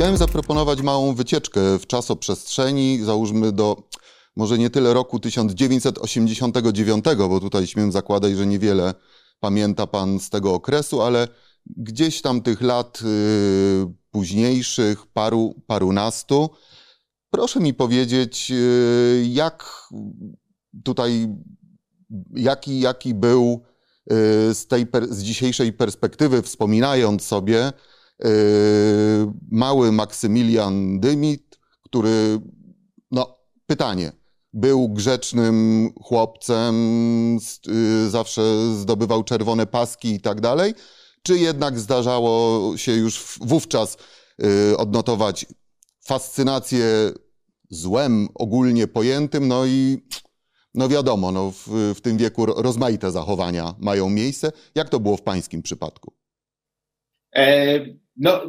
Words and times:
Chciałem 0.00 0.16
zaproponować 0.16 0.82
małą 0.82 1.14
wycieczkę 1.14 1.78
w 1.78 1.86
czasoprzestrzeni, 1.86 3.00
załóżmy 3.02 3.52
do 3.52 3.88
może 4.36 4.58
nie 4.58 4.70
tyle 4.70 4.94
roku 4.94 5.20
1989, 5.20 7.04
bo 7.18 7.40
tutaj 7.40 7.66
śmiem 7.66 7.92
zakładać, 7.92 8.36
że 8.36 8.46
niewiele 8.46 8.94
pamięta 9.40 9.86
pan 9.86 10.20
z 10.20 10.30
tego 10.30 10.54
okresu, 10.54 11.02
ale 11.02 11.28
gdzieś 11.66 12.22
tam 12.22 12.42
tych 12.42 12.60
lat 12.60 13.00
y, 13.02 13.06
późniejszych, 14.10 15.06
paru, 15.06 15.62
parunastu. 15.66 16.50
Proszę 17.30 17.60
mi 17.60 17.74
powiedzieć, 17.74 18.50
y, 18.50 19.26
jak 19.28 19.88
tutaj, 20.84 21.28
jaki, 22.34 22.80
jaki 22.80 23.14
był 23.14 23.62
y, 24.12 24.54
z, 24.54 24.66
tej, 24.66 24.86
z 25.10 25.22
dzisiejszej 25.22 25.72
perspektywy, 25.72 26.42
wspominając 26.42 27.24
sobie, 27.24 27.72
mały 29.50 29.92
Maksymilian 29.92 31.00
Dymit, 31.00 31.58
który, 31.82 32.40
no 33.10 33.36
pytanie, 33.66 34.12
był 34.52 34.88
grzecznym 34.88 35.88
chłopcem, 36.02 36.74
zawsze 38.08 38.42
zdobywał 38.76 39.24
czerwone 39.24 39.66
paski 39.66 40.14
i 40.14 40.20
tak 40.20 40.40
dalej, 40.40 40.74
czy 41.22 41.38
jednak 41.38 41.78
zdarzało 41.78 42.76
się 42.76 42.92
już 42.92 43.38
wówczas 43.40 43.96
y, 44.44 44.76
odnotować 44.76 45.46
fascynację 46.00 47.12
złem 47.70 48.28
ogólnie 48.34 48.86
pojętym, 48.86 49.48
no 49.48 49.66
i 49.66 50.06
no 50.74 50.88
wiadomo, 50.88 51.32
no 51.32 51.50
w, 51.50 51.94
w 51.96 52.00
tym 52.00 52.16
wieku 52.16 52.46
rozmaite 52.46 53.10
zachowania 53.10 53.74
mają 53.78 54.10
miejsce. 54.10 54.52
Jak 54.74 54.88
to 54.88 55.00
było 55.00 55.16
w 55.16 55.22
pańskim 55.22 55.62
przypadku? 55.62 56.12
No, 58.16 58.40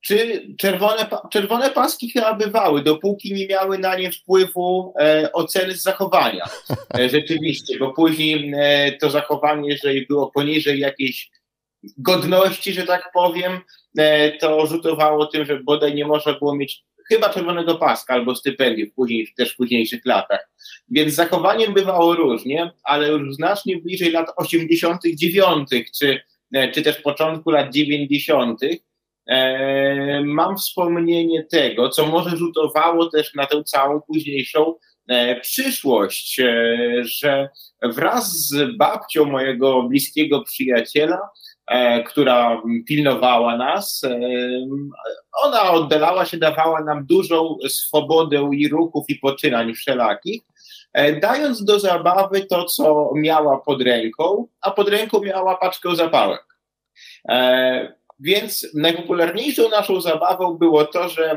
czy 0.00 0.46
czerwone, 0.58 1.06
czerwone 1.30 1.70
paski 1.70 2.10
chyba 2.10 2.34
bywały, 2.34 2.82
dopóki 2.82 3.34
nie 3.34 3.46
miały 3.46 3.78
na 3.78 3.96
nie 3.96 4.12
wpływu 4.12 4.94
e, 5.00 5.32
oceny 5.32 5.74
z 5.74 5.82
zachowania. 5.82 6.44
E, 6.98 7.08
rzeczywiście, 7.08 7.78
bo 7.78 7.92
później 7.92 8.52
e, 8.56 8.92
to 8.92 9.10
zachowanie, 9.10 9.68
jeżeli 9.68 10.06
było 10.06 10.30
poniżej 10.30 10.80
jakiejś 10.80 11.30
godności, 11.98 12.72
że 12.72 12.82
tak 12.82 13.10
powiem, 13.14 13.60
e, 13.98 14.32
to 14.38 14.66
rzutowało 14.66 15.26
tym, 15.26 15.44
że 15.44 15.60
bodaj 15.60 15.94
nie 15.94 16.06
można 16.06 16.32
było 16.32 16.56
mieć 16.56 16.84
chyba 17.08 17.28
czerwonego 17.28 17.74
paska 17.74 18.14
albo 18.14 18.34
stypendium 18.34 18.90
później, 18.96 19.28
też 19.36 19.52
w 19.52 19.56
późniejszych 19.56 20.00
latach. 20.04 20.50
Więc 20.88 21.14
zachowaniem 21.14 21.74
bywało 21.74 22.14
różnie, 22.14 22.70
ale 22.82 23.08
już 23.08 23.34
znacznie 23.34 23.76
bliżej 23.76 24.10
lat 24.10 24.26
89. 24.36 25.68
czy, 25.98 26.20
e, 26.54 26.72
czy 26.72 26.82
też 26.82 26.96
początku 27.00 27.50
lat 27.50 27.72
90. 27.72 28.60
E, 29.30 30.22
mam 30.24 30.56
wspomnienie 30.56 31.44
tego, 31.44 31.88
co 31.88 32.06
może 32.06 32.36
rzutowało 32.36 33.10
też 33.10 33.34
na 33.34 33.46
tę 33.46 33.64
całą 33.64 34.00
późniejszą 34.00 34.74
przyszłość, 35.42 36.40
że 37.02 37.48
wraz 37.82 38.48
z 38.48 38.76
babcią 38.76 39.24
mojego 39.24 39.82
bliskiego 39.82 40.42
przyjaciela 40.42 41.18
E, 41.70 42.02
która 42.02 42.62
pilnowała 42.86 43.56
nas. 43.56 44.04
E, 44.04 44.20
ona 45.42 45.70
oddalała 45.70 46.24
się, 46.24 46.38
dawała 46.38 46.84
nam 46.84 47.06
dużą 47.06 47.56
swobodę 47.68 48.50
i 48.52 48.68
ruchów 48.68 49.04
i 49.08 49.14
poczynań 49.14 49.74
wszelakich, 49.74 50.42
e, 50.92 51.20
dając 51.20 51.64
do 51.64 51.80
zabawy 51.80 52.46
to, 52.46 52.64
co 52.64 53.10
miała 53.14 53.60
pod 53.60 53.82
ręką, 53.82 54.46
a 54.60 54.70
pod 54.70 54.88
ręką 54.88 55.20
miała 55.20 55.56
paczkę 55.56 55.96
zapałek. 55.96 56.44
Więc 58.20 58.66
najpopularniejszą 58.74 59.68
naszą 59.68 60.00
zabawą 60.00 60.54
było 60.54 60.84
to, 60.84 61.08
że 61.08 61.36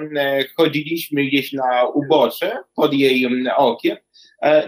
chodziliśmy 0.58 1.26
gdzieś 1.26 1.54
na 1.54 1.88
ubocze 1.88 2.58
pod 2.76 2.94
jej 2.94 3.28
okiem. 3.58 3.98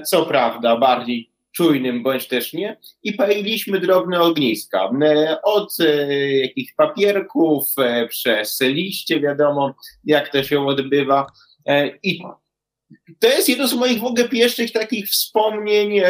Co 0.06 0.26
prawda, 0.26 0.78
bardziej 0.78 1.36
czujnym 1.56 2.04
bądź 2.04 2.28
też 2.28 2.54
nie 2.54 2.78
i 3.04 3.14
paliliśmy 3.14 3.80
drobne 3.80 4.22
ogniska. 4.22 4.92
E, 5.04 5.42
od 5.42 5.80
e, 5.80 6.38
jakichś 6.38 6.74
papierków, 6.74 7.64
e, 7.78 8.08
przez 8.08 8.62
liście, 8.62 9.20
wiadomo 9.20 9.76
jak 10.04 10.32
to 10.32 10.44
się 10.44 10.68
odbywa. 10.68 11.28
I 12.04 12.20
to 13.20 13.28
jest 13.28 13.50
jedno 13.50 13.68
z 13.68 13.74
moich 13.74 14.00
w 14.00 14.04
ogóle 14.04 14.30
pierwszych 14.30 14.72
takich 14.72 15.10
wspomnień 15.10 16.02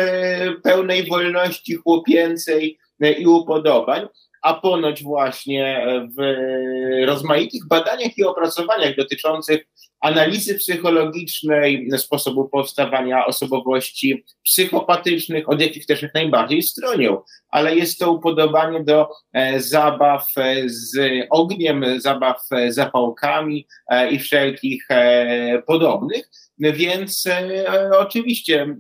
pełnej 0.64 1.08
wolności 1.08 1.76
chłopięcej 1.76 2.78
i 3.20 3.28
upodobań 3.28 4.08
a 4.46 4.54
ponoć 4.54 5.04
właśnie 5.04 5.86
w 6.18 6.36
rozmaitych 7.06 7.68
badaniach 7.68 8.18
i 8.18 8.24
opracowaniach 8.24 8.96
dotyczących 8.96 9.66
analizy 10.00 10.56
psychologicznej 10.56 11.90
sposobu 11.98 12.50
powstawania 12.50 13.26
osobowości 13.26 14.26
psychopatycznych, 14.44 15.50
od 15.50 15.62
jakich 15.62 15.86
też 15.86 16.06
najbardziej 16.14 16.64
stronią, 16.64 17.22
ale 17.50 17.76
jest 17.76 18.00
to 18.00 18.12
upodobanie 18.12 18.84
do 18.84 19.10
e, 19.34 19.60
zabaw 19.60 20.26
z 20.66 20.98
ogniem, 21.30 21.86
zabaw 21.98 22.42
zapałkami 22.70 23.68
e, 23.90 24.12
i 24.12 24.20
wszelkich 24.20 24.86
e, 24.90 25.62
podobnych. 25.68 26.30
Więc 26.60 27.28
oczywiście 28.00 28.78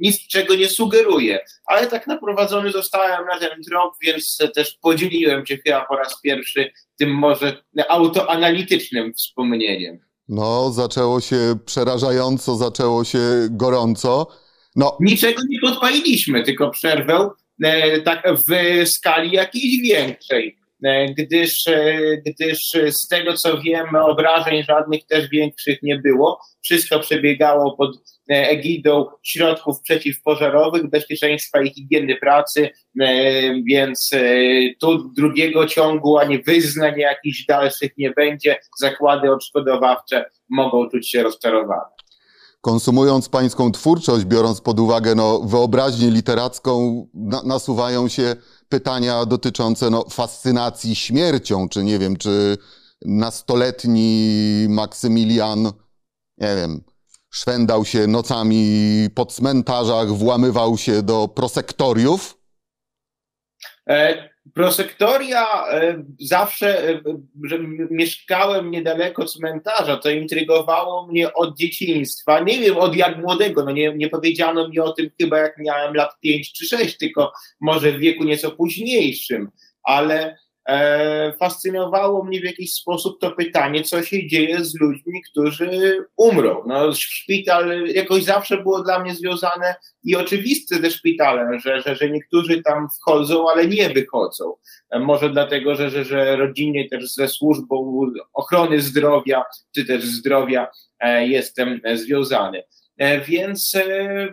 nic 0.00 0.26
czego 0.26 0.54
nie 0.54 0.68
sugeruje, 0.68 1.40
ale 1.66 1.86
tak 1.86 2.06
naprowadzony 2.06 2.72
zostałem 2.72 3.26
na 3.26 3.38
ten 3.38 3.62
trop, 3.62 3.94
więc 4.02 4.38
też 4.54 4.78
podzieliłem 4.82 5.46
się 5.46 5.58
chyba 5.66 5.84
po 5.84 5.96
raz 5.96 6.20
pierwszy 6.20 6.72
tym 6.98 7.10
może 7.10 7.62
autoanalitycznym 7.88 9.14
wspomnieniem. 9.14 9.98
No, 10.28 10.70
zaczęło 10.72 11.20
się 11.20 11.58
przerażająco, 11.66 12.56
zaczęło 12.56 13.04
się 13.04 13.18
gorąco. 13.50 14.26
No. 14.76 14.96
Niczego 15.00 15.42
nie 15.48 15.60
podpaliliśmy, 15.60 16.42
tylko 16.42 16.70
przerwę 16.70 17.30
e, 17.62 18.00
tak 18.00 18.22
w 18.48 18.52
skali 18.88 19.32
jakiejś 19.32 19.80
większej. 19.82 20.57
E, 20.84 21.14
gdyż, 21.14 21.66
e, 21.66 21.98
gdyż 22.26 22.72
z 22.90 23.08
tego 23.08 23.34
co 23.34 23.60
wiemy, 23.60 24.02
obrażeń 24.02 24.62
żadnych 24.62 25.06
też 25.06 25.28
większych 25.28 25.82
nie 25.82 25.98
było. 25.98 26.40
Wszystko 26.62 27.00
przebiegało 27.00 27.76
pod 27.76 27.96
e, 28.30 28.48
egidą 28.48 29.06
środków 29.22 29.80
przeciwpożarowych, 29.80 30.90
bezpieczeństwa 30.90 31.62
i 31.62 31.70
higieny 31.70 32.16
pracy, 32.16 32.70
więc 33.66 34.10
tu 34.80 35.12
drugiego 35.16 35.66
ciągu 35.66 36.18
ani 36.18 36.42
wyznań 36.42 36.98
jakichś 36.98 37.44
dalszych 37.46 37.92
nie 37.98 38.10
będzie. 38.10 38.56
Zakłady 38.80 39.32
odszkodowawcze 39.32 40.24
mogą 40.50 40.90
czuć 40.90 41.10
się 41.10 41.22
rozczarowane 41.22 41.98
konsumując 42.60 43.28
pańską 43.28 43.72
twórczość, 43.72 44.24
biorąc 44.24 44.60
pod 44.60 44.80
uwagę 44.80 45.14
no, 45.14 45.40
wyobraźnię 45.40 46.10
literacką, 46.10 47.06
na, 47.14 47.42
nasuwają 47.42 48.08
się 48.08 48.36
pytania 48.68 49.26
dotyczące 49.26 49.90
no, 49.90 50.04
fascynacji 50.10 50.94
śmiercią, 50.94 51.68
czy 51.68 51.84
nie 51.84 51.98
wiem, 51.98 52.16
czy 52.16 52.58
nastoletni 53.04 54.66
Maksymilian, 54.68 55.72
nie 56.38 56.56
wiem, 56.56 56.84
szwendał 57.30 57.84
się 57.84 58.06
nocami 58.06 59.08
po 59.14 59.26
cmentarzach, 59.26 60.08
włamywał 60.08 60.78
się 60.78 61.02
do 61.02 61.28
prosektoriów? 61.28 62.38
E, 63.88 64.28
prosektoria 64.58 65.68
e, 65.70 66.04
zawsze, 66.20 66.88
e, 66.88 67.00
że 67.44 67.58
mieszkałem 67.90 68.70
niedaleko 68.70 69.24
cmentarza, 69.24 69.96
to 69.96 70.10
intrygowało 70.10 71.06
mnie 71.06 71.34
od 71.34 71.58
dzieciństwa. 71.58 72.40
Nie 72.40 72.58
wiem 72.58 72.76
od 72.76 72.96
jak 72.96 73.18
młodego, 73.18 73.64
no 73.64 73.70
nie, 73.70 73.94
nie 73.94 74.08
powiedziano 74.08 74.68
mi 74.68 74.80
o 74.80 74.92
tym 74.92 75.10
chyba 75.20 75.38
jak 75.38 75.58
miałem 75.58 75.94
lat 75.94 76.20
5 76.20 76.52
czy 76.52 76.66
6, 76.66 76.98
tylko 76.98 77.32
może 77.60 77.92
w 77.92 77.98
wieku 77.98 78.24
nieco 78.24 78.50
późniejszym, 78.50 79.50
ale 79.82 80.36
fascynowało 81.38 82.24
mnie 82.24 82.40
w 82.40 82.44
jakiś 82.44 82.72
sposób 82.72 83.20
to 83.20 83.30
pytanie, 83.30 83.82
co 83.82 84.02
się 84.02 84.26
dzieje 84.26 84.64
z 84.64 84.80
ludźmi, 84.80 85.22
którzy 85.30 85.98
umrą. 86.16 86.62
No, 86.66 86.92
szpital 86.92 87.86
jakoś 87.86 88.24
zawsze 88.24 88.62
było 88.62 88.82
dla 88.82 88.98
mnie 88.98 89.14
związane 89.14 89.74
i 90.04 90.16
oczywiste 90.16 90.76
ze 90.76 90.90
szpitalem, 90.90 91.60
że, 91.60 91.80
że, 91.80 91.96
że 91.96 92.10
niektórzy 92.10 92.62
tam 92.62 92.88
wchodzą, 93.00 93.50
ale 93.50 93.66
nie 93.66 93.90
wychodzą. 93.90 94.54
E, 94.90 94.98
może 94.98 95.30
dlatego, 95.30 95.74
że, 95.74 95.90
że, 95.90 96.04
że 96.04 96.36
rodzinnie 96.36 96.88
też 96.88 97.14
ze 97.14 97.28
służbą 97.28 98.00
ochrony 98.32 98.80
zdrowia, 98.80 99.44
czy 99.74 99.84
też 99.84 100.04
zdrowia 100.04 100.68
e, 101.00 101.26
jestem 101.26 101.80
związany. 101.94 102.62
E, 102.98 103.20
więc 103.20 103.74
e, 103.74 104.28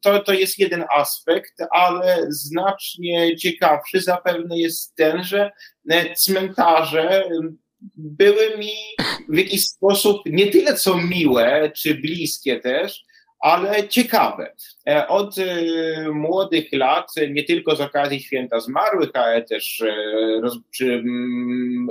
to, 0.00 0.18
to 0.18 0.32
jest 0.32 0.58
jeden 0.58 0.84
aspekt, 0.96 1.54
ale 1.70 2.26
znacznie 2.28 3.36
ciekawszy 3.36 4.00
zapewne 4.00 4.58
jest 4.58 4.94
ten, 4.96 5.24
że 5.24 5.50
e, 5.90 6.14
cmentarze 6.14 7.24
były 7.96 8.58
mi 8.58 8.72
w 9.28 9.36
jakiś 9.36 9.64
sposób 9.64 10.22
nie 10.26 10.46
tyle 10.46 10.74
co 10.74 10.98
miłe, 10.98 11.72
czy 11.76 11.94
bliskie 11.94 12.60
też, 12.60 13.03
ale 13.44 13.88
ciekawe. 13.88 14.52
E, 14.88 15.08
od 15.08 15.38
e, 15.38 15.44
młodych 16.12 16.72
lat, 16.72 17.10
nie 17.30 17.44
tylko 17.44 17.76
z 17.76 17.80
okazji 17.80 18.20
święta 18.20 18.60
zmarłych, 18.60 19.10
ale 19.14 19.42
też 19.42 19.80
e, 19.80 19.94
roz, 20.42 20.58
przy 20.70 21.02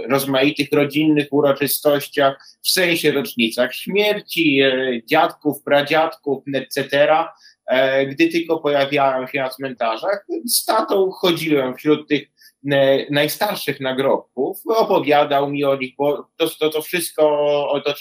rozmaitych 0.10 0.68
rodzinnych 0.72 1.28
uroczystościach, 1.32 2.46
w 2.64 2.70
sensie 2.70 3.12
rocznicach 3.12 3.76
śmierci, 3.76 4.62
dziadków, 5.06 5.64
pradziadków, 5.64 6.44
etc., 6.54 7.08
gdy 8.08 8.28
tylko 8.28 8.60
pojawiają 8.60 9.28
się 9.28 9.40
na 9.40 9.50
cmentarzach, 9.50 10.26
z 10.46 10.66
tatą 10.66 11.12
chodziłem 11.12 11.76
wśród 11.76 12.10
tych 12.10 12.33
najstarszych 13.10 13.80
nagrobków, 13.80 14.62
opowiadał 14.68 15.50
mi 15.50 15.64
o 15.64 15.76
nich, 15.76 15.96
bo 15.98 16.30
to, 16.38 16.50
to, 16.50 16.70
to 16.70 16.82
wszystko, 16.82 17.82
to 17.86 17.94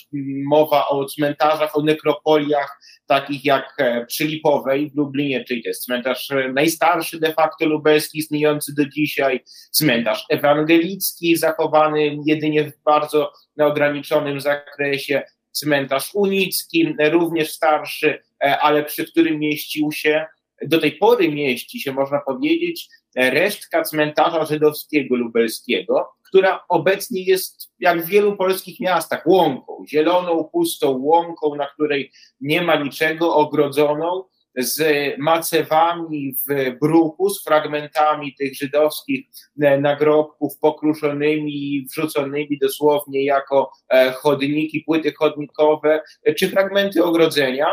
mowa 0.46 0.88
o 0.88 1.04
cmentarzach, 1.04 1.76
o 1.76 1.82
nekropoliach, 1.82 2.80
takich 3.06 3.44
jak 3.44 3.74
e, 3.78 4.06
przy 4.06 4.24
Lipowej 4.24 4.90
w 4.90 4.96
Lublinie, 4.96 5.44
czyli 5.44 5.62
to 5.62 5.68
jest 5.68 5.84
cmentarz 5.84 6.30
e, 6.30 6.52
najstarszy 6.52 7.20
de 7.20 7.32
facto 7.32 7.66
lubelski, 7.66 8.18
istniejący 8.18 8.74
do 8.74 8.86
dzisiaj, 8.86 9.40
cmentarz 9.70 10.24
ewangelicki, 10.30 11.36
zachowany 11.36 12.16
jedynie 12.26 12.64
w 12.64 12.82
bardzo 12.84 13.32
ograniczonym 13.58 14.40
zakresie, 14.40 15.22
cmentarz 15.52 16.10
unicki, 16.14 16.94
również 17.10 17.50
starszy, 17.50 18.22
e, 18.44 18.58
ale 18.58 18.84
przy 18.84 19.06
którym 19.06 19.38
mieścił 19.38 19.92
się, 19.92 20.26
do 20.66 20.80
tej 20.80 20.92
pory 20.92 21.28
mieści 21.28 21.80
się, 21.80 21.92
można 21.92 22.20
powiedzieć, 22.20 22.88
resztka 23.16 23.82
cmentarza 23.82 24.44
żydowskiego 24.44 25.16
lubelskiego, 25.16 26.08
która 26.28 26.64
obecnie 26.68 27.22
jest, 27.22 27.72
jak 27.78 28.02
w 28.02 28.08
wielu 28.08 28.36
polskich 28.36 28.80
miastach, 28.80 29.26
łąką, 29.26 29.84
zieloną, 29.88 30.48
pustą 30.52 30.98
łąką, 30.98 31.54
na 31.54 31.66
której 31.66 32.12
nie 32.40 32.62
ma 32.62 32.76
niczego, 32.76 33.34
ogrodzoną, 33.34 34.24
z 34.56 34.82
macewami 35.18 36.34
w 36.48 36.78
bruku, 36.80 37.30
z 37.30 37.44
fragmentami 37.44 38.34
tych 38.34 38.56
żydowskich 38.56 39.26
e, 39.60 39.78
nagrobków 39.78 40.58
pokruszonymi, 40.58 41.86
wrzuconymi 41.90 42.58
dosłownie 42.58 43.24
jako 43.24 43.72
e, 43.88 44.12
chodniki, 44.12 44.80
płyty 44.80 45.12
chodnikowe, 45.12 46.00
czy 46.38 46.48
fragmenty 46.48 47.04
ogrodzenia. 47.04 47.66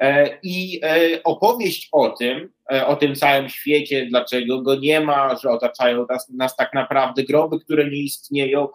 E, 0.00 0.38
I 0.42 0.80
opowieść 1.24 1.88
o 1.92 2.10
tym, 2.10 2.52
E, 2.72 2.86
o 2.86 2.96
tym 2.96 3.14
całym 3.14 3.48
świecie, 3.48 4.06
dlaczego 4.06 4.62
go 4.62 4.74
nie 4.74 5.00
ma, 5.00 5.36
że 5.36 5.50
otaczają 5.50 6.06
nas, 6.08 6.28
nas 6.28 6.56
tak 6.56 6.74
naprawdę 6.74 7.22
groby, 7.22 7.60
które 7.60 7.90
nie 7.90 8.02
istnieją, 8.02 8.68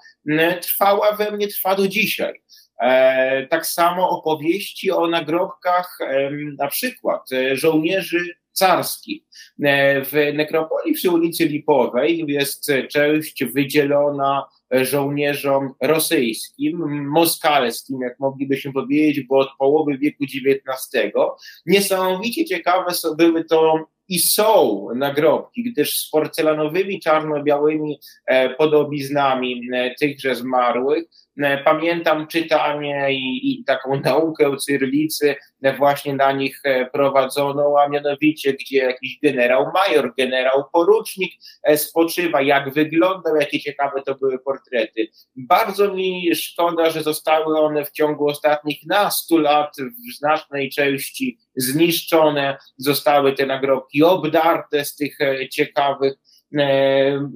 trwała 0.62 1.12
we 1.12 1.32
mnie, 1.32 1.48
trwa 1.48 1.76
do 1.76 1.88
dzisiaj. 1.88 2.42
E, 2.82 3.48
tak 3.48 3.66
samo 3.66 4.10
opowieści 4.10 4.92
o 4.92 5.08
nagrobkach 5.08 6.00
na 6.60 6.68
przykład 6.68 7.32
e, 7.32 7.56
żołnierzy 7.56 8.36
carskich. 8.52 9.24
W 10.04 10.32
nekropolii 10.34 10.94
przy 10.94 11.10
ulicy 11.12 11.46
Lipowej 11.46 12.26
jest 12.28 12.72
część 12.92 13.44
wydzielona 13.44 14.46
żołnierzom 14.82 15.74
rosyjskim, 15.82 17.08
moskalskim, 17.08 18.02
jak 18.02 18.20
moglibyśmy 18.20 18.74
powiedzieć, 18.74 19.26
bo 19.28 19.38
od 19.38 19.50
połowy 19.60 19.98
wieku 19.98 20.24
XIX. 20.24 21.14
Niesamowicie 21.66 22.46
ciekawe 22.46 22.92
były 23.18 23.44
to 23.44 23.88
i 24.10 24.20
są 24.20 24.88
nagrobki, 24.96 25.64
gdyż 25.64 26.00
z 26.00 26.10
porcelanowymi 26.10 27.00
czarno-białymi 27.00 28.00
e, 28.26 28.50
podobiznami 28.50 29.62
e, 29.74 29.96
tychże 29.96 30.36
zmarłych 30.36 31.06
pamiętam 31.66 32.28
czytanie 32.28 33.08
i, 33.12 33.52
i 33.52 33.64
taką 33.64 34.00
naukę 34.06 34.58
cyrlicy 34.58 35.36
e, 35.62 35.78
właśnie 35.78 36.14
na 36.14 36.32
nich 36.32 36.60
e, 36.64 36.86
prowadzoną, 36.86 37.80
a 37.80 37.90
mianowicie, 37.90 38.54
gdzie 38.54 38.78
jakiś 38.78 39.20
generał 39.24 39.72
major, 39.74 40.14
generał 40.18 40.64
porucznik 40.74 41.34
spoczywa, 41.76 42.42
jak 42.42 42.74
wyglądał, 42.74 43.36
jakie 43.36 43.60
ciekawe 43.60 44.02
to 44.06 44.16
były 44.16 44.40
portrety. 44.40 45.08
Bardzo 45.36 45.94
mi 45.94 46.36
szkoda, 46.36 46.90
że 46.90 47.04
zostały 47.04 47.60
one 47.60 47.86
w 47.86 47.92
ciągu 47.92 48.28
ostatnich 48.28 48.86
nastu 48.86 49.38
lat 49.38 49.76
w 49.78 50.18
znacznej 50.18 50.70
części 50.70 51.38
zniszczone, 51.56 52.58
zostały 52.78 53.34
te 53.34 53.46
nagrobki 53.46 54.04
obdarte 54.04 54.86
z 54.86 54.96
tych 54.96 55.18
ciekawych 55.52 56.14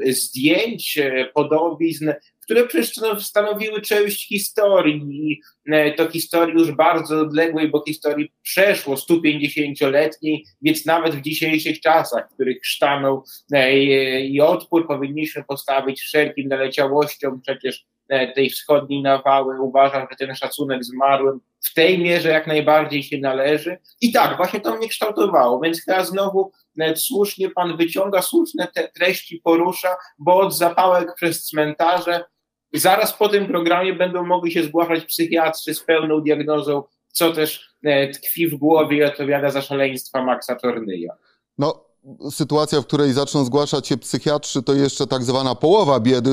zdjęć, 0.10 1.00
podobizn, 1.34 2.12
które 2.50 2.68
przecież 2.68 3.26
stanowiły 3.26 3.82
część 3.82 4.28
historii 4.28 5.42
e, 5.72 5.92
to 5.92 6.10
historii 6.10 6.56
już 6.56 6.72
bardzo 6.72 7.20
odległej, 7.20 7.68
bo 7.68 7.84
historii 7.88 8.32
przeszło 8.42 8.96
150-letniej, 8.96 10.46
więc 10.62 10.86
nawet 10.86 11.16
w 11.16 11.22
dzisiejszych 11.22 11.82
czasach, 11.82 12.30
w 12.30 12.34
których 12.34 12.66
sztaną 12.66 13.22
e, 13.52 13.76
i 14.22 14.42
odpór 14.42 14.88
powinniśmy 14.88 15.44
postawić 15.44 16.02
wszelkim 16.02 16.48
naleciałościom 16.48 17.42
przecież 17.42 17.86
e, 18.08 18.34
tej 18.34 18.50
wschodniej 18.50 19.02
nawały. 19.02 19.62
Uważam, 19.62 20.08
że 20.12 20.28
ten 20.28 20.36
szacunek 20.36 20.84
zmarłym 20.84 21.40
w 21.66 21.74
tej 21.74 22.00
mierze 22.00 22.30
jak 22.30 22.48
najbardziej 22.48 23.04
się 23.04 23.18
należy. 23.18 23.78
I 24.02 24.12
tak, 24.12 24.38
właśnie 24.38 24.60
to 24.60 24.78
mnie 24.78 24.90
kształtowało, 24.90 25.60
więc 25.60 25.82
chyba 25.86 26.04
znowu 26.04 26.52
słusznie 26.96 27.50
pan 27.50 27.78
wyciąga, 27.78 28.22
słuszne 28.22 28.68
te 28.76 28.88
treści 28.88 29.42
porusza, 29.44 29.96
bo 30.20 30.40
od 30.40 30.58
zapałek 30.58 31.16
przez 31.16 31.46
cmentarze 31.46 32.24
zaraz 32.74 33.14
po 33.14 33.30
tym 33.30 33.48
programie 33.48 33.94
będą 33.94 34.26
mogli 34.26 34.52
się 34.52 34.64
zgłaszać 34.64 35.06
psychiatrzy 35.06 35.74
z 35.74 35.84
pełną 35.84 36.22
diagnozą, 36.22 36.84
co 37.08 37.34
też 37.34 37.76
e, 37.84 38.08
tkwi 38.08 38.48
w 38.48 38.56
głowie 38.56 38.98
i 38.98 39.04
odpowiada 39.04 39.50
za 39.50 39.62
szaleństwa 39.62 40.24
Maxa 40.24 40.56
Tornyja. 40.56 41.14
No, 41.58 41.86
sytuacja, 42.32 42.82
w 42.82 42.86
której 42.86 43.14
zaczną 43.14 43.46
zgłaszać 43.46 43.88
się 43.88 43.98
psychiatrzy, 43.98 44.64
to 44.64 44.74
jeszcze 44.74 45.08
tak 45.08 45.24
zwana 45.24 45.56
połowa 45.56 46.00
biedy. 46.00 46.32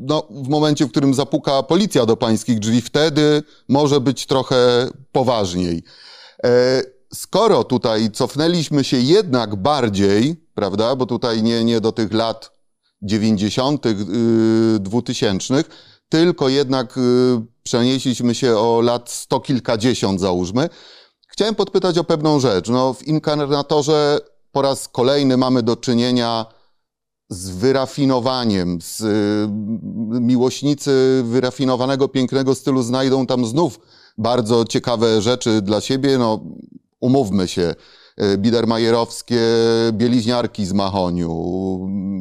No, 0.00 0.26
w 0.30 0.48
momencie, 0.48 0.86
w 0.86 0.90
którym 0.90 1.14
zapuka 1.14 1.62
policja 1.62 2.06
do 2.06 2.16
pańskich 2.16 2.58
drzwi, 2.58 2.80
wtedy 2.80 3.42
może 3.68 4.00
być 4.00 4.26
trochę 4.26 4.88
poważniej. 5.12 5.82
E, 6.44 6.82
skoro 7.14 7.64
tutaj 7.64 8.10
cofnęliśmy 8.10 8.84
się 8.84 8.96
jednak 8.96 9.56
bardziej, 9.56 10.36
prawda, 10.54 10.96
bo 10.96 11.06
tutaj 11.06 11.42
nie, 11.42 11.64
nie 11.64 11.80
do 11.80 11.92
tych 11.92 12.12
lat 12.12 12.59
90., 13.02 13.86
2000, 14.80 15.54
y, 15.54 15.64
tylko 16.08 16.48
jednak 16.48 16.98
y, 16.98 17.00
przenieśliśmy 17.62 18.34
się 18.34 18.56
o 18.56 18.80
lat 18.80 19.10
sto 19.10 19.40
kilkadziesiąt, 19.40 20.20
załóżmy. 20.20 20.68
Chciałem 21.28 21.54
podpytać 21.54 21.98
o 21.98 22.04
pewną 22.04 22.40
rzecz. 22.40 22.68
No, 22.68 22.94
w 22.94 23.06
inkarnatorze 23.06 24.18
po 24.52 24.62
raz 24.62 24.88
kolejny 24.88 25.36
mamy 25.36 25.62
do 25.62 25.76
czynienia 25.76 26.46
z 27.28 27.50
wyrafinowaniem, 27.50 28.78
z, 28.82 29.00
y, 29.00 30.20
miłośnicy 30.20 31.22
wyrafinowanego, 31.24 32.08
pięknego 32.08 32.54
stylu 32.54 32.82
znajdą 32.82 33.26
tam 33.26 33.46
znów 33.46 33.80
bardzo 34.18 34.64
ciekawe 34.64 35.22
rzeczy 35.22 35.62
dla 35.62 35.80
siebie. 35.80 36.18
No, 36.18 36.40
umówmy 37.00 37.48
się, 37.48 37.74
E, 38.20 38.38
biedermajerowskie 38.38 39.40
bieliźniarki 39.92 40.66
z 40.66 40.72
mahoniu, 40.72 41.30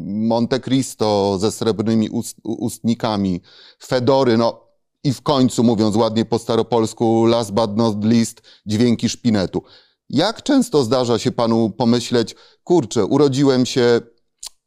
Monte 0.06 0.60
Cristo 0.60 1.38
ze 1.40 1.52
srebrnymi 1.52 2.10
ust, 2.10 2.38
ustnikami, 2.44 3.42
fedory, 3.84 4.38
no 4.38 4.68
i 5.04 5.14
w 5.14 5.22
końcu, 5.22 5.64
mówiąc 5.64 5.96
ładnie 5.96 6.26
po 6.26 6.40
staropolsku, 6.40 7.26
last 7.26 7.52
but 7.52 7.78
not 7.78 8.06
least, 8.06 8.42
dźwięki 8.66 9.10
szpinetu. 9.10 9.64
Jak 10.10 10.44
często 10.44 10.84
zdarza 10.84 11.20
się 11.20 11.32
panu 11.32 11.70
pomyśleć, 11.70 12.36
kurczę, 12.64 13.06
urodziłem 13.06 13.66
się 13.66 14.02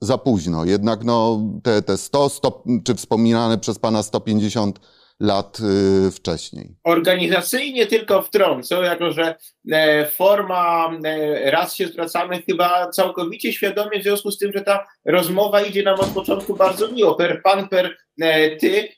za 0.01 0.19
późno, 0.19 0.65
jednak 0.65 1.05
no, 1.05 1.41
te, 1.63 1.83
te 1.83 1.97
100, 1.97 2.29
100, 2.29 2.65
czy 2.85 2.95
wspominane 2.95 3.59
przez 3.59 3.79
pana 3.79 4.03
150 4.03 4.81
lat 5.23 5.59
y, 5.61 6.11
wcześniej. 6.11 6.77
Organizacyjnie 6.85 7.87
tylko 7.87 8.23
wtrącę, 8.23 8.75
jako 8.75 9.13
że 9.13 9.35
e, 9.73 10.07
forma, 10.07 10.91
e, 11.05 11.51
raz 11.51 11.75
się 11.75 11.87
zwracamy 11.87 12.43
chyba 12.43 12.91
całkowicie 12.91 13.53
świadomie 13.53 14.01
w 14.01 14.03
związku 14.03 14.31
z 14.31 14.39
tym, 14.39 14.53
że 14.53 14.61
ta 14.61 14.87
rozmowa 15.05 15.63
idzie 15.63 15.83
nam 15.83 16.01
od 16.01 16.09
początku 16.09 16.57
bardzo 16.57 16.89
miło, 16.89 17.15
per 17.15 17.43
pan, 17.43 17.69
per 17.69 17.97
e, 18.21 18.57
ty, 18.57 18.89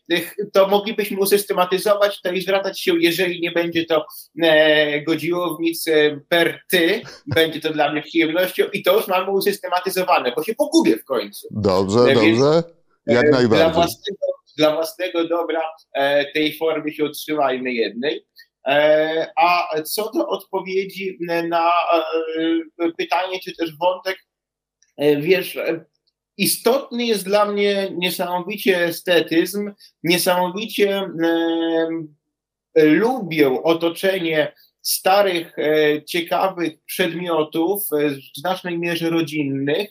to 0.53 0.69
moglibyśmy 0.69 1.19
usystematyzować 1.19 2.21
to 2.21 2.33
i 2.33 2.43
zwracać 2.43 2.81
się, 2.81 2.93
jeżeli 3.01 3.41
nie 3.41 3.53
będzie 3.53 3.85
to 3.85 4.07
godziło 5.07 5.57
w 5.57 5.61
nic 5.61 5.85
per 6.29 6.61
ty, 6.71 7.03
będzie 7.27 7.61
to 7.61 7.73
dla 7.73 7.93
mnie 7.93 8.03
przyjemnością 8.03 8.65
i 8.73 8.83
to 8.83 8.97
już 8.97 9.09
mamy 9.09 9.31
usystematyzowane, 9.31 10.33
bo 10.37 10.43
się 10.43 10.55
pogubię 10.55 10.97
w 10.97 11.05
końcu. 11.05 11.49
Dobrze, 11.51 12.15
dobrze, 12.15 12.63
jak 13.07 13.31
najbardziej. 13.31 13.49
Dla 13.49 13.71
własnego 13.71 14.35
dla 14.57 14.75
własnego 14.75 15.29
dobra 15.29 15.63
e, 15.95 16.33
tej 16.33 16.57
formy 16.57 16.93
się 16.93 17.05
otrzymajmy 17.05 17.73
jednej. 17.73 18.27
E, 18.67 19.27
a 19.37 19.83
co 19.83 20.11
do 20.13 20.29
odpowiedzi 20.29 21.19
na 21.49 21.73
e, 22.79 22.93
pytanie, 22.99 23.41
czy 23.41 23.57
też 23.57 23.77
wątek, 23.77 24.19
wiesz, 25.19 25.59
istotny 26.37 27.07
jest 27.07 27.25
dla 27.25 27.45
mnie 27.45 27.91
niesamowicie 27.97 28.85
estetyzm, 28.85 29.73
niesamowicie 30.03 31.09
lubię 32.77 33.63
otoczenie 33.63 34.53
starych, 34.83 35.57
ciekawych 36.07 36.73
przedmiotów, 36.85 37.83
w 37.91 38.41
znacznej 38.41 38.79
mierze 38.79 39.11
rodzinnych, 39.11 39.91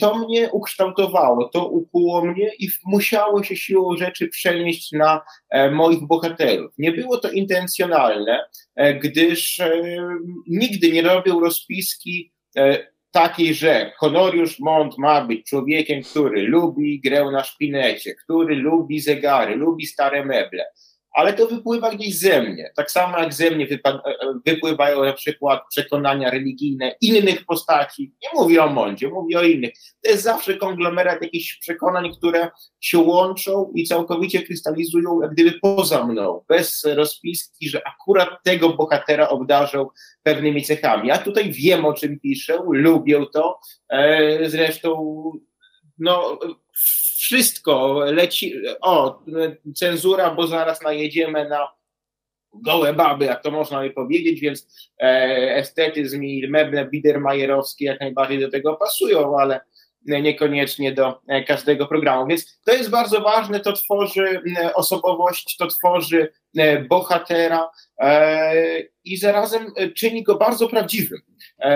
to 0.00 0.18
mnie 0.18 0.50
ukształtowało, 0.52 1.48
to 1.48 1.68
ukuło 1.68 2.24
mnie 2.24 2.50
i 2.58 2.68
musiało 2.84 3.42
się 3.42 3.56
siłą 3.56 3.96
rzeczy 3.96 4.28
przenieść 4.28 4.92
na 4.92 5.22
moich 5.72 6.06
bohaterów. 6.06 6.72
Nie 6.78 6.92
było 6.92 7.18
to 7.18 7.30
intencjonalne, 7.30 8.44
gdyż 9.00 9.60
nigdy 10.46 10.92
nie 10.92 11.02
robił 11.02 11.40
rozpiski 11.40 12.32
takiej, 13.10 13.54
że 13.54 13.92
Honoriusz 13.96 14.58
Mont 14.60 14.98
ma 14.98 15.24
być 15.24 15.46
człowiekiem, 15.46 16.02
który 16.02 16.42
lubi 16.42 17.00
grę 17.00 17.30
na 17.32 17.44
szpinecie, 17.44 18.14
który 18.14 18.54
lubi 18.54 19.00
zegary, 19.00 19.56
lubi 19.56 19.86
stare 19.86 20.24
meble, 20.24 20.64
ale 21.16 21.32
to 21.32 21.46
wypływa 21.46 21.90
gdzieś 21.90 22.18
ze 22.18 22.42
mnie. 22.42 22.72
Tak 22.76 22.90
samo 22.90 23.18
jak 23.18 23.34
ze 23.34 23.50
mnie 23.50 23.66
wypływają 24.46 25.04
na 25.04 25.12
przykład 25.12 25.62
przekonania 25.70 26.30
religijne 26.30 26.94
innych 27.00 27.44
postaci. 27.44 28.12
Nie 28.22 28.28
mówię 28.40 28.64
o 28.64 28.68
Mondzie, 28.68 29.08
mówię 29.08 29.38
o 29.38 29.42
innych. 29.42 29.72
To 30.02 30.10
jest 30.10 30.22
zawsze 30.22 30.56
konglomerat 30.56 31.22
jakichś 31.22 31.58
przekonań, 31.58 32.12
które 32.16 32.50
się 32.80 32.98
łączą 32.98 33.72
i 33.74 33.84
całkowicie 33.84 34.42
krystalizują 34.42 35.20
jak 35.22 35.30
gdyby 35.30 35.52
poza 35.62 36.06
mną, 36.06 36.44
bez 36.48 36.84
rozpiski, 36.84 37.68
że 37.68 37.82
akurat 37.88 38.28
tego 38.44 38.68
bohatera 38.68 39.28
obdarzą 39.28 39.88
pewnymi 40.22 40.62
cechami. 40.62 41.08
Ja 41.08 41.18
tutaj 41.18 41.52
wiem, 41.52 41.84
o 41.84 41.92
czym 41.92 42.20
piszę, 42.20 42.58
lubię 42.70 43.24
to. 43.32 43.60
E, 43.88 44.50
zresztą 44.50 45.22
no, 45.98 46.38
wszystko 47.26 48.04
leci, 48.04 48.54
o, 48.80 49.22
cenzura, 49.74 50.34
bo 50.34 50.46
zaraz 50.46 50.82
najedziemy 50.82 51.48
na 51.48 51.68
gołe 52.54 52.92
baby, 52.92 53.24
jak 53.24 53.42
to 53.42 53.50
można 53.50 53.80
by 53.80 53.90
powiedzieć, 53.90 54.40
więc 54.40 54.90
e, 55.00 55.56
estetyzm 55.56 56.22
i 56.22 56.48
meble 56.48 56.84
biedermajerowskie 56.84 57.84
jak 57.84 58.00
najbardziej 58.00 58.40
do 58.40 58.50
tego 58.50 58.76
pasują, 58.76 59.38
ale 59.38 59.60
niekoniecznie 60.04 60.92
do 60.92 61.20
e, 61.28 61.44
każdego 61.44 61.86
programu. 61.86 62.26
Więc 62.26 62.60
to 62.64 62.72
jest 62.72 62.90
bardzo 62.90 63.20
ważne, 63.20 63.60
to 63.60 63.72
tworzy 63.72 64.42
e, 64.58 64.74
osobowość, 64.74 65.56
to 65.56 65.66
tworzy 65.66 66.32
bohatera 66.88 67.70
i 69.04 69.16
zarazem 69.16 69.72
czyni 69.96 70.22
go 70.22 70.34
bardzo 70.34 70.68
prawdziwym. 70.68 71.18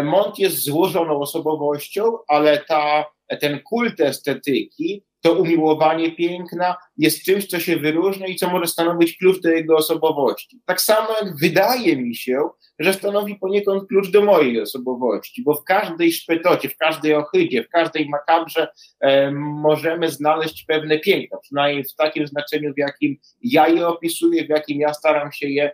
Mont 0.03 0.39
jest 0.39 0.65
złożoną 0.65 1.21
osobowością, 1.21 2.19
ale 2.29 2.59
ta, 2.59 3.05
ten 3.41 3.61
kult 3.61 4.01
estetyki 4.01 5.05
to 5.21 5.33
umiłowanie 5.33 6.13
piękna 6.13 6.77
jest 6.97 7.25
czymś, 7.25 7.47
co 7.47 7.61
się 7.61 7.77
wyróżnia 7.77 8.27
i 8.27 8.37
co 8.37 8.51
może 8.51 8.67
stanowić 8.67 9.19
klucz 9.19 9.41
do 9.41 9.51
jego 9.51 9.77
osobowości. 9.77 10.61
Tak 10.67 10.81
samo 10.81 11.09
jak 11.23 11.37
wydaje 11.37 11.97
mi 11.97 12.15
się, 12.15 12.49
że 12.79 12.95
stanowi 12.95 13.37
poniekąd 13.37 13.89
klucz 13.89 14.11
do 14.11 14.25
mojej 14.25 14.61
osobowości, 14.61 15.43
bo 15.43 15.55
w 15.55 15.65
każdej 15.65 16.13
szpetocie, 16.13 16.69
w 16.69 16.77
każdej 16.77 17.15
ohydzie, 17.15 17.65
w 17.65 17.69
każdej 17.69 18.09
makabrze 18.09 18.69
e, 19.01 19.31
możemy 19.33 20.11
znaleźć 20.11 20.65
pewne 20.65 20.99
piękno, 20.99 21.39
przynajmniej 21.43 21.85
w 21.85 21.95
takim 21.95 22.27
znaczeniu, 22.27 22.75
w 22.75 22.79
jakim 22.79 23.17
ja 23.43 23.69
je 23.69 23.89
opisuję, 23.89 24.45
w 24.45 24.49
jakim 24.49 24.81
ja 24.81 24.95
staram 24.95 25.33
się 25.33 25.49
je 25.49 25.71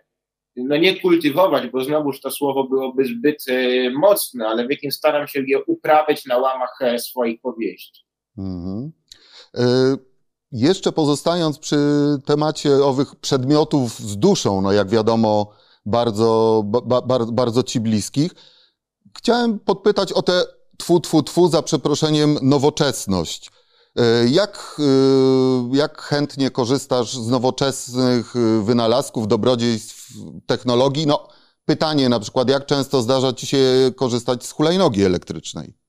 no 0.56 0.76
nie 0.76 1.00
kultywować, 1.00 1.66
bo 1.66 1.84
znowuż 1.84 2.20
to 2.20 2.30
słowo 2.30 2.64
byłoby 2.64 3.04
zbyt 3.04 3.44
e, 3.48 3.90
mocne, 3.90 4.48
ale 4.48 4.66
w 4.66 4.70
jakim 4.70 4.92
staram 4.92 5.28
się 5.28 5.42
je 5.46 5.64
uprawiać 5.64 6.26
na 6.26 6.38
łamach 6.38 6.78
e, 6.80 6.98
swoich 6.98 7.40
powieści. 7.40 8.04
Mm-hmm. 8.38 8.90
E, 9.56 9.96
jeszcze 10.52 10.92
pozostając 10.92 11.58
przy 11.58 11.78
temacie 12.24 12.84
owych 12.84 13.16
przedmiotów 13.16 14.00
z 14.00 14.16
duszą, 14.16 14.60
no 14.60 14.72
jak 14.72 14.88
wiadomo, 14.88 15.50
bardzo, 15.86 16.62
ba, 16.84 17.00
bardzo 17.18 17.62
ci 17.62 17.80
bliskich, 17.80 18.32
chciałem 19.18 19.58
podpytać 19.58 20.12
o 20.12 20.22
tę 20.22 20.44
tfu, 20.78 21.00
tfu, 21.00 21.22
tfu, 21.22 21.48
za 21.48 21.62
przeproszeniem, 21.62 22.38
nowoczesność. 22.42 23.50
E, 23.96 24.28
jak, 24.28 24.76
e, 24.78 25.76
jak 25.76 26.02
chętnie 26.02 26.50
korzystasz 26.50 27.16
z 27.16 27.28
nowoczesnych 27.28 28.34
wynalazków, 28.62 29.28
dobrodziejstw 29.28 30.12
technologii? 30.46 31.06
No, 31.06 31.28
pytanie 31.64 32.08
na 32.08 32.20
przykład, 32.20 32.48
jak 32.48 32.66
często 32.66 33.02
zdarza 33.02 33.32
ci 33.32 33.46
się 33.46 33.92
korzystać 33.96 34.44
z 34.44 34.52
hulajnogi 34.52 35.04
elektrycznej? 35.04 35.85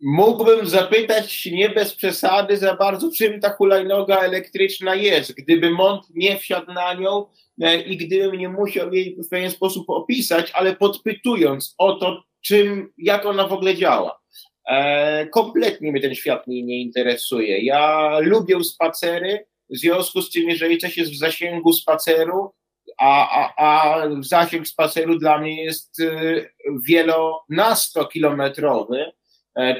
Mógłbym 0.00 0.66
zapytać 0.66 1.46
nie 1.46 1.68
bez 1.68 1.94
przesady 1.94 2.56
za 2.56 2.76
bardzo, 2.76 3.10
czym 3.12 3.40
ta 3.40 3.50
hulajnoga 3.50 4.18
elektryczna 4.18 4.94
jest. 4.94 5.34
Gdyby 5.34 5.70
Mont 5.70 6.02
nie 6.14 6.38
wsiadł 6.38 6.72
na 6.72 6.94
nią 6.94 7.26
e, 7.60 7.80
i 7.80 7.96
gdybym 7.96 8.32
nie 8.32 8.48
musiał 8.48 8.94
jej 8.94 9.16
w 9.16 9.28
pewien 9.28 9.50
sposób 9.50 9.90
opisać, 9.90 10.50
ale 10.54 10.76
podpytując 10.76 11.74
o 11.78 11.92
to, 11.92 12.22
czym, 12.40 12.92
jak 12.98 13.26
ona 13.26 13.48
w 13.48 13.52
ogóle 13.52 13.74
działa. 13.74 14.20
E, 14.68 15.26
kompletnie 15.26 15.92
mnie 15.92 16.00
ten 16.00 16.14
świat 16.14 16.46
nie, 16.46 16.62
nie 16.62 16.80
interesuje. 16.80 17.64
Ja 17.64 18.10
lubię 18.20 18.64
spacery, 18.64 19.46
w 19.70 19.76
związku 19.76 20.22
z 20.22 20.30
czym, 20.30 20.48
jeżeli 20.48 20.78
coś 20.78 20.96
jest 20.96 21.12
w 21.12 21.18
zasięgu 21.18 21.72
spaceru, 21.72 22.52
a, 22.98 23.30
a, 23.30 23.52
a 23.66 24.02
zasięg 24.20 24.68
spaceru 24.68 25.18
dla 25.18 25.38
mnie 25.38 25.64
jest 25.64 26.00
y, 26.00 26.50
wielonastokilometrowy, 26.88 28.96
E, 28.98 29.17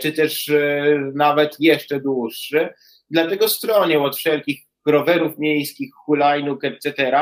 czy 0.00 0.12
też 0.12 0.48
e, 0.48 0.84
nawet 1.14 1.56
jeszcze 1.60 2.00
dłuższy. 2.00 2.68
Dlatego 3.10 3.48
stronię 3.48 4.00
od 4.00 4.16
wszelkich 4.16 4.60
rowerów 4.86 5.38
miejskich, 5.38 5.90
hulajnóg, 5.94 6.64
etc., 6.64 7.16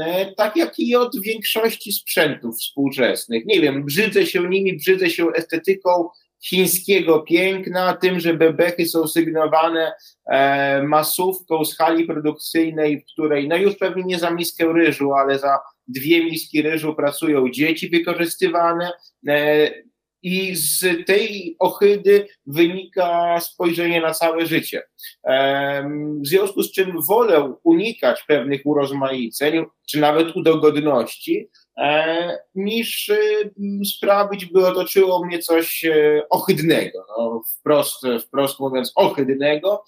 e, 0.00 0.34
tak 0.34 0.56
jak 0.56 0.78
i 0.78 0.96
od 0.96 1.20
większości 1.20 1.92
sprzętów 1.92 2.56
współczesnych. 2.56 3.46
Nie 3.46 3.60
wiem, 3.60 3.84
brzydzę 3.84 4.26
się 4.26 4.48
nimi, 4.48 4.76
brzydzę 4.76 5.10
się 5.10 5.26
estetyką 5.34 6.08
chińskiego 6.44 7.20
piękna, 7.22 7.94
tym, 7.94 8.20
że 8.20 8.34
bebechy 8.34 8.86
są 8.86 9.06
sygnowane 9.06 9.92
masówką 10.82 11.64
z 11.64 11.76
hali 11.76 12.04
produkcyjnej, 12.04 13.00
w 13.00 13.04
której, 13.12 13.48
no 13.48 13.56
już 13.56 13.76
pewnie 13.76 14.04
nie 14.04 14.18
za 14.18 14.30
miskę 14.30 14.72
ryżu, 14.72 15.12
ale 15.12 15.38
za 15.38 15.58
dwie 15.88 16.24
miski 16.24 16.62
ryżu 16.62 16.94
pracują 16.94 17.50
dzieci 17.50 17.88
wykorzystywane, 17.88 18.90
i 20.26 20.56
z 20.56 21.06
tej 21.06 21.56
ohydy 21.58 22.26
wynika 22.46 23.40
spojrzenie 23.40 24.00
na 24.00 24.14
całe 24.14 24.46
życie. 24.46 24.82
W 26.22 26.26
związku 26.26 26.62
z 26.62 26.72
czym 26.72 27.02
wolę 27.08 27.54
unikać 27.64 28.24
pewnych 28.28 28.60
urozmaiceń, 28.64 29.64
czy 29.88 30.00
nawet 30.00 30.36
udogodności, 30.36 31.48
niż 32.54 33.10
sprawić, 33.84 34.44
by 34.44 34.66
otoczyło 34.66 35.26
mnie 35.26 35.38
coś 35.38 35.84
e, 35.84 36.22
ohydnego, 36.30 37.06
no, 37.18 37.42
wprost, 37.58 38.02
wprost 38.26 38.60
mówiąc 38.60 38.92
ohydnego. 38.94 39.84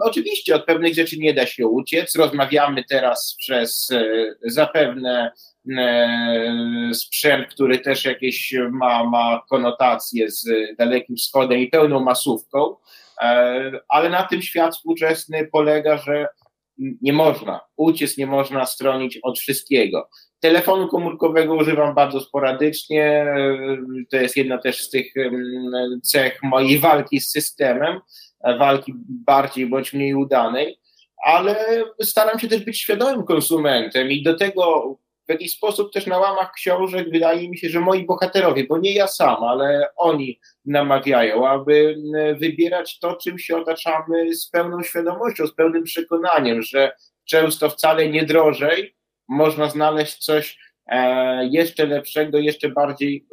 Oczywiście 0.00 0.54
od 0.54 0.64
pewnych 0.64 0.94
rzeczy 0.94 1.18
nie 1.18 1.34
da 1.34 1.46
się 1.46 1.66
uciec. 1.66 2.16
Rozmawiamy 2.16 2.84
teraz 2.88 3.36
przez 3.38 3.90
e, 3.90 4.34
zapewne 4.42 5.32
E, 5.70 6.90
sprzęt, 6.94 7.48
który 7.48 7.78
też 7.78 8.04
jakieś 8.04 8.54
ma, 8.70 9.04
ma 9.04 9.42
konotacje 9.50 10.30
z 10.30 10.48
Dalekim 10.78 11.16
Wschodem 11.16 11.58
i 11.58 11.68
pełną 11.68 12.00
masówką, 12.00 12.76
e, 13.20 13.80
ale 13.88 14.10
na 14.10 14.22
tym 14.22 14.42
świat 14.42 14.74
współczesny 14.74 15.48
polega, 15.52 15.98
że 15.98 16.28
nie 16.78 17.12
można 17.12 17.60
uciec, 17.76 18.16
nie 18.16 18.26
można 18.26 18.66
stronić 18.66 19.18
od 19.22 19.38
wszystkiego. 19.38 20.08
Telefonu 20.42 20.88
komórkowego 20.88 21.54
używam 21.54 21.94
bardzo 21.94 22.20
sporadycznie. 22.20 23.26
To 24.10 24.16
jest 24.16 24.36
jedna 24.36 24.58
też 24.58 24.82
z 24.82 24.90
tych 24.90 25.14
cech 26.02 26.42
mojej 26.42 26.78
walki 26.78 27.20
z 27.20 27.30
systemem, 27.30 28.00
walki 28.58 28.92
bardziej 29.08 29.66
bądź 29.66 29.92
mniej 29.92 30.14
udanej, 30.14 30.78
ale 31.24 31.56
staram 32.02 32.38
się 32.38 32.48
też 32.48 32.64
być 32.64 32.80
świadomym 32.80 33.24
konsumentem 33.24 34.10
i 34.10 34.22
do 34.22 34.34
tego 34.34 34.96
w 35.26 35.30
jakiś 35.30 35.52
sposób 35.52 35.92
też 35.92 36.06
na 36.06 36.18
łamach 36.18 36.52
książek 36.52 37.10
wydaje 37.10 37.48
mi 37.48 37.58
się, 37.58 37.68
że 37.68 37.80
moi 37.80 38.06
bohaterowie, 38.06 38.64
bo 38.64 38.78
nie 38.78 38.92
ja 38.92 39.06
sam, 39.06 39.44
ale 39.44 39.88
oni 39.96 40.40
namawiają, 40.64 41.48
aby 41.48 41.96
wybierać 42.40 42.98
to, 42.98 43.16
czym 43.16 43.38
się 43.38 43.56
otaczamy 43.56 44.34
z 44.34 44.50
pełną 44.50 44.82
świadomością, 44.82 45.46
z 45.46 45.54
pełnym 45.54 45.82
przekonaniem, 45.82 46.62
że 46.62 46.92
często 47.24 47.70
wcale 47.70 48.08
nie 48.08 48.24
drożej 48.24 48.94
można 49.28 49.70
znaleźć 49.70 50.18
coś 50.18 50.58
e, 50.86 51.46
jeszcze 51.46 51.86
lepszego, 51.86 52.38
jeszcze 52.38 52.68
bardziej 52.68 53.26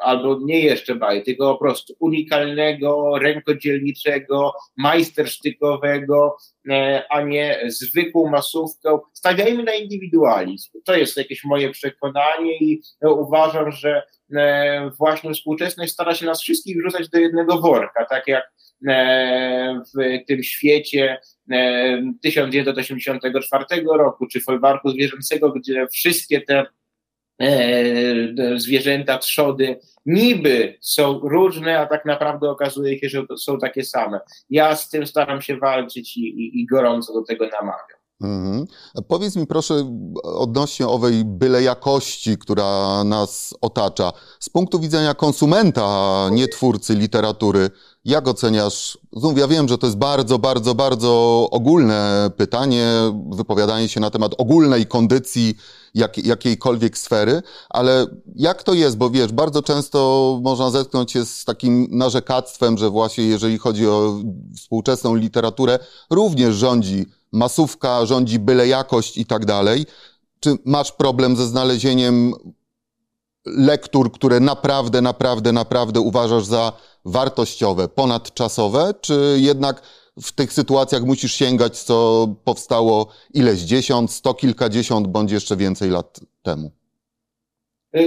albo 0.00 0.38
nie 0.42 0.60
jeszcze 0.60 0.94
bardziej, 0.94 1.24
tylko 1.24 1.52
po 1.52 1.58
prostu 1.58 1.94
unikalnego, 1.98 3.18
rękodzielniczego, 3.18 4.52
majstersztykowego, 4.76 6.36
e, 6.70 7.04
a 7.10 7.22
nie 7.22 7.60
zwykłą 7.66 8.30
masówkę. 8.30 8.98
Stawiajmy 9.12 9.62
na 9.62 9.74
indywidualizm. 9.74 10.70
To 10.84 10.96
jest 10.96 11.16
jakieś 11.16 11.44
moje 11.44 11.70
przekonanie 11.70 12.58
i 12.58 12.82
uważam, 13.02 13.72
że 13.72 14.02
e, 14.36 14.90
właśnie 14.98 15.34
współczesność 15.34 15.92
stara 15.92 16.14
się 16.14 16.26
nas 16.26 16.42
wszystkich 16.42 16.76
wrzucać 16.76 17.08
do 17.08 17.18
jednego 17.18 17.60
worka, 17.60 18.06
tak 18.10 18.28
jak 18.28 18.52
w 19.94 20.26
tym 20.28 20.42
świecie 20.42 21.20
1984 22.22 23.64
roku, 23.98 24.26
czy 24.26 24.40
folwarku 24.40 24.90
zwierzęcego, 24.90 25.52
gdzie 25.52 25.86
wszystkie 25.92 26.40
te 26.40 26.66
zwierzęta, 28.56 29.18
trzody 29.18 29.80
niby 30.06 30.78
są 30.80 31.18
różne, 31.18 31.78
a 31.78 31.86
tak 31.86 32.04
naprawdę 32.04 32.50
okazuje 32.50 32.98
się, 32.98 33.08
że 33.08 33.24
są 33.38 33.58
takie 33.58 33.84
same. 33.84 34.20
Ja 34.50 34.76
z 34.76 34.88
tym 34.88 35.06
staram 35.06 35.42
się 35.42 35.56
walczyć 35.56 36.16
i, 36.16 36.20
i, 36.20 36.60
i 36.60 36.66
gorąco 36.66 37.12
do 37.12 37.22
tego 37.22 37.48
namawiam. 37.48 37.99
Mhm. 38.20 38.66
Powiedz 39.08 39.36
mi 39.36 39.46
proszę 39.46 39.96
odnośnie 40.22 40.88
owej 40.88 41.24
byle 41.24 41.62
jakości, 41.62 42.38
która 42.38 43.04
nas 43.04 43.54
otacza. 43.60 44.12
Z 44.40 44.48
punktu 44.48 44.80
widzenia 44.80 45.14
konsumenta, 45.14 46.28
nie 46.32 46.48
twórcy 46.48 46.94
literatury, 46.94 47.70
jak 48.04 48.28
oceniasz? 48.28 48.98
Znów 49.16 49.38
ja 49.38 49.48
wiem, 49.48 49.68
że 49.68 49.78
to 49.78 49.86
jest 49.86 49.98
bardzo, 49.98 50.38
bardzo, 50.38 50.74
bardzo 50.74 51.48
ogólne 51.50 52.30
pytanie, 52.36 52.92
wypowiadanie 53.30 53.88
się 53.88 54.00
na 54.00 54.10
temat 54.10 54.32
ogólnej 54.38 54.86
kondycji 54.86 55.54
jak, 55.94 56.18
jakiejkolwiek 56.18 56.98
sfery, 56.98 57.42
ale 57.68 58.06
jak 58.36 58.62
to 58.62 58.74
jest? 58.74 58.96
Bo 58.96 59.10
wiesz, 59.10 59.32
bardzo 59.32 59.62
często 59.62 60.38
można 60.42 60.70
zetknąć 60.70 61.12
się 61.12 61.24
z 61.24 61.44
takim 61.44 61.88
narzekactwem, 61.90 62.78
że 62.78 62.90
właśnie 62.90 63.24
jeżeli 63.24 63.58
chodzi 63.58 63.86
o 63.86 64.18
współczesną 64.56 65.14
literaturę, 65.14 65.78
również 66.10 66.54
rządzi 66.54 67.06
masówka, 67.32 68.06
rządzi 68.06 68.38
byle 68.38 68.68
jakość 68.68 69.18
i 69.18 69.26
tak 69.26 69.44
dalej. 69.44 69.86
Czy 70.40 70.56
masz 70.64 70.92
problem 70.92 71.36
ze 71.36 71.46
znalezieniem 71.46 72.32
lektur, 73.46 74.12
które 74.12 74.40
naprawdę, 74.40 75.02
naprawdę, 75.02 75.52
naprawdę 75.52 76.00
uważasz 76.00 76.44
za 76.44 76.72
wartościowe, 77.04 77.88
ponadczasowe, 77.88 78.94
czy 79.00 79.36
jednak 79.40 79.82
w 80.22 80.32
tych 80.32 80.52
sytuacjach 80.52 81.02
musisz 81.02 81.34
sięgać, 81.34 81.78
co 81.78 82.28
powstało 82.44 83.12
ileś 83.34 83.60
dziesiąt, 83.60 84.12
sto 84.12 84.34
kilkadziesiąt, 84.34 85.06
bądź 85.06 85.32
jeszcze 85.32 85.56
więcej 85.56 85.90
lat 85.90 86.20
temu? 86.42 86.70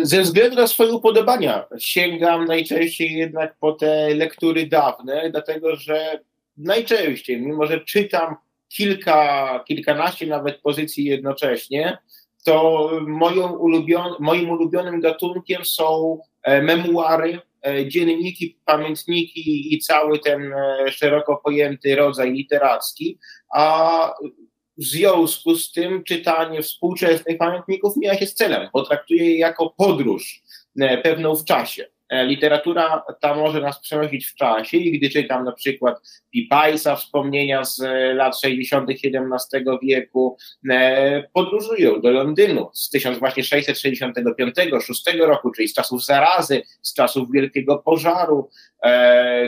Ze 0.01 0.21
względu 0.21 0.55
na 0.55 0.67
swoje 0.67 0.93
upodobania 0.93 1.65
sięgam 1.79 2.45
najczęściej 2.45 3.13
jednak 3.13 3.55
po 3.59 3.71
te 3.71 4.15
lektury 4.15 4.67
dawne, 4.67 5.29
dlatego 5.31 5.75
że 5.75 6.19
najczęściej, 6.57 7.41
mimo 7.41 7.67
że 7.67 7.79
czytam 7.79 8.35
kilka, 8.77 9.59
kilkanaście 9.67 10.27
nawet 10.27 10.61
pozycji 10.61 11.05
jednocześnie, 11.05 11.97
to 12.45 12.89
moją 13.07 13.47
ulubion, 13.51 14.13
moim 14.19 14.49
ulubionym 14.49 15.01
gatunkiem 15.01 15.65
są 15.65 16.19
e, 16.43 16.61
memuary, 16.61 17.39
e, 17.65 17.87
dzienniki, 17.87 18.57
pamiętniki 18.65 19.73
i 19.73 19.79
cały 19.79 20.19
ten 20.19 20.53
e, 20.53 20.91
szeroko 20.91 21.41
pojęty 21.43 21.95
rodzaj 21.95 22.33
literacki, 22.33 23.19
a 23.53 24.13
w 24.77 24.83
związku 24.83 25.55
z 25.55 25.71
tym 25.71 26.03
czytanie 26.03 26.61
współczesnych 26.61 27.37
pamiętników 27.37 27.97
mija 27.97 28.17
się 28.17 28.25
z 28.25 28.33
celem, 28.33 28.69
bo 28.73 28.85
traktuję 28.85 29.25
je 29.25 29.37
jako 29.37 29.73
podróż 29.77 30.41
pewną 31.03 31.35
w 31.35 31.45
czasie. 31.45 31.92
E, 32.09 32.25
literatura 32.25 33.03
ta 33.21 33.35
może 33.35 33.61
nas 33.61 33.79
przenosić 33.79 34.25
w 34.25 34.35
czasie 34.35 34.77
i 34.77 34.99
gdy 34.99 35.09
czytam 35.09 35.45
na 35.45 35.51
przykład 35.51 36.01
Pipajsa, 36.31 36.95
wspomnienia 36.95 37.63
z 37.63 37.81
e, 37.81 38.13
lat 38.13 38.39
60. 38.39 38.89
XVII 38.89 39.65
wieku, 39.83 40.37
e, 40.69 41.23
podróżują 41.33 42.01
do 42.01 42.11
Londynu 42.11 42.69
z 42.73 42.95
1665-6 42.95 45.19
roku, 45.19 45.51
czyli 45.51 45.67
z 45.67 45.73
czasów 45.73 46.05
zarazy, 46.05 46.61
z 46.81 46.93
czasów 46.93 47.31
Wielkiego 47.31 47.77
Pożaru, 47.77 48.49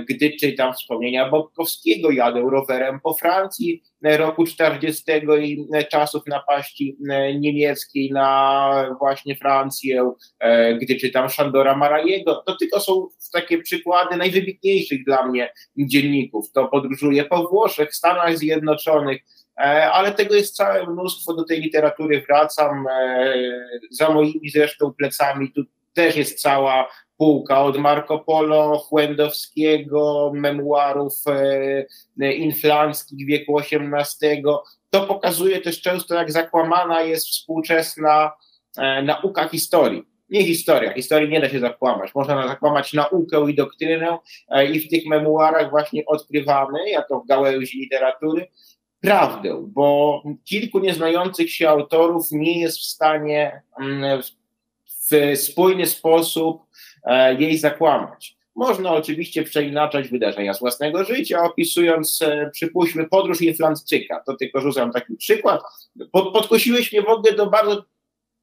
gdy 0.10 0.32
czytam 0.40 0.74
wspomnienia 0.74 1.30
Bobkowskiego, 1.30 2.12
jadę 2.12 2.42
rowerem 2.52 3.00
po 3.00 3.14
Francji 3.14 3.84
roku 4.02 4.46
40 4.46 5.04
i 5.42 5.68
czasów 5.92 6.28
napaści 6.28 6.98
niemieckiej 7.40 8.12
na 8.12 8.96
właśnie 9.00 9.36
Francję, 9.36 10.12
gdy 10.82 10.96
czytam 10.96 11.30
Szandora 11.30 11.78
Marajego, 11.78 12.44
to 12.46 12.56
tylko 12.56 12.80
są 12.80 13.08
takie 13.34 13.58
przykłady 13.58 14.18
najwybitniejszych 14.18 15.06
dla 15.06 15.28
mnie 15.28 15.54
dzienników. 15.78 16.52
To 16.52 16.68
podróżuję 16.68 17.24
po 17.24 17.48
Włoszech, 17.48 17.96
Stanach 17.96 18.38
Zjednoczonych, 18.38 19.22
ale 19.92 20.12
tego 20.12 20.36
jest 20.36 20.56
całe 20.56 20.88
mnóstwo, 20.88 21.34
do 21.34 21.44
tej 21.44 21.62
literatury 21.62 22.22
wracam, 22.22 22.86
za 23.92 24.10
moimi 24.10 24.50
zresztą 24.50 24.94
plecami 24.94 25.52
tu 25.52 25.64
też 25.94 26.16
jest 26.16 26.42
cała 26.42 26.88
półka 27.18 27.62
od 27.62 27.78
Marco 27.78 28.20
Polo, 28.20 28.78
Chłędowskiego, 28.78 30.32
memuarów 30.36 31.14
e, 32.20 32.34
inflanckich 32.34 33.28
wieku 33.28 33.60
XVIII. 33.60 34.44
To 34.90 35.08
pokazuje 35.08 35.62
też 35.62 35.82
często, 35.82 36.16
jak 36.16 36.32
zakłamana 36.32 37.02
jest 37.02 37.28
współczesna 37.28 38.32
e, 38.78 39.02
nauka 39.02 39.48
historii. 39.48 40.04
Nie 40.30 40.44
historia, 40.44 40.94
historii 40.94 41.30
nie 41.30 41.42
da 41.42 41.50
się 41.50 41.60
zakłamać. 41.60 42.16
Można 42.16 42.48
zakłamać 42.48 42.94
naukę 42.94 43.50
i 43.50 43.56
doktrynę 43.56 44.18
e, 44.50 44.66
i 44.66 44.80
w 44.80 44.90
tych 44.90 45.06
memuarach 45.06 45.70
właśnie 45.70 46.06
odkrywamy, 46.06 46.90
jako 46.90 47.20
w 47.20 47.28
gałęzi 47.28 47.80
literatury, 47.80 48.48
prawdę, 49.02 49.66
bo 49.68 50.22
kilku 50.46 50.80
nieznających 50.80 51.52
się 51.52 51.70
autorów 51.70 52.28
nie 52.32 52.62
jest 52.62 52.78
w 52.78 52.84
stanie 52.84 53.62
mm, 53.80 54.22
w 55.12 55.38
spójny 55.38 55.86
sposób 55.86 56.66
E, 56.95 56.95
jej 57.40 57.58
zakłamać. 57.58 58.36
Można 58.56 58.94
oczywiście 58.94 59.44
przeinaczać 59.44 60.08
wydarzenia 60.08 60.54
z 60.54 60.60
własnego 60.60 61.04
życia, 61.04 61.44
opisując, 61.44 62.22
e, 62.22 62.50
przypuśćmy, 62.54 63.10
podróż 63.10 63.42
Inflandczyka. 63.42 64.24
To 64.26 64.36
tylko 64.36 64.62
rzucam 64.62 64.92
taki 64.92 65.16
przykład. 65.16 65.62
Podkosiłeś 66.12 66.92
mnie 66.92 67.02
w 67.02 67.10
ogóle 67.10 67.34
do 67.34 67.46
bardzo 67.46 67.84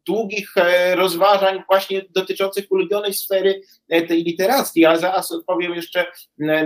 długich 0.07 0.57
e, 0.57 0.96
rozważań 0.96 1.62
właśnie 1.68 2.03
dotyczących 2.11 2.72
ulubionej 2.72 3.14
sfery 3.14 3.62
tej 3.88 4.25
literackiej, 4.25 4.87
ale 4.87 4.98
zaraz 4.98 5.33
odpowiem 5.33 5.75
jeszcze 5.75 6.07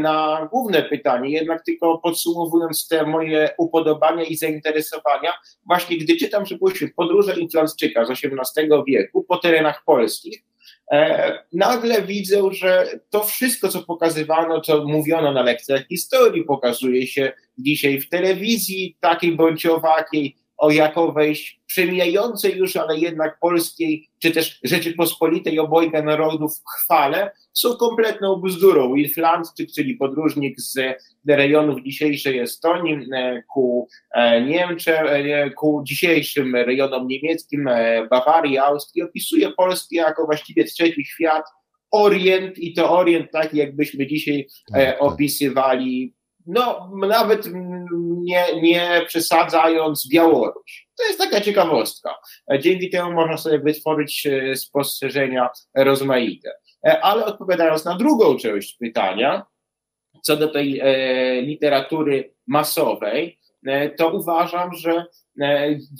na 0.01 0.49
główne 0.53 0.83
pytanie, 0.83 1.31
jednak 1.31 1.65
tylko 1.65 1.99
podsumowując 1.99 2.89
te 2.89 3.07
moje 3.07 3.51
upodobania 3.59 4.25
i 4.25 4.37
zainteresowania, 4.37 5.33
właśnie 5.67 5.99
gdy 5.99 6.17
czytam, 6.17 6.45
przypuśćmy, 6.45 6.91
podróże 6.97 7.41
Inflandczyka 7.41 8.05
z 8.05 8.11
XVIII 8.11 8.69
wieku 8.87 9.25
po 9.25 9.37
terenach 9.37 9.83
polskich, 9.85 10.46
E, 10.46 10.46
nagle 11.53 12.03
widzę, 12.03 12.43
że 12.53 12.87
to 13.11 13.25
wszystko, 13.25 13.69
co 13.69 13.83
pokazywano, 13.83 14.61
co 14.61 14.85
mówiono 14.85 15.33
na 15.33 15.43
lekcjach 15.43 15.87
historii, 15.87 16.45
pokazuje 16.45 17.07
się 17.07 17.33
dzisiaj 17.59 18.01
w 18.01 18.09
telewizji, 18.09 18.97
takiej 19.01 19.33
bądź 19.33 19.67
owakiej, 19.67 20.37
o 20.57 20.71
jakowej 20.71 21.37
przemijającej 21.67 22.57
już, 22.57 22.77
ale 22.77 22.99
jednak 22.99 23.39
polskiej, 23.41 24.09
czy 24.23 24.31
też 24.31 24.61
Rzeczypospolitej 24.65 25.59
obojga 25.59 26.03
narodów 26.03 26.53
chwale, 26.77 27.31
są 27.53 27.77
kompletną 27.77 28.37
bzdurą. 28.37 28.95
Inflandczyk, 28.95 29.69
czyli 29.77 29.95
podróżnik 29.95 30.61
z 30.61 30.79
rejonów 31.29 31.83
dzisiejszej 31.83 32.39
Estonii 32.39 33.09
e, 33.13 33.43
ku 33.55 33.89
e, 34.15 34.43
Niemczech, 34.43 35.01
e, 35.01 35.51
ku 35.51 35.83
dzisiejszym 35.87 36.57
rejonom 36.57 37.09
niemieckim, 37.09 37.69
Bawarii, 38.11 38.59
Austrii, 38.59 39.03
opisuje 39.03 39.53
Polskę 39.53 39.97
jako 39.97 40.27
właściwie 40.27 40.65
trzeci 40.65 41.05
świat, 41.05 41.45
Orient 41.91 42.59
i 42.59 42.75
to 42.75 42.99
Orient 42.99 43.31
taki, 43.31 43.57
jakbyśmy 43.57 44.07
dzisiaj 44.07 44.47
tak, 44.73 44.85
tak. 44.85 45.03
opisywali 45.03 46.15
no 46.47 46.91
nawet 47.09 47.49
nie, 48.23 48.61
nie 48.63 49.03
przesadzając 49.07 50.09
Białoruś. 50.09 50.89
To 50.99 51.05
jest 51.05 51.19
taka 51.19 51.41
ciekawostka. 51.41 52.15
Dzięki 52.61 52.91
temu 52.91 53.13
można 53.13 53.37
sobie 53.37 53.59
wytworzyć 53.59 54.27
e, 54.27 54.57
spostrzeżenia 54.57 55.49
rozmaite. 55.77 56.51
E, 56.87 57.01
ale 57.01 57.25
odpowiadając 57.25 57.85
na 57.85 57.97
drugą 57.97 58.37
część 58.37 58.77
pytania, 58.77 59.47
co 60.23 60.37
do 60.37 60.49
tej 60.49 60.81
e, 60.81 61.43
literatury 61.43 62.35
masowej, 62.47 63.39
to 63.97 64.09
uważam, 64.09 64.75
że 64.75 65.07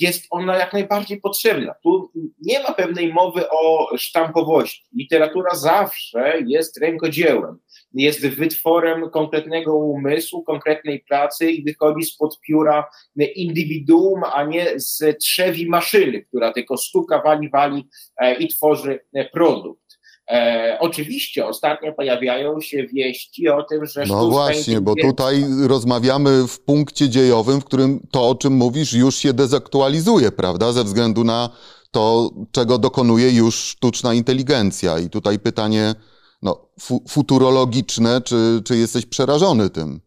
jest 0.01 0.27
ona 0.31 0.57
jak 0.57 0.73
najbardziej 0.73 1.21
potrzebna. 1.21 1.75
Tu 1.83 2.11
nie 2.43 2.63
ma 2.63 2.73
pewnej 2.73 3.13
mowy 3.13 3.51
o 3.51 3.89
sztampowości. 3.97 4.85
Literatura 4.93 5.55
zawsze 5.55 6.43
jest 6.47 6.79
rękodziełem 6.79 7.59
jest 7.95 8.27
wytworem 8.27 9.11
konkretnego 9.11 9.75
umysłu, 9.75 10.43
konkretnej 10.43 11.01
pracy 11.01 11.51
i 11.51 11.65
wychodzi 11.65 12.05
spod 12.05 12.41
pióra 12.41 12.87
indywiduum, 13.35 14.21
a 14.33 14.45
nie 14.45 14.81
z 14.81 15.19
trzewi 15.19 15.69
maszyny, 15.69 16.23
która 16.23 16.53
tylko 16.53 16.77
stuka, 16.77 17.23
wali, 17.23 17.51
wali 17.51 17.89
e, 18.21 18.35
i 18.35 18.49
tworzy 18.49 19.01
produkt. 19.33 19.86
E, 20.31 20.77
oczywiście 20.81 21.47
ostatnio 21.47 21.93
pojawiają 21.93 22.61
się 22.61 22.87
wieści 22.87 23.49
o 23.49 23.63
tym, 23.63 23.87
że. 23.87 24.05
No 24.07 24.31
właśnie, 24.31 24.81
bo 24.81 24.95
tutaj 25.03 25.45
rozmawiamy 25.67 26.49
w 26.49 26.61
punkcie 26.61 27.09
dziejowym, 27.09 27.61
w 27.61 27.65
którym 27.65 28.07
to, 28.13 28.29
o 28.29 28.35
czym 28.35 28.53
mówisz, 28.53 28.93
już 28.93 29.17
się 29.17 29.33
dezaktualizuje, 29.33 30.33
prawda? 30.33 30.73
Ze 30.73 30.85
względu 30.85 31.25
na 31.25 31.51
to, 31.91 32.31
czego 32.53 32.79
dokonuje 32.79 33.31
już 33.31 33.55
sztuczna 33.55 34.15
inteligencja. 34.15 34.99
I 34.99 35.11
tutaj 35.11 35.39
pytanie, 35.39 35.95
no, 36.43 36.69
fu 36.81 37.05
futurologiczne, 37.09 38.21
czy, 38.21 38.63
czy 38.65 38.77
jesteś 38.77 39.07
przerażony 39.07 39.71
tym? 39.71 40.01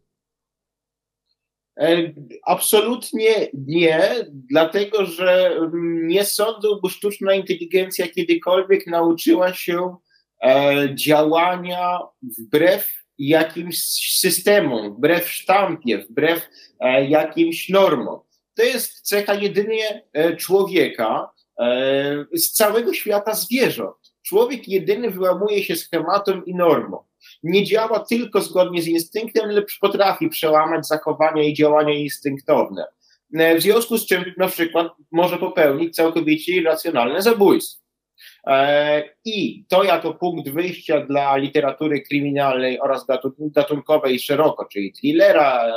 Absolutnie 2.46 3.48
nie, 3.54 4.16
dlatego 4.32 5.06
że 5.06 5.48
mm, 5.48 6.08
nie 6.08 6.26
sądzę, 6.26 6.68
by 6.84 6.90
sztuczna 6.90 7.34
inteligencja 7.34 8.08
kiedykolwiek 8.08 8.88
nauczyła 8.88 9.54
się 9.54 9.96
działania 10.93 11.99
wbrew 12.39 12.88
jakimś 13.17 13.80
systemom, 14.19 14.95
wbrew 14.95 15.30
sztampie, 15.30 15.97
wbrew 15.97 16.49
jakimś 17.08 17.69
normom. 17.69 18.19
To 18.56 18.63
jest 18.63 19.02
cecha 19.02 19.34
jedynie 19.34 20.04
człowieka 20.38 21.30
z 22.34 22.52
całego 22.52 22.93
świata 22.93 23.34
zwierząt. 23.34 23.97
Człowiek 24.21 24.67
jedyny 24.67 25.12
wyłamuje 25.12 25.63
się 25.63 25.75
schematem 25.75 26.45
i 26.45 26.56
normą 26.56 27.04
nie 27.43 27.65
działa 27.65 27.99
tylko 27.99 28.41
zgodnie 28.41 28.82
z 28.82 28.88
instynktem, 28.88 29.49
lecz 29.49 29.80
potrafi 29.80 30.30
przełamać 30.30 30.88
zachowania 30.88 31.43
i 31.43 31.54
działania 31.54 31.93
instynktowne. 31.93 32.86
E, 33.34 33.56
w 33.58 33.62
związku 33.62 33.97
z 33.97 34.06
czym 34.06 34.34
na 34.38 34.47
przykład 34.47 34.88
może 35.12 35.38
popełnić 35.38 35.95
całkowicie 35.95 36.56
irracjonalne 36.56 37.21
zabójstwo. 37.21 37.88
E, 38.47 39.04
I 39.25 39.65
to 39.69 39.84
jako 39.84 40.13
punkt 40.13 40.49
wyjścia 40.49 41.06
dla 41.06 41.38
literatury 41.38 42.02
kryminalnej 42.02 42.80
oraz 42.80 43.06
gatunkowej 43.39 44.19
szeroko, 44.19 44.65
czyli 44.65 44.93
thrillera, 44.93 45.67
e, 45.67 45.71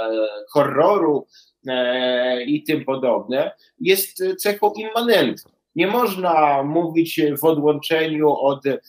horroru 0.50 1.26
i 2.46 2.62
tym 2.62 2.84
podobne, 2.84 3.50
jest 3.80 4.22
cechą 4.38 4.72
immanentną. 4.72 5.52
Nie 5.74 5.86
można 5.86 6.62
mówić 6.62 7.20
w 7.40 7.44
odłączeniu 7.44 8.30
od 8.30 8.66
e, 8.66 8.80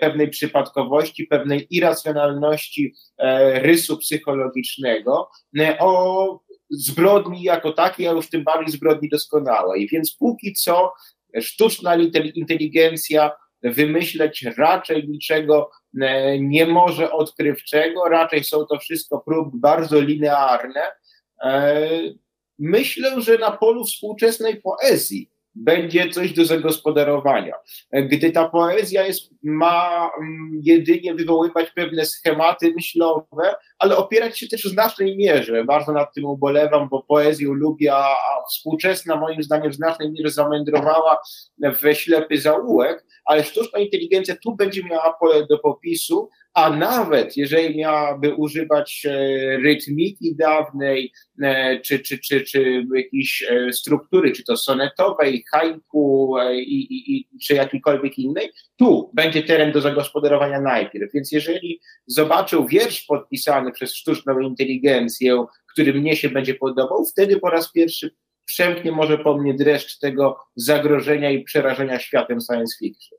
pewnej 0.00 0.28
przypadkowości, 0.30 1.26
pewnej 1.26 1.66
irracjonalności 1.70 2.94
e, 3.18 3.60
rysu 3.60 3.98
psychologicznego 3.98 5.30
e, 5.58 5.78
o 5.78 6.40
zbrodni 6.70 7.42
jako 7.42 7.72
takiej, 7.72 8.08
a 8.08 8.12
już 8.12 8.30
tym 8.30 8.44
bardziej 8.44 8.72
zbrodni 8.72 9.08
doskonałej. 9.08 9.88
Więc 9.92 10.16
póki 10.16 10.52
co 10.52 10.92
sztuczna 11.40 11.96
inteligencja 12.34 13.30
wymyśleć 13.62 14.42
raczej 14.56 15.08
niczego 15.08 15.70
nie 16.40 16.66
może 16.66 17.12
odkrywczego, 17.12 18.08
raczej 18.08 18.44
są 18.44 18.66
to 18.66 18.78
wszystko 18.78 19.18
prób 19.18 19.56
bardzo 19.56 20.00
linearne. 20.00 20.82
Myślę, 22.58 23.20
że 23.20 23.38
na 23.38 23.50
polu 23.50 23.84
współczesnej 23.84 24.62
poezji 24.62 25.30
będzie 25.64 26.08
coś 26.08 26.32
do 26.32 26.44
zagospodarowania. 26.44 27.54
Gdy 27.92 28.32
ta 28.32 28.48
poezja 28.48 29.06
jest, 29.06 29.30
ma 29.42 30.10
mm, 30.18 30.60
jedynie 30.62 31.14
wywoływać 31.14 31.70
pewne 31.70 32.06
schematy 32.06 32.72
myślowe, 32.76 33.54
ale 33.78 33.96
opierać 33.96 34.38
się 34.38 34.48
też 34.48 34.62
w 34.62 34.70
znacznej 34.70 35.16
mierze. 35.16 35.64
Bardzo 35.64 35.92
nad 35.92 36.14
tym 36.14 36.24
ubolewam, 36.24 36.88
bo 36.88 37.02
poezję 37.02 37.48
lubię, 37.48 37.94
a 37.94 38.16
współczesna 38.50 39.16
moim 39.16 39.42
zdaniem 39.42 39.70
w 39.70 39.74
znacznej 39.74 40.12
mierze 40.12 40.30
zamędrowała 40.30 41.18
we 41.82 41.94
ślepy 41.94 42.38
zaułek, 42.38 43.06
ale 43.24 43.44
sztuczna 43.44 43.78
inteligencja 43.78 44.36
tu 44.42 44.56
będzie 44.56 44.84
miała 44.84 45.12
pole 45.20 45.46
do 45.46 45.58
popisu, 45.58 46.28
a 46.58 46.70
nawet 46.70 47.36
jeżeli 47.36 47.76
miałaby 47.76 48.34
używać 48.34 49.06
e, 49.06 49.56
rytmiki 49.56 50.36
dawnej, 50.36 51.12
e, 51.42 51.80
czy, 51.80 51.98
czy, 51.98 52.18
czy, 52.18 52.40
czy 52.40 52.84
jakiejś 52.94 53.42
e, 53.42 53.72
struktury, 53.72 54.32
czy 54.32 54.44
to 54.44 54.56
sonetowej, 54.56 55.44
haiku 55.50 56.34
i, 56.54 56.86
i, 56.90 57.28
czy 57.42 57.54
jakiejkolwiek 57.54 58.18
innej, 58.18 58.50
tu 58.76 59.10
będzie 59.14 59.42
teren 59.42 59.72
do 59.72 59.80
zagospodarowania 59.80 60.60
najpierw. 60.60 61.12
Więc 61.14 61.32
jeżeli 61.32 61.80
zobaczył 62.06 62.66
wiersz 62.66 63.00
podpisany 63.00 63.72
przez 63.72 63.94
sztuczną 63.94 64.40
inteligencję, 64.40 65.46
który 65.72 65.94
mnie 65.94 66.16
się 66.16 66.28
będzie 66.28 66.54
podobał, 66.54 67.04
wtedy 67.04 67.40
po 67.40 67.50
raz 67.50 67.72
pierwszy 67.72 68.10
przemknie 68.44 68.92
może 68.92 69.18
po 69.18 69.38
mnie 69.38 69.54
dreszcz 69.54 69.98
tego 69.98 70.38
zagrożenia 70.56 71.30
i 71.30 71.44
przerażenia 71.44 71.98
światem 71.98 72.38
science 72.40 72.76
fiction. 72.78 73.17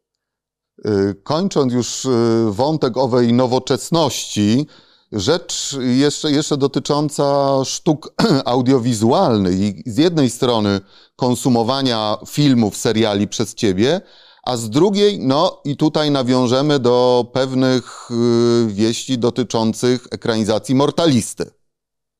Y, 0.85 1.15
kończąc 1.23 1.73
już 1.73 2.05
y, 2.05 2.09
wątek 2.49 2.97
owej 2.97 3.33
nowoczesności, 3.33 4.67
rzecz 5.11 5.77
jeszcze, 5.79 6.31
jeszcze 6.31 6.57
dotycząca 6.57 7.55
sztuk 7.65 8.13
audiowizualnych 8.45 9.59
i 9.59 9.83
z 9.85 9.97
jednej 9.97 10.29
strony 10.29 10.81
konsumowania 11.15 12.17
filmów, 12.27 12.77
seriali 12.77 13.27
przez 13.27 13.55
ciebie, 13.55 14.01
a 14.43 14.57
z 14.57 14.69
drugiej, 14.69 15.19
no 15.19 15.61
i 15.65 15.77
tutaj 15.77 16.11
nawiążemy 16.11 16.79
do 16.79 17.25
pewnych 17.33 18.09
y, 18.11 18.67
wieści 18.67 19.17
dotyczących 19.17 20.07
ekranizacji 20.11 20.75
Mortalisty. 20.75 21.51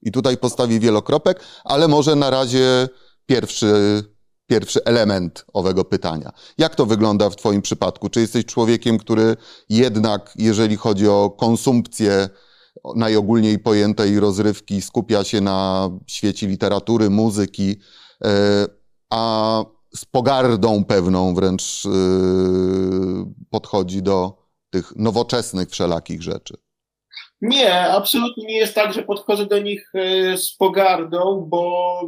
I 0.02 0.12
tutaj 0.12 0.38
postawię 0.38 0.80
wielokropek, 0.80 1.40
ale 1.64 1.88
może 1.88 2.16
na 2.16 2.30
razie 2.30 2.90
pierwszy 3.26 4.04
pierwszy 4.50 4.84
element 4.84 5.46
owego 5.54 5.86
pytania. 5.86 6.32
Jak 6.58 6.76
to 6.76 6.86
wygląda 6.86 7.30
w 7.30 7.36
Twoim 7.36 7.62
przypadku? 7.62 8.10
Czy 8.10 8.20
jesteś 8.20 8.46
człowiekiem, 8.46 8.98
który 8.98 9.36
jednak, 9.70 10.34
jeżeli 10.36 10.76
chodzi 10.76 11.08
o 11.08 11.30
konsumpcję 11.30 12.30
najogólniej 12.96 13.60
pojętej 13.60 14.20
rozrywki, 14.20 14.82
skupia 14.82 15.24
się 15.24 15.42
na 15.42 15.90
świecie 16.08 16.48
literatury, 16.48 17.10
muzyki, 17.10 17.76
e, 18.24 18.66
a 19.10 19.64
z 19.96 20.06
pogardą 20.06 20.86
pewną 20.86 21.36
wręcz 21.36 21.86
e, 21.86 21.90
podchodzi 23.50 24.02
do 24.02 24.38
tych 24.70 24.96
nowoczesnych 24.96 25.70
wszelakich 25.70 26.22
rzeczy? 26.22 26.54
Nie, 27.42 27.92
absolutnie 27.92 28.46
nie 28.46 28.58
jest 28.58 28.76
tak, 28.76 28.94
że 28.94 29.04
podchodzę 29.04 29.46
do 29.46 29.60
nich 29.60 29.92
e, 29.96 30.38
z 30.38 30.56
pogardą, 30.56 31.46
bo 31.50 32.02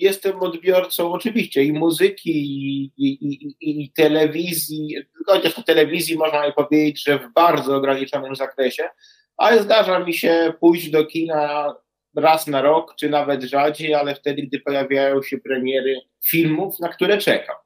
jestem 0.00 0.40
odbiorcą 0.40 1.12
oczywiście 1.12 1.64
i 1.64 1.72
muzyki, 1.72 2.30
i, 2.30 2.92
i, 2.96 3.08
i, 3.08 3.56
i 3.60 3.92
telewizji, 3.92 4.96
chociaż 5.26 5.58
o 5.58 5.62
telewizji 5.62 6.16
można 6.16 6.52
powiedzieć, 6.52 7.04
że 7.04 7.18
w 7.18 7.32
bardzo 7.32 7.76
ograniczonym 7.76 8.36
zakresie, 8.36 8.88
ale 9.36 9.62
zdarza 9.62 9.98
mi 9.98 10.14
się 10.14 10.52
pójść 10.60 10.90
do 10.90 11.06
kina 11.06 11.74
raz 12.16 12.46
na 12.46 12.62
rok, 12.62 12.94
czy 12.98 13.08
nawet 13.08 13.42
rzadziej, 13.42 13.94
ale 13.94 14.14
wtedy, 14.14 14.42
gdy 14.42 14.60
pojawiają 14.60 15.22
się 15.22 15.38
premiery 15.38 16.00
filmów, 16.24 16.80
na 16.80 16.88
które 16.88 17.18
czekam. 17.18 17.56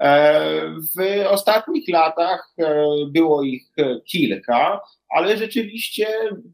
E, 0.00 0.40
w 0.96 1.26
ostatnich 1.26 1.88
latach 1.88 2.54
e, 2.58 2.84
było 3.06 3.42
ich 3.42 3.62
kilka, 4.06 4.80
ale 5.10 5.36
rzeczywiście 5.36 6.06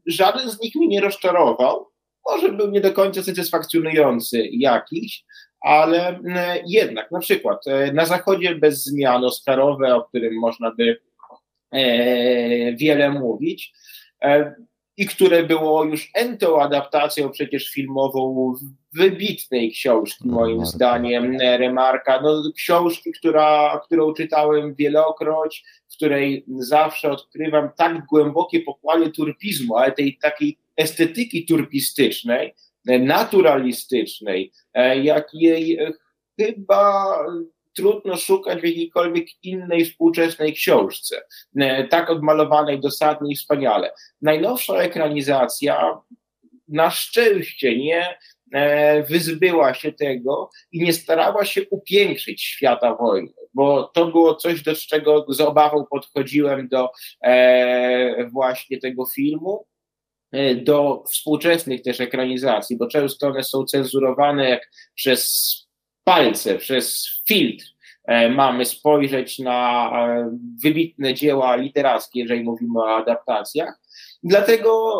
żaden 0.05 0.49
z 0.49 0.61
nich 0.61 0.75
mnie 0.75 0.87
nie 0.87 1.01
rozczarował 1.01 1.87
może 2.31 2.51
był 2.51 2.71
nie 2.71 2.81
do 2.81 2.93
końca 2.93 3.23
satysfakcjonujący 3.23 4.47
jakiś, 4.51 5.25
ale 5.61 6.09
e, 6.09 6.63
jednak, 6.67 7.11
na 7.11 7.19
przykład 7.19 7.67
e, 7.67 7.93
na 7.93 8.05
zachodzie 8.05 8.55
bez 8.55 8.83
zmian 8.83 9.25
Oscarowe, 9.25 9.95
o 9.95 10.03
którym 10.03 10.39
można 10.39 10.71
by 10.71 10.99
e, 11.71 12.75
wiele 12.75 13.09
mówić, 13.09 13.73
i 14.97 15.07
które 15.07 15.43
było 15.43 15.83
już 15.83 16.11
entą 16.13 16.61
adaptacją 16.61 17.29
przecież 17.29 17.69
filmową 17.69 18.53
wybitnej 18.93 19.71
książki, 19.71 20.27
moim 20.27 20.65
zdaniem, 20.65 21.37
Remarka. 21.39 22.21
No, 22.21 22.43
książki, 22.55 23.11
która, 23.11 23.79
którą 23.85 24.13
czytałem 24.13 24.75
wielokroć, 24.75 25.63
w 25.89 25.95
której 25.95 26.45
zawsze 26.47 27.11
odkrywam 27.11 27.69
tak 27.77 28.05
głębokie 28.05 28.59
pokłady 28.59 29.11
turpizmu, 29.11 29.75
ale 29.75 29.91
tej 29.91 30.17
takiej 30.21 30.57
estetyki 30.77 31.45
turpistycznej, 31.45 32.53
naturalistycznej, 32.87 34.51
e, 34.73 34.97
jakiej 34.99 35.79
chyba 36.39 37.17
trudno 37.75 38.17
szukać 38.17 38.61
w 38.61 38.63
jakiejkolwiek 38.63 39.27
innej 39.43 39.85
współczesnej 39.85 40.53
książce, 40.53 41.21
e, 41.55 41.87
tak 41.87 42.09
odmalowanej 42.09 42.79
dosadnie 42.79 43.31
i 43.31 43.35
wspaniale. 43.35 43.91
Najnowsza 44.21 44.73
ekranizacja 44.73 46.01
na 46.67 46.91
szczęście 46.91 47.77
nie 47.77 48.17
e, 48.53 49.03
wyzbyła 49.03 49.73
się 49.73 49.91
tego 49.91 50.49
i 50.71 50.83
nie 50.83 50.93
starała 50.93 51.45
się 51.45 51.61
upiększyć 51.69 52.43
świata 52.43 52.95
wojny, 52.95 53.33
bo 53.53 53.83
to 53.83 54.05
było 54.05 54.35
coś, 54.35 54.61
do 54.61 54.75
czego 54.75 55.25
z 55.29 55.41
obawą 55.41 55.85
podchodziłem 55.89 56.67
do 56.67 56.89
właśnie 58.31 58.79
tego 58.79 59.05
filmu 59.05 59.65
E, 59.67 59.76
do 60.55 61.03
współczesnych 61.11 61.81
też 61.81 62.01
ekranizacji, 62.01 62.77
bo 62.77 62.87
często 62.87 63.27
one 63.27 63.43
są 63.43 63.65
cenzurowane 63.65 64.49
jak 64.49 64.71
przez 64.95 65.53
palce, 66.03 66.55
przez 66.55 67.07
filtr. 67.27 67.65
E, 68.07 68.29
mamy 68.29 68.65
spojrzeć 68.65 69.39
na 69.39 69.91
e, 69.91 70.37
wybitne 70.63 71.13
dzieła 71.13 71.55
literackie, 71.55 72.19
jeżeli 72.19 72.43
mówimy 72.43 72.79
o 72.79 72.95
adaptacjach. 72.95 73.79
Dlatego 74.23 74.99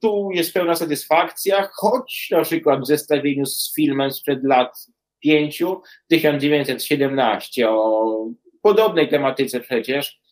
tu 0.00 0.30
jest 0.32 0.54
pełna 0.54 0.76
satysfakcja, 0.76 1.68
choć 1.72 2.28
na 2.30 2.42
przykład 2.42 2.80
w 2.80 2.86
zestawieniu 2.86 3.46
z 3.46 3.74
filmem 3.76 4.12
sprzed 4.12 4.44
lat 4.44 4.86
pięciu, 5.20 5.80
1917, 6.08 7.70
o 7.70 8.26
podobnej 8.62 9.08
tematyce 9.08 9.60
przecież, 9.60 10.20
e, 10.20 10.27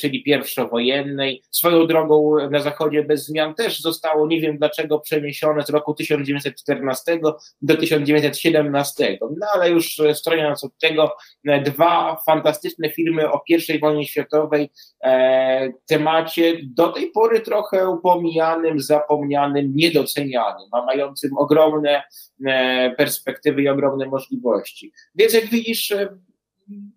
czyli 0.00 0.22
pierwszowojennej. 0.22 1.42
Swoją 1.50 1.86
drogą 1.86 2.34
na 2.50 2.60
zachodzie 2.60 3.02
bez 3.02 3.26
zmian 3.26 3.54
też 3.54 3.80
zostało, 3.80 4.26
nie 4.26 4.40
wiem 4.40 4.58
dlaczego, 4.58 5.00
przeniesione 5.00 5.62
z 5.62 5.70
roku 5.70 5.94
1914 5.94 7.20
do 7.62 7.76
1917. 7.76 9.18
No 9.20 9.46
ale 9.54 9.70
już 9.70 10.00
stroniąc 10.14 10.64
od 10.64 10.78
tego, 10.78 11.16
dwa 11.64 12.16
fantastyczne 12.26 12.90
filmy 12.90 13.30
o 13.30 13.40
I 13.68 13.78
wojnie 13.78 14.06
światowej, 14.06 14.70
e, 15.04 15.72
temacie 15.86 16.58
do 16.62 16.88
tej 16.88 17.10
pory 17.10 17.40
trochę 17.40 17.88
upomijanym, 17.88 18.80
zapomnianym, 18.80 19.72
niedocenianym, 19.74 20.68
a 20.72 20.84
mającym 20.84 21.30
ogromne 21.38 22.02
e, 22.46 22.90
perspektywy 22.90 23.62
i 23.62 23.68
ogromne 23.68 24.06
możliwości. 24.06 24.92
Więc 25.14 25.34
jak 25.34 25.46
widzisz, 25.46 25.90
e, 25.90 26.08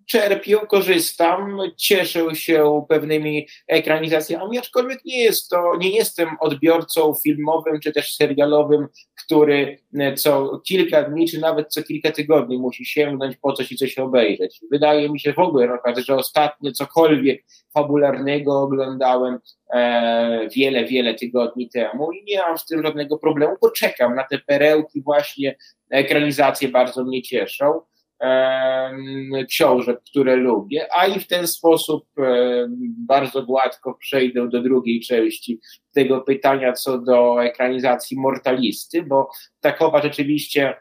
czerpię, 0.05 0.57
korzystam, 0.67 1.59
cieszę 1.77 2.35
się 2.35 2.85
pewnymi 2.89 3.47
ekranizacjami, 3.67 4.57
aczkolwiek 4.57 5.05
nie 5.05 5.23
jest 5.23 5.49
to, 5.49 5.77
nie 5.79 5.89
jestem 5.89 6.29
odbiorcą 6.39 7.13
filmowym 7.23 7.79
czy 7.79 7.91
też 7.91 8.15
serialowym, 8.15 8.87
który 9.25 9.79
e, 9.99 10.13
co 10.13 10.61
kilka 10.65 11.03
dni, 11.03 11.27
czy 11.27 11.39
nawet 11.39 11.73
co 11.73 11.83
kilka 11.83 12.11
tygodni 12.11 12.57
musi 12.57 12.85
sięgnąć 12.85 13.37
po 13.37 13.53
coś 13.53 13.71
i 13.71 13.77
coś 13.77 13.97
obejrzeć. 13.97 14.59
Wydaje 14.71 15.09
mi 15.09 15.19
się 15.19 15.33
w 15.33 15.39
ogóle 15.39 15.77
że 16.07 16.15
ostatnio 16.15 16.71
cokolwiek 16.71 17.43
fabularnego 17.73 18.61
oglądałem 18.61 19.39
e, 19.73 20.49
wiele, 20.55 20.85
wiele 20.85 21.13
tygodni 21.13 21.69
temu 21.69 22.11
i 22.11 22.23
nie 22.23 22.39
mam 22.39 22.57
z 22.57 22.65
tym 22.65 22.83
żadnego 22.83 23.17
problemu, 23.17 23.55
bo 23.61 23.71
czekam 23.71 24.15
na 24.15 24.23
te 24.23 24.39
perełki 24.39 25.01
właśnie, 25.01 25.55
ekranizacje 25.89 26.69
bardzo 26.69 27.03
mnie 27.03 27.21
cieszą 27.21 27.81
książek, 29.49 29.99
które 30.09 30.35
lubię, 30.35 30.87
a 30.97 31.07
i 31.07 31.19
w 31.19 31.27
ten 31.27 31.47
sposób 31.47 32.05
bardzo 33.07 33.43
gładko 33.43 33.93
przejdę 33.93 34.49
do 34.49 34.61
drugiej 34.61 35.01
części 35.01 35.59
tego 35.93 36.21
pytania 36.21 36.73
co 36.73 36.97
do 36.97 37.43
ekranizacji 37.43 38.19
Mortalisty, 38.19 39.03
bo 39.03 39.29
takowa 39.59 40.01
rzeczywiście 40.01 40.73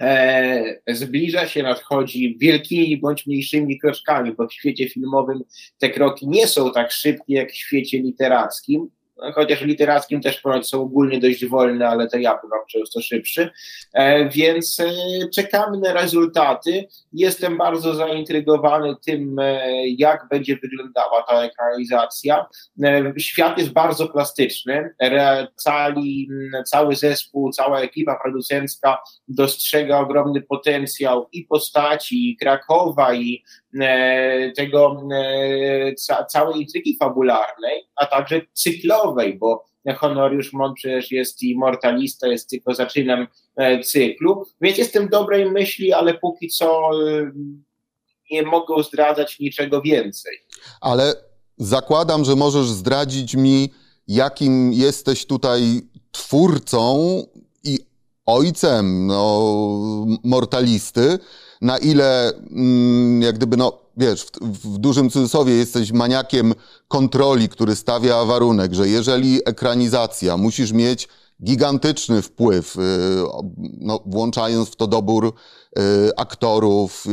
e, 0.00 0.64
zbliża 0.88 1.46
się, 1.46 1.62
nadchodzi 1.62 2.36
wielkimi 2.40 2.96
bądź 2.96 3.26
mniejszymi 3.26 3.78
kroczkami, 3.78 4.32
bo 4.32 4.48
w 4.48 4.52
świecie 4.52 4.88
filmowym 4.88 5.40
te 5.78 5.90
kroki 5.90 6.28
nie 6.28 6.46
są 6.46 6.72
tak 6.72 6.92
szybkie 6.92 7.34
jak 7.34 7.52
w 7.52 7.56
świecie 7.56 7.98
literackim, 7.98 8.88
chociaż 9.34 9.60
literackim 9.60 10.20
też 10.20 10.40
ponoć 10.40 10.68
są 10.68 10.80
ogólnie 10.80 11.20
dość 11.20 11.46
wolne, 11.46 11.88
ale 11.88 12.08
to 12.08 12.18
ja 12.18 12.38
bywam 12.42 12.60
często 12.70 13.00
szybszy, 13.00 13.50
e, 13.94 14.28
więc 14.28 14.80
e, 14.80 14.92
czekamy 15.34 15.78
na 15.78 15.92
rezultaty. 15.92 16.88
Jestem 17.12 17.58
bardzo 17.58 17.94
zaintrygowany 17.94 18.94
tym, 19.06 19.38
e, 19.38 19.88
jak 19.88 20.26
będzie 20.30 20.56
wyglądała 20.56 21.22
ta 21.22 21.42
ekranizacja. 21.42 22.46
Świat 23.18 23.58
jest 23.58 23.72
bardzo 23.72 24.08
plastyczny, 24.08 24.94
cali, 25.56 26.28
cały 26.66 26.96
zespół, 26.96 27.50
cała 27.52 27.80
ekipa 27.80 28.18
producencka 28.22 28.98
dostrzega 29.28 29.98
ogromny 29.98 30.42
potencjał 30.42 31.28
i 31.32 31.44
postaci, 31.44 32.30
i 32.30 32.36
Krakowa, 32.36 33.14
i 33.14 33.44
tego 34.56 35.02
całej 36.28 36.60
intrygi 36.60 36.96
fabularnej, 36.96 37.88
a 37.96 38.06
także 38.06 38.40
cyklowej, 38.52 39.38
bo 39.38 39.64
Honoriusz 39.92 40.52
Mon 40.52 40.74
przecież 40.74 41.10
jest 41.10 41.42
immortalista, 41.42 42.28
jest 42.28 42.48
tylko 42.50 42.74
zaczynem 42.74 43.26
e, 43.56 43.80
cyklu, 43.80 44.44
więc 44.60 44.78
jestem 44.78 45.08
dobrej 45.08 45.50
myśli, 45.50 45.92
ale 45.92 46.14
póki 46.14 46.48
co 46.48 46.90
e, 46.90 47.32
nie 48.30 48.42
mogę 48.42 48.82
zdradzać 48.82 49.38
niczego 49.40 49.82
więcej. 49.82 50.32
Ale 50.80 51.14
zakładam, 51.58 52.24
że 52.24 52.36
możesz 52.36 52.66
zdradzić 52.66 53.34
mi, 53.34 53.70
jakim 54.08 54.72
jesteś 54.72 55.26
tutaj 55.26 55.60
twórcą 56.12 57.22
i 57.64 57.78
ojcem 58.26 59.06
no, 59.06 59.66
mortalisty, 60.24 61.18
na 61.64 61.78
ile 61.78 62.32
mm, 62.50 63.22
jak 63.22 63.36
gdyby 63.36 63.56
no 63.56 63.78
wiesz, 63.96 64.26
w, 64.40 64.74
w, 64.74 64.78
dużym 64.78 65.10
cudzysłowie 65.10 65.54
jesteś 65.54 65.92
maniakiem 65.92 66.54
kontroli, 66.88 67.48
który 67.48 67.76
stawia 67.76 68.24
warunek, 68.24 68.74
że 68.74 68.88
jeżeli 68.88 69.40
ekranizacja, 69.44 70.36
musisz 70.36 70.72
mieć 70.72 71.08
gigantyczny 71.44 72.22
wpływ, 72.22 72.76
y, 72.76 72.80
no, 73.80 74.00
włączając 74.06 74.68
w 74.68 74.76
to 74.76 74.86
dobór 74.86 75.26
y, 75.26 75.80
aktorów, 76.16 77.06
y, 77.06 77.10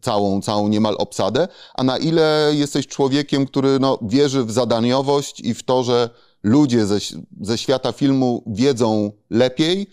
całą, 0.00 0.42
całą 0.42 0.68
niemal 0.68 0.94
obsadę, 0.98 1.48
a 1.74 1.84
na 1.84 1.98
ile 1.98 2.50
jesteś 2.54 2.86
człowiekiem, 2.86 3.46
który 3.46 3.78
no, 3.80 3.98
wierzy 4.02 4.44
w 4.44 4.52
zadaniowość 4.52 5.40
i 5.40 5.54
w 5.54 5.62
to, 5.62 5.82
że 5.82 6.10
ludzie 6.42 6.86
ze, 6.86 6.98
ze 7.40 7.58
świata 7.58 7.92
filmu 7.92 8.42
wiedzą 8.46 9.12
lepiej 9.30 9.86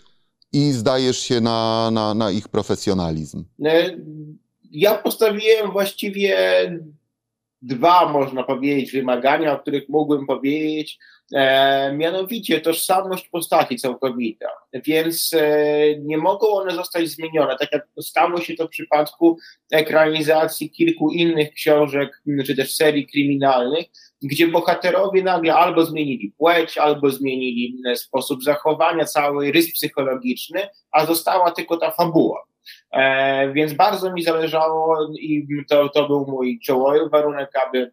i 0.56 0.72
zdajesz 0.72 1.18
się 1.18 1.40
na, 1.40 1.90
na, 1.90 2.14
na 2.14 2.30
ich 2.30 2.48
profesjonalizm. 2.48 3.44
E, 3.64 3.96
ja 4.70 4.94
postawiłem 4.94 5.70
właściwie 5.72 6.36
dwa, 7.62 8.12
można 8.12 8.42
powiedzieć, 8.42 8.92
wymagania, 8.92 9.52
o 9.52 9.58
których 9.58 9.88
mógłbym 9.88 10.26
powiedzieć, 10.26 10.98
e, 11.34 11.92
mianowicie 11.92 12.60
tożsamość 12.60 13.28
postaci 13.28 13.76
całkowita, 13.76 14.48
więc 14.72 15.30
e, 15.34 15.98
nie 15.98 16.18
mogą 16.18 16.48
one 16.48 16.74
zostać 16.74 17.08
zmienione, 17.08 17.56
tak 17.58 17.72
jak 17.72 17.88
stało 18.00 18.40
się 18.40 18.54
to 18.54 18.66
w 18.66 18.70
przypadku 18.70 19.38
ekranizacji 19.72 20.70
kilku 20.70 21.10
innych 21.10 21.52
książek, 21.52 22.22
czy 22.46 22.56
też 22.56 22.74
serii 22.74 23.06
kryminalnych, 23.06 23.86
gdzie 24.22 24.48
bohaterowie 24.48 25.22
nagle 25.22 25.54
albo 25.54 25.84
zmienili 25.84 26.32
płeć, 26.38 26.78
albo 26.78 27.10
zmienili 27.10 27.82
sposób 27.94 28.42
zachowania, 28.42 29.04
cały 29.04 29.52
rys 29.52 29.72
psychologiczny, 29.72 30.68
a 30.90 31.06
została 31.06 31.50
tylko 31.50 31.76
ta 31.76 31.90
fabuła. 31.90 32.46
E, 32.92 33.52
więc 33.52 33.72
bardzo 33.72 34.12
mi 34.12 34.22
zależało 34.22 35.08
i 35.12 35.46
to, 35.68 35.88
to 35.88 36.08
był 36.08 36.26
mój 36.26 36.60
czołowy 36.60 37.08
warunek, 37.08 37.50
aby 37.66 37.92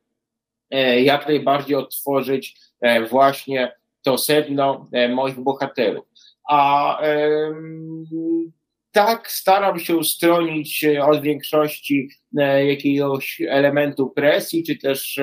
e, 0.71 1.01
jak 1.01 1.27
najbardziej 1.27 1.75
odtworzyć 1.75 2.55
e, 2.55 2.72
właśnie 3.09 3.71
to 4.01 4.17
sedno 4.17 4.89
moich 5.09 5.39
bohaterów. 5.39 6.05
A 6.49 6.99
tak 8.91 9.31
staram 9.31 9.79
się 9.79 10.03
stronić 10.03 10.85
od 11.01 11.21
większości 11.21 12.09
jakiegoś 12.67 13.41
elementu 13.49 14.09
presji, 14.09 14.63
czy 14.63 14.77
też 14.77 15.19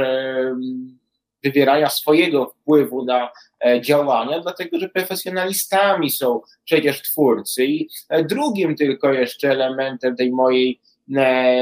wywierania 1.44 1.90
swojego 1.90 2.46
wpływu 2.46 3.04
na 3.04 3.32
e, 3.64 3.80
działania, 3.80 4.40
dlatego 4.40 4.78
że 4.78 4.88
profesjonalistami 4.88 6.10
są 6.10 6.40
przecież 6.64 7.02
twórcy. 7.02 7.64
I 7.64 7.88
e, 8.08 8.24
drugim 8.24 8.76
tylko 8.76 9.12
jeszcze 9.12 9.50
elementem 9.50 10.16
tej 10.16 10.32
mojej 10.32 10.70
e, 10.70 10.89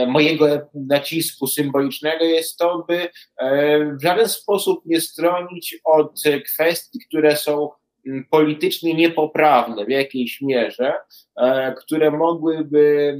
mojego 0.06 0.46
nacisku 0.74 1.46
symbolicznego 1.46 2.24
jest 2.24 2.58
to, 2.58 2.84
by 2.88 3.08
w 3.98 4.02
żaden 4.02 4.28
sposób 4.28 4.86
nie 4.86 5.00
stronić 5.00 5.78
od 5.84 6.22
kwestii, 6.54 6.98
które 7.08 7.36
są 7.36 7.70
politycznie 8.30 8.94
niepoprawne 8.94 9.84
w 9.84 9.90
jakiejś 9.90 10.40
mierze, 10.40 10.92
które 11.78 12.10
mogłyby 12.10 13.18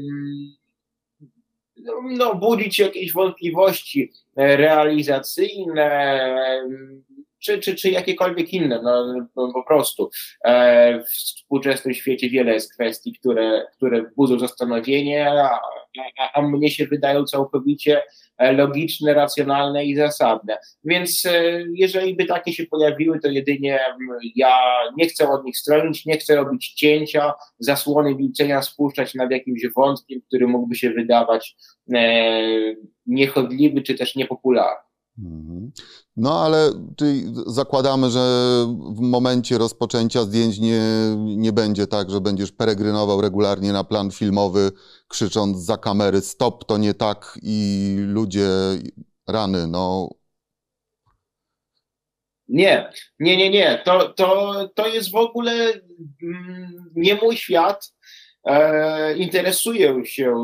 no, 2.03 2.35
budzić 2.35 2.79
jakieś 2.79 3.13
wątpliwości 3.13 4.13
realizacyjne, 4.37 6.21
czy, 7.39 7.59
czy, 7.59 7.75
czy 7.75 7.91
jakiekolwiek 7.91 8.53
inne, 8.53 8.81
no, 8.83 9.25
po 9.53 9.63
prostu. 9.63 10.11
E, 10.45 11.01
w 11.01 11.09
współczesnym 11.09 11.95
świecie 11.95 12.31
wiele 12.31 12.55
jest 12.55 12.75
kwestii, 12.75 13.13
które, 13.13 13.67
które 13.77 14.11
budzą 14.17 14.39
zastanowienie, 14.39 15.31
a, 15.31 15.61
a, 16.19 16.33
a 16.33 16.43
mnie 16.43 16.71
się 16.71 16.87
wydają 16.87 17.25
całkowicie 17.25 18.03
e, 18.39 18.53
logiczne, 18.53 19.15
racjonalne 19.15 19.85
i 19.85 19.97
zasadne. 19.97 20.59
Więc 20.85 21.27
e, 21.27 21.65
jeżeli 21.75 22.17
by 22.17 22.25
takie 22.25 22.53
się 22.53 22.67
pojawiły, 22.67 23.21
to 23.21 23.29
jedynie 23.29 23.81
ja 24.37 24.59
nie 24.97 25.09
chcę 25.09 25.29
od 25.29 25.45
nich 25.45 25.59
stronić, 25.59 26.07
nie 26.07 26.19
chcę 26.19 26.37
robić 26.37 26.75
cięcia, 26.75 27.33
zasłony 27.59 28.15
milczenia 28.15 28.63
spuszczać 28.63 29.15
nad 29.15 29.31
jakimś 29.31 29.63
wątkiem, 29.77 30.21
który 30.29 30.47
mógłby 30.47 30.77
się 30.77 30.91
wydawać 30.91 31.57
e, 31.95 32.33
niechodliwy 33.07 33.83
czy 33.83 33.95
też 33.95 34.17
niepopularny. 34.17 34.88
Mhm. 35.19 35.73
No 36.17 36.41
ale 36.41 36.73
zakładamy, 37.47 38.11
że 38.11 38.21
w 38.97 39.01
momencie 39.01 39.59
rozpoczęcia 39.59 40.23
zdjęć 40.23 40.59
nie, 40.59 40.83
nie 41.17 41.53
będzie 41.53 41.87
tak, 41.87 42.11
że 42.11 42.21
będziesz 42.21 42.53
peregrynował 42.53 43.21
regularnie 43.21 43.73
na 43.73 43.85
plan 43.85 44.11
filmowy, 44.11 44.73
krzycząc 45.09 45.59
za 45.59 45.77
kamery 45.77 46.21
stop, 46.21 46.65
to 46.65 46.79
nie 46.79 46.95
tak 46.95 47.39
i 47.43 47.97
ludzie 47.99 48.49
rany, 49.29 49.67
no. 49.67 50.09
Nie, 52.49 52.91
nie, 53.21 53.37
nie, 53.37 53.51
nie. 53.51 53.83
To, 53.85 54.09
to, 54.09 54.69
to 54.75 54.87
jest 54.87 55.11
w 55.13 55.17
ogóle 55.17 55.53
mm, 56.23 56.93
nie 56.97 57.15
mój 57.15 57.37
świat. 57.37 57.93
E, 58.49 59.17
interesuję 59.17 60.05
się 60.05 60.35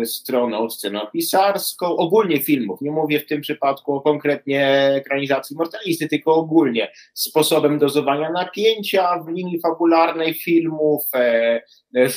e, 0.00 0.06
stroną 0.06 0.70
scenopisarską, 0.70 1.86
ogólnie 1.86 2.40
filmów. 2.40 2.80
Nie 2.80 2.90
mówię 2.90 3.20
w 3.20 3.26
tym 3.26 3.40
przypadku 3.40 3.94
o 3.94 4.00
konkretnie 4.00 4.66
ekranizacji 4.94 5.56
Mortalisty, 5.56 6.08
tylko 6.08 6.34
ogólnie 6.34 6.92
sposobem 7.14 7.78
dozowania 7.78 8.30
napięcia 8.30 9.18
w 9.18 9.28
linii 9.28 9.60
fabularnej 9.60 10.34
filmów, 10.34 11.04
e, 11.14 11.60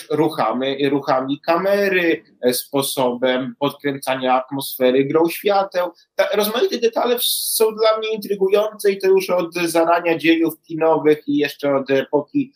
ruchami, 0.10 0.90
ruchami 0.90 1.40
kamery, 1.46 2.24
sposobem 2.52 3.56
podkręcania 3.60 4.34
atmosfery 4.34 5.06
grą 5.06 5.30
świateł. 5.30 5.92
Rozmaite 6.34 6.78
detale 6.78 7.16
są 7.22 7.66
dla 7.76 7.98
mnie 7.98 8.14
intrygujące 8.14 8.92
i 8.92 8.98
to 8.98 9.08
już 9.08 9.30
od 9.30 9.54
zarania 9.56 10.18
dziejów 10.18 10.62
kinowych 10.62 11.28
i 11.28 11.38
jeszcze 11.38 11.76
od 11.76 11.92
epoki 11.92 12.54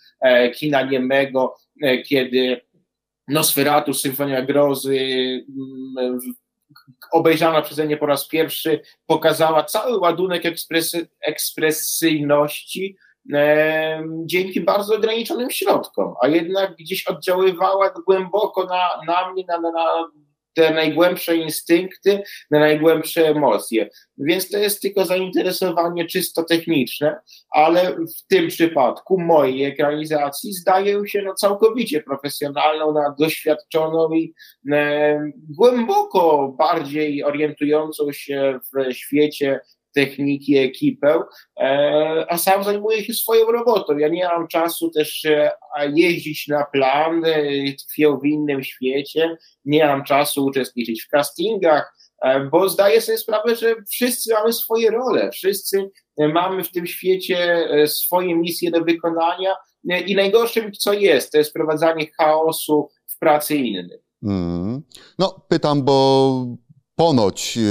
kina 0.56 0.82
niemego, 0.82 1.56
kiedy 2.06 2.65
Nosferatu, 3.28 3.94
Symfonia 3.94 4.42
Grozy, 4.42 4.98
mm, 5.98 6.20
obejrzana 7.12 7.62
przeze 7.62 7.86
mnie 7.86 7.98
po 7.98 8.06
raz 8.06 8.28
pierwszy, 8.28 8.82
pokazała 9.08 9.64
cały 9.64 9.98
ładunek 9.98 10.46
ekspresy, 10.46 11.08
ekspresyjności 11.22 12.98
e, 13.34 14.04
dzięki 14.26 14.62
bardzo 14.62 14.96
ograniczonym 14.96 15.52
środkom, 15.52 16.14
a 16.22 16.28
jednak 16.28 16.76
gdzieś 16.76 17.08
oddziaływała 17.08 17.90
głęboko 17.90 18.66
na, 18.66 18.82
na 19.08 19.32
mnie, 19.32 19.44
na, 19.48 19.60
na 19.60 20.10
te 20.56 20.74
najgłębsze 20.74 21.36
instynkty, 21.36 22.24
na 22.52 22.60
najgłębsze 22.60 23.28
emocje. 23.28 23.90
Więc 24.18 24.50
to 24.50 24.58
jest 24.58 24.82
tylko 24.82 25.06
zainteresowanie 25.06 26.06
czysto 26.06 26.44
techniczne, 26.44 27.16
ale 27.50 27.96
w 27.96 28.28
tym 28.28 28.48
przypadku 28.48 29.22
mojej 29.22 29.64
ekranizacji 29.64 30.54
zdaje 30.54 31.08
się 31.08 31.22
na 31.22 31.34
całkowicie 31.34 32.02
profesjonalną, 32.02 32.94
na 32.94 33.16
doświadczoną 33.20 34.14
i 34.14 34.34
e, 34.72 35.32
głęboko 35.58 36.56
bardziej 36.58 37.24
orientującą 37.24 38.12
się 38.12 38.60
w 38.74 38.94
świecie 38.94 39.60
techniki, 39.96 40.58
ekipę, 40.58 41.20
e, 41.60 42.26
a 42.30 42.38
sam 42.38 42.64
zajmuję 42.64 43.06
się 43.06 43.14
swoją 43.14 43.46
robotą. 43.46 43.98
Ja 43.98 44.08
nie 44.08 44.24
mam 44.24 44.48
czasu 44.48 44.90
też 44.90 45.26
e, 45.26 45.52
jeździć 45.94 46.48
na 46.48 46.66
plan, 46.66 47.26
e, 47.26 47.42
tkwię 47.74 48.18
w 48.22 48.26
innym 48.26 48.64
świecie, 48.64 49.38
nie 49.66 49.86
mam 49.86 50.04
czasu 50.04 50.46
uczestniczyć 50.46 51.04
w 51.04 51.10
castingach, 51.10 51.96
bo 52.52 52.70
zdaję 52.70 53.02
sobie 53.02 53.18
sprawę, 53.18 53.56
że 53.56 53.76
wszyscy 53.92 54.34
mamy 54.34 54.54
swoje 54.54 54.92
role, 54.92 55.32
wszyscy 55.32 55.90
mamy 56.18 56.64
w 56.64 56.72
tym 56.72 56.88
świecie 56.88 57.68
swoje 57.88 58.36
misje 58.36 58.72
do 58.72 58.84
wykonania 58.84 59.56
i 60.06 60.16
najgorszym, 60.16 60.72
co 60.72 60.94
jest, 60.94 61.32
to 61.32 61.38
jest 61.38 61.50
wprowadzanie 61.50 62.08
chaosu 62.18 62.90
w 63.08 63.20
pracy 63.20 63.56
innych. 63.56 64.02
Mm. 64.24 64.82
No, 65.20 65.46
pytam, 65.50 65.84
bo 65.84 66.46
ponoć 66.96 67.58
yy, 67.58 67.64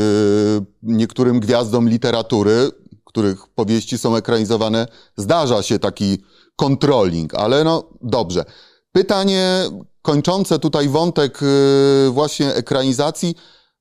niektórym 0.83 1.41
gwiazdom 1.41 1.89
literatury, 1.89 2.71
których 3.05 3.49
powieści 3.49 3.99
są 3.99 4.17
ekranizowane, 4.17 4.87
zdarza 5.17 5.63
się 5.63 5.79
taki 5.79 6.19
controlling, 6.57 7.35
ale 7.35 7.65
no 7.65 7.91
dobrze. 8.03 8.45
Pytanie 8.93 9.65
kończące 10.03 10.59
tutaj 10.59 10.89
wątek 10.89 11.39
yy, 11.43 12.11
właśnie 12.11 12.55
ekranizacji. 12.55 13.35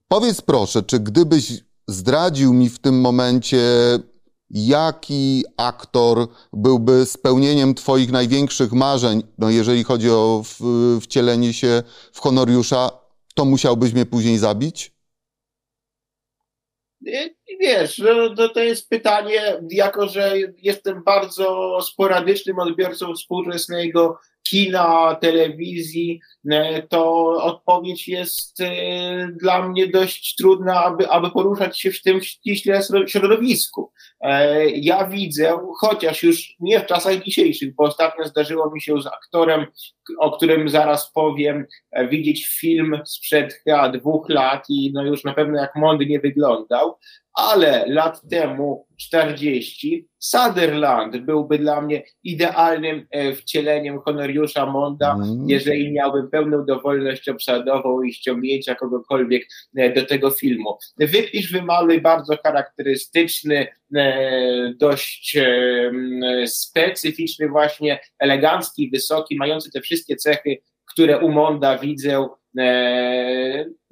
Powiedz 0.08 0.42
proszę, 0.42 0.84
czy 0.84 1.00
gdybyś 1.00 1.64
zdradził 1.88 2.54
mi 2.54 2.70
w 2.70 2.80
tym 2.80 3.02
momencie, 3.02 3.60
jaki 4.50 5.46
aktor 5.58 6.28
byłby 6.54 7.06
spełnieniem 7.06 7.76
Twoich 7.76 8.12
największych 8.12 8.74
marzeń, 8.74 9.24
no 9.38 9.50
jeżeli 9.50 9.84
chodzi 9.84 10.10
o 10.10 10.44
wcielenie 11.02 11.54
się 11.54 11.84
w 12.14 12.20
honoriusza, 12.20 12.90
to 13.36 13.46
musiałbyś 13.46 13.94
mnie 13.94 14.06
później 14.06 14.38
zabić? 14.38 14.93
Wiesz, 17.60 17.98
no, 17.98 18.36
to, 18.36 18.50
to 18.50 18.60
jest 18.60 18.90
pytanie, 18.90 19.42
jako 19.72 20.08
że 20.08 20.34
jestem 20.58 21.04
bardzo 21.04 21.80
sporadycznym 21.82 22.60
odbiorcą 22.60 23.14
współczesnego 23.14 24.20
kina, 24.50 25.16
telewizji, 25.22 26.20
e, 26.52 26.82
to 26.82 27.32
odpowiedź 27.44 28.08
jest 28.08 28.62
e, 28.62 29.28
dla 29.42 29.68
mnie 29.68 29.88
dość 29.88 30.36
trudna, 30.36 30.84
aby, 30.84 31.10
aby 31.10 31.32
poruszać 31.32 31.80
się 31.80 31.92
w 31.92 32.02
tym 32.02 32.22
ściśle 32.22 32.82
środowisku. 33.08 33.92
E, 34.22 34.70
ja 34.70 35.08
widzę, 35.08 35.58
chociaż 35.80 36.24
już 36.24 36.56
nie 36.60 36.80
w 36.80 36.86
czasach 36.86 37.24
dzisiejszych, 37.24 37.76
bo 37.76 37.84
ostatnio 37.84 38.26
zdarzyło 38.26 38.72
mi 38.72 38.82
się 38.82 39.02
z 39.02 39.08
aktorem, 39.08 39.66
o 40.18 40.32
którym 40.32 40.70
zaraz 40.70 41.12
powiem, 41.12 41.66
widzieć 42.10 42.48
film 42.48 43.02
sprzed 43.06 43.54
chyba 43.54 43.90
dwóch 43.90 44.30
lat 44.30 44.66
i 44.70 44.92
no 44.94 45.04
już 45.04 45.24
na 45.24 45.34
pewno 45.34 45.58
jak 45.58 45.76
mądry 45.76 46.06
nie 46.06 46.20
wyglądał, 46.20 46.98
ale 47.34 47.86
lat 47.88 48.22
temu 48.30 48.88
40 48.98 50.08
Sutherland 50.20 51.18
byłby 51.18 51.58
dla 51.58 51.82
mnie 51.82 52.04
idealnym 52.24 53.08
e, 53.12 53.34
wcieleniem 53.36 54.00
honoriusza 54.00 54.66
Monda, 54.66 55.14
mm. 55.14 55.50
jeżeli 55.50 55.92
miałbym 55.92 56.30
pełną 56.30 56.66
dowolność 56.66 57.30
obsadową 57.30 58.02
i 58.02 58.14
ściągnięcia 58.14 58.76
kogokolwiek 58.76 59.48
e, 59.78 59.94
do 59.94 60.06
tego 60.06 60.30
filmu. 60.30 60.78
Wypisz, 60.98 61.52
wymaluj 61.52 62.02
bardzo 62.02 62.38
charakterystyczny, 62.44 63.68
e, 63.96 64.74
dość 64.78 65.38
specyficzny 66.46 67.50
właśnie, 67.50 68.00
elegancki, 68.20 68.90
wysoki, 68.90 69.36
mający 69.36 69.72
te 69.72 69.82
wszystkie 69.82 70.16
cechy, 70.16 70.58
które 70.86 71.20
u 71.20 71.30
Monda 71.30 71.78
widzę 71.78 72.28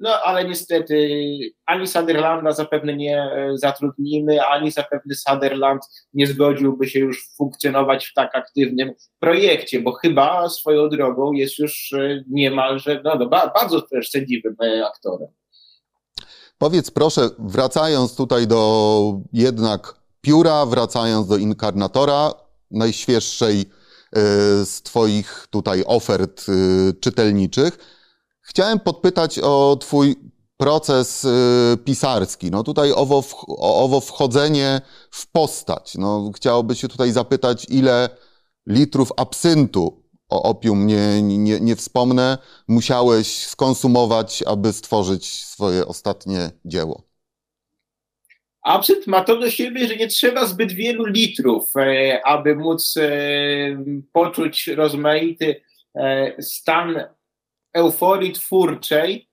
no 0.00 0.10
ale 0.24 0.44
niestety 0.44 1.38
ani 1.66 1.86
Sutherlanda 1.86 2.52
zapewne 2.52 2.96
nie 2.96 3.18
e, 3.22 3.52
zatrudnimy, 3.54 4.46
ani 4.46 4.70
zapewne 4.70 5.14
Sutherland 5.14 5.82
nie 6.14 6.26
zgodziłby 6.26 6.88
się 6.88 6.98
już 6.98 7.28
funkcjonować 7.36 8.06
w 8.06 8.14
tak 8.14 8.36
aktywnym 8.36 8.92
projekcie, 9.18 9.80
bo 9.80 9.92
chyba 9.92 10.48
swoją 10.48 10.88
drogą 10.88 11.32
jest 11.32 11.58
już 11.58 11.92
e, 11.92 12.24
niemalże 12.30 13.00
no, 13.04 13.14
no, 13.14 13.26
bardzo 13.28 13.82
też 13.82 14.10
sędziwym 14.10 14.56
aktorem. 14.86 15.28
Powiedz 16.58 16.90
proszę, 16.90 17.30
wracając 17.38 18.16
tutaj 18.16 18.46
do 18.46 19.20
jednak 19.32 19.94
pióra, 20.20 20.66
wracając 20.66 21.28
do 21.28 21.36
inkarnatora, 21.36 22.34
najświeższej 22.70 23.64
z 24.64 24.82
Twoich 24.82 25.46
tutaj 25.50 25.82
ofert 25.86 26.46
czytelniczych, 27.00 27.78
Chciałem 28.52 28.80
podpytać 28.80 29.38
o 29.38 29.76
Twój 29.80 30.16
proces 30.56 31.24
y, 31.24 31.28
pisarski. 31.84 32.50
No 32.50 32.62
tutaj 32.62 32.92
owo, 32.92 33.24
owo 33.58 34.00
wchodzenie 34.00 34.80
w 35.10 35.30
postać. 35.30 35.94
No, 35.94 36.30
chciałoby 36.36 36.74
się 36.74 36.88
tutaj 36.88 37.12
zapytać, 37.12 37.66
ile 37.68 38.08
litrów 38.66 39.12
absyntu, 39.16 40.02
o 40.28 40.42
opium 40.42 40.86
nie, 40.86 41.22
nie, 41.22 41.60
nie 41.60 41.76
wspomnę, 41.76 42.38
musiałeś 42.68 43.46
skonsumować, 43.46 44.44
aby 44.46 44.72
stworzyć 44.72 45.44
swoje 45.44 45.86
ostatnie 45.86 46.50
dzieło? 46.64 47.02
Absynt 48.62 49.06
ma 49.06 49.24
to 49.24 49.36
do 49.36 49.50
siebie, 49.50 49.88
że 49.88 49.96
nie 49.96 50.08
trzeba 50.08 50.46
zbyt 50.46 50.72
wielu 50.72 51.06
litrów, 51.06 51.76
e, 51.76 52.20
aby 52.26 52.56
móc 52.56 52.96
e, 52.96 53.08
poczuć 54.12 54.66
rozmaity 54.66 55.62
e, 55.94 56.42
stan 56.42 57.04
euforii 57.74 58.32
twórczej, 58.32 59.28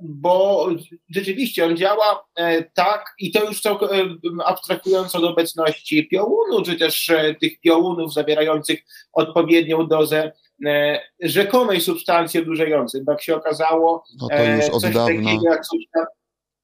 bo 0.00 0.68
rzeczywiście 1.08 1.66
on 1.66 1.76
działa 1.76 2.24
e, 2.36 2.62
tak 2.62 3.14
i 3.18 3.32
to 3.32 3.44
już 3.44 3.60
całkowicie 3.60 4.14
abstrahując 4.44 5.14
od 5.14 5.24
obecności 5.24 6.08
piołunu, 6.08 6.62
czy 6.62 6.76
też 6.76 7.10
e, 7.10 7.34
tych 7.34 7.60
piołunów 7.60 8.14
zawierających 8.14 8.80
odpowiednią 9.12 9.86
dozę 9.86 10.32
e, 10.66 11.00
rzekomej 11.20 11.80
substancji 11.80 12.40
odurzającej, 12.40 13.04
bo 13.04 13.12
jak 13.12 13.22
się 13.22 13.36
okazało, 13.36 14.04
no 14.20 14.28
to 14.28 14.44
już 14.44 14.64
od 14.64 14.82
coś 14.82 14.94
dawna. 14.94 15.24
takiego 15.24 15.44
jak 15.50 15.62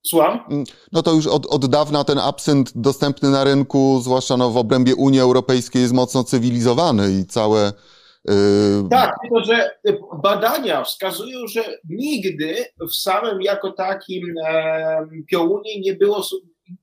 Słucham? 0.02 0.40
Mm, 0.50 0.64
no 0.92 1.02
to 1.02 1.12
już 1.12 1.26
od, 1.26 1.46
od 1.46 1.66
dawna 1.66 2.04
ten 2.04 2.18
absynt 2.18 2.72
dostępny 2.74 3.30
na 3.30 3.44
rynku, 3.44 4.00
zwłaszcza 4.02 4.36
no 4.36 4.50
w 4.50 4.56
obrębie 4.56 4.94
Unii 4.94 5.20
Europejskiej, 5.20 5.82
jest 5.82 5.94
mocno 5.94 6.24
cywilizowany 6.24 7.12
i 7.12 7.26
całe 7.26 7.72
tak, 8.90 9.14
tylko 9.22 9.44
że 9.44 9.78
badania 10.22 10.84
wskazują, 10.84 11.46
że 11.46 11.64
nigdy 11.88 12.64
w 12.90 12.94
samym 12.94 13.42
jako 13.42 13.72
takim 13.72 14.34
piołunie 15.26 15.80
nie 15.80 15.94
było 15.94 16.24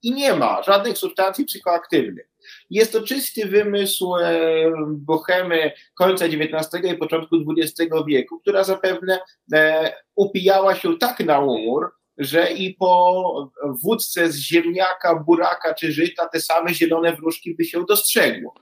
i 0.04 0.12
nie 0.12 0.34
ma 0.34 0.64
żadnych 0.64 0.98
substancji 0.98 1.46
psychoaktywnych. 1.46 2.30
Jest 2.70 2.92
to 2.94 3.02
czysty 3.02 3.46
wymysł 3.46 4.16
e, 4.16 4.72
bohemy 4.88 5.72
końca 5.96 6.26
XIX 6.26 6.94
i 6.94 6.98
początku 6.98 7.36
XX 7.58 7.92
wieku, 8.08 8.40
która 8.40 8.64
zapewne 8.64 9.20
e, 9.54 9.94
upijała 10.16 10.76
się 10.76 10.98
tak 10.98 11.20
na 11.20 11.40
umór, 11.40 11.92
że 12.18 12.52
i 12.52 12.74
po 12.74 13.52
wódce 13.84 14.32
z 14.32 14.38
ziemniaka, 14.38 15.24
buraka 15.28 15.74
czy 15.74 15.92
żyta 15.92 16.28
te 16.28 16.40
same 16.40 16.74
zielone 16.74 17.16
wróżki 17.16 17.56
by 17.56 17.64
się 17.64 17.86
dostrzegło. 17.90 18.54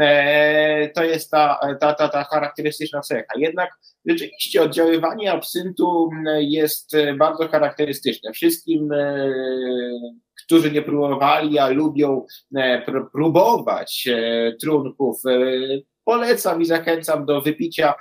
E, 0.00 0.90
to 0.94 1.04
jest 1.04 1.30
ta, 1.30 1.60
ta, 1.80 1.94
ta, 1.94 2.08
ta 2.08 2.24
charakterystyczna 2.24 3.00
cecha. 3.00 3.34
Jednak 3.36 3.70
rzeczywiście 4.06 4.62
oddziaływanie 4.62 5.32
absyntu 5.32 6.10
jest 6.38 6.92
bardzo 7.18 7.48
charakterystyczne. 7.48 8.32
Wszystkim, 8.32 8.92
e, 8.92 9.30
którzy 10.44 10.70
nie 10.70 10.82
próbowali, 10.82 11.58
a 11.58 11.68
lubią 11.68 12.26
e, 12.56 12.82
próbować 13.12 14.08
trunków, 14.60 15.22
polecam 16.04 16.62
i 16.62 16.64
zachęcam 16.64 17.26
do 17.26 17.40
wypicia 17.40 17.94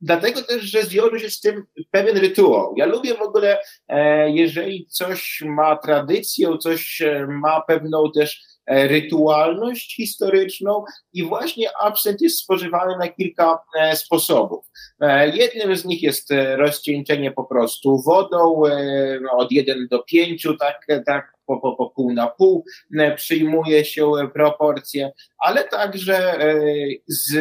dlatego 0.00 0.42
też, 0.42 0.62
że 0.62 0.82
zwiąże 0.82 1.20
się 1.20 1.30
z 1.30 1.40
tym 1.40 1.64
pewien 1.90 2.16
rytuał. 2.16 2.74
Ja 2.76 2.86
lubię 2.86 3.14
w 3.14 3.22
ogóle, 3.22 3.58
jeżeli 4.26 4.86
coś 4.86 5.42
ma 5.46 5.76
tradycję, 5.76 6.58
coś 6.58 7.02
ma 7.28 7.60
pewną 7.60 8.12
też 8.14 8.53
E, 8.53 8.53
rytualność 8.66 9.96
historyczną 9.96 10.84
i 11.12 11.22
właśnie 11.22 11.68
absent 11.80 12.20
jest 12.20 12.38
spożywany 12.38 12.96
na 12.98 13.08
kilka 13.08 13.58
e, 13.80 13.96
sposobów. 13.96 14.66
E, 15.00 15.36
jednym 15.36 15.76
z 15.76 15.84
nich 15.84 16.02
jest 16.02 16.30
rozcieńczenie 16.56 17.30
po 17.30 17.44
prostu 17.44 18.02
wodą 18.02 18.62
od 19.32 19.52
1 19.52 19.88
do 19.90 20.02
5, 20.02 20.48
tak, 20.58 20.86
tak 21.06 21.34
po, 21.46 21.60
po, 21.60 21.76
po 21.76 21.90
pół 21.90 22.12
na 22.12 22.26
pół 22.26 22.64
przyjmuje 23.16 23.84
się 23.84 24.12
proporcje, 24.34 25.12
ale 25.38 25.64
także 25.64 26.38
z, 27.06 27.34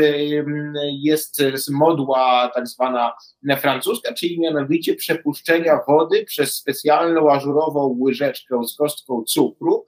jest 1.03 1.37
z 1.53 1.69
modła 1.69 2.51
tak 2.53 2.67
zwana 2.67 3.13
francuska, 3.57 4.13
czyli 4.13 4.39
mianowicie 4.39 4.95
przepuszczenia 4.95 5.79
wody 5.87 6.25
przez 6.25 6.55
specjalną 6.55 7.31
ażurową 7.31 7.97
łyżeczkę 7.99 8.63
z 8.67 8.75
kostką 8.75 9.23
cukru, 9.23 9.85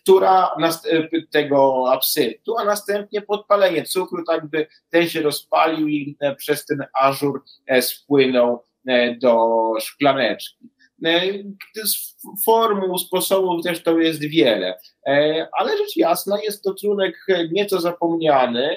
która 0.00 0.50
tego 1.30 1.84
absyntu, 1.92 2.58
a 2.58 2.64
następnie 2.64 3.22
podpalenie 3.22 3.84
cukru, 3.84 4.24
tak 4.24 4.46
by 4.46 4.66
ten 4.90 5.08
się 5.08 5.22
rozpalił 5.22 5.88
i 5.88 6.16
e, 6.20 6.36
przez 6.36 6.66
ten 6.66 6.84
ażur 7.00 7.44
e, 7.66 7.82
spłynął 7.82 8.64
e, 8.86 9.16
do 9.16 9.58
szklaneczki. 9.80 10.68
Formuł, 12.44 12.98
sposobów 12.98 13.64
też 13.64 13.82
to 13.82 13.98
jest 13.98 14.20
wiele, 14.20 14.78
ale 15.58 15.78
rzecz 15.78 15.96
jasna 15.96 16.38
jest 16.42 16.64
to 16.64 16.74
trunek 16.74 17.26
nieco 17.52 17.80
zapomniany, 17.80 18.76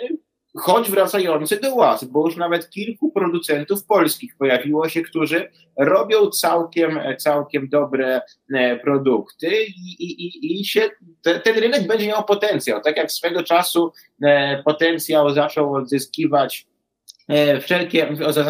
choć 0.55 0.91
wracający 0.91 1.59
do 1.59 1.75
łaz, 1.75 2.03
bo 2.03 2.25
już 2.25 2.37
nawet 2.37 2.69
kilku 2.69 3.11
producentów 3.11 3.85
polskich 3.85 4.37
pojawiło 4.37 4.89
się, 4.89 5.01
którzy 5.01 5.51
robią 5.77 6.29
całkiem, 6.29 6.99
całkiem 7.17 7.69
dobre 7.69 8.21
e, 8.53 8.79
produkty 8.79 9.65
i, 9.65 10.03
i, 10.03 10.61
i 10.61 10.65
się, 10.65 10.89
te, 11.21 11.39
ten 11.39 11.57
rynek 11.57 11.87
będzie 11.87 12.07
miał 12.07 12.23
potencjał. 12.23 12.81
Tak 12.81 12.97
jak 12.97 13.11
swego 13.11 13.43
czasu 13.43 13.91
e, 14.23 14.63
potencjał 14.63 15.29
zaczął 15.29 15.73
odzyskiwać 15.73 16.67
e, 17.27 17.59
wszelkie, 17.59 18.07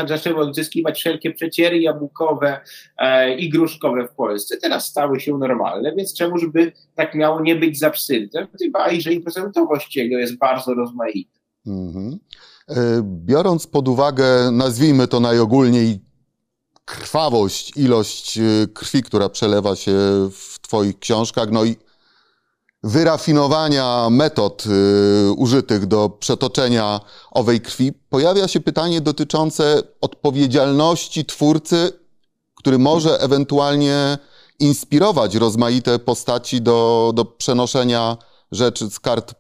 zaczęły 0.08 0.39
odzyskiwać 0.39 0.99
wszelkie 0.99 1.32
przeciery 1.32 1.80
jabłkowe 1.80 2.60
i 3.38 3.49
gruszkowe 3.49 4.08
w 4.08 4.16
Polsce. 4.16 4.58
Teraz 4.58 4.88
stały 4.88 5.20
się 5.20 5.38
normalne, 5.38 5.95
więc 5.95 6.18
czemuż 6.18 6.47
by 6.47 6.72
tak 6.95 7.16
miało 7.16 7.41
nie 7.41 7.56
być 7.56 7.80
z 7.80 7.84
absyntem, 7.84 8.47
chyba 8.62 8.91
jeżeli 8.91 9.20
procentowość 9.22 9.95
jego 9.95 10.18
jest 10.18 10.38
bardzo 10.38 10.74
rozmaita. 10.74 11.34
Mhm. 11.68 12.20
E, 12.70 12.76
biorąc 13.03 13.68
pod 13.68 13.88
uwagę, 13.88 14.51
nazwijmy 14.51 15.07
to 15.07 15.20
najogólniej, 15.20 16.05
krwawość, 16.86 17.78
ilość 17.78 18.38
e, 18.38 18.41
krwi, 18.74 19.03
która 19.03 19.30
przelewa 19.30 19.76
się 19.76 19.91
w 20.32 20.59
Twoich 20.61 20.99
książkach, 20.99 21.51
no 21.51 21.63
i 21.66 21.76
wyrafinowania 22.86 24.07
metod 24.09 24.63
y, 24.66 25.32
użytych 25.32 25.86
do 25.86 26.09
przetoczenia 26.09 26.99
owej 27.32 27.61
krwi, 27.61 27.93
pojawia 28.09 28.47
się 28.47 28.59
pytanie 28.59 29.01
dotyczące 29.01 29.82
odpowiedzialności 30.01 31.26
twórcy, 31.26 31.91
który 32.55 32.78
może 32.78 33.20
ewentualnie 33.20 34.18
inspirować 34.59 35.36
rozmaite 35.36 35.99
postaci 35.99 36.61
do, 36.61 37.11
do 37.16 37.26
przenoszenia 37.26 38.18
rzeczy 38.51 38.89
z 38.89 38.99
kart 38.99 39.36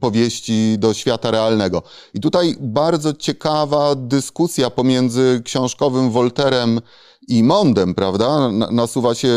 powieści 0.00 0.76
do 0.78 0.94
świata 0.94 1.30
realnego. 1.30 1.82
I 2.14 2.20
tutaj 2.20 2.56
bardzo 2.60 3.12
ciekawa 3.12 3.94
dyskusja 3.94 4.70
pomiędzy 4.70 5.42
książkowym 5.44 6.10
Wolterem 6.10 6.80
i 7.28 7.42
Mondem, 7.42 7.94
prawda? 7.94 8.50
Nasuwa 8.50 9.14
się 9.14 9.28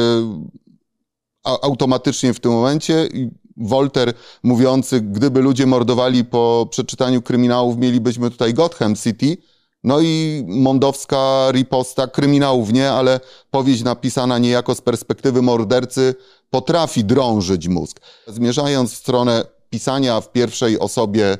automatycznie 1.44 2.34
w 2.34 2.40
tym 2.40 2.52
momencie. 2.52 3.10
Wolter 3.58 4.14
mówiący, 4.44 5.02
gdyby 5.02 5.42
ludzie 5.42 5.66
mordowali 5.66 6.26
po 6.26 6.68
przeczytaniu 6.72 7.22
kryminałów, 7.22 7.78
mielibyśmy 7.78 8.32
tutaj 8.32 8.54
Gotham 8.54 8.96
City. 8.96 9.38
No 9.84 10.00
i 10.02 10.44
mondowska 10.48 11.48
riposta, 11.52 12.08
kryminałów 12.08 12.74
nie, 12.74 12.92
ale 12.92 13.20
powieść 13.52 13.84
napisana 13.84 14.38
niejako 14.38 14.76
z 14.76 14.82
perspektywy 14.82 15.42
mordercy 15.42 16.16
potrafi 16.50 17.04
drążyć 17.04 17.68
mózg. 17.68 18.00
Zmierzając 18.28 18.94
w 18.94 18.98
stronę 18.98 19.57
pisania 19.70 20.22
w 20.22 20.32
pierwszej 20.32 20.80
osobie 20.80 21.38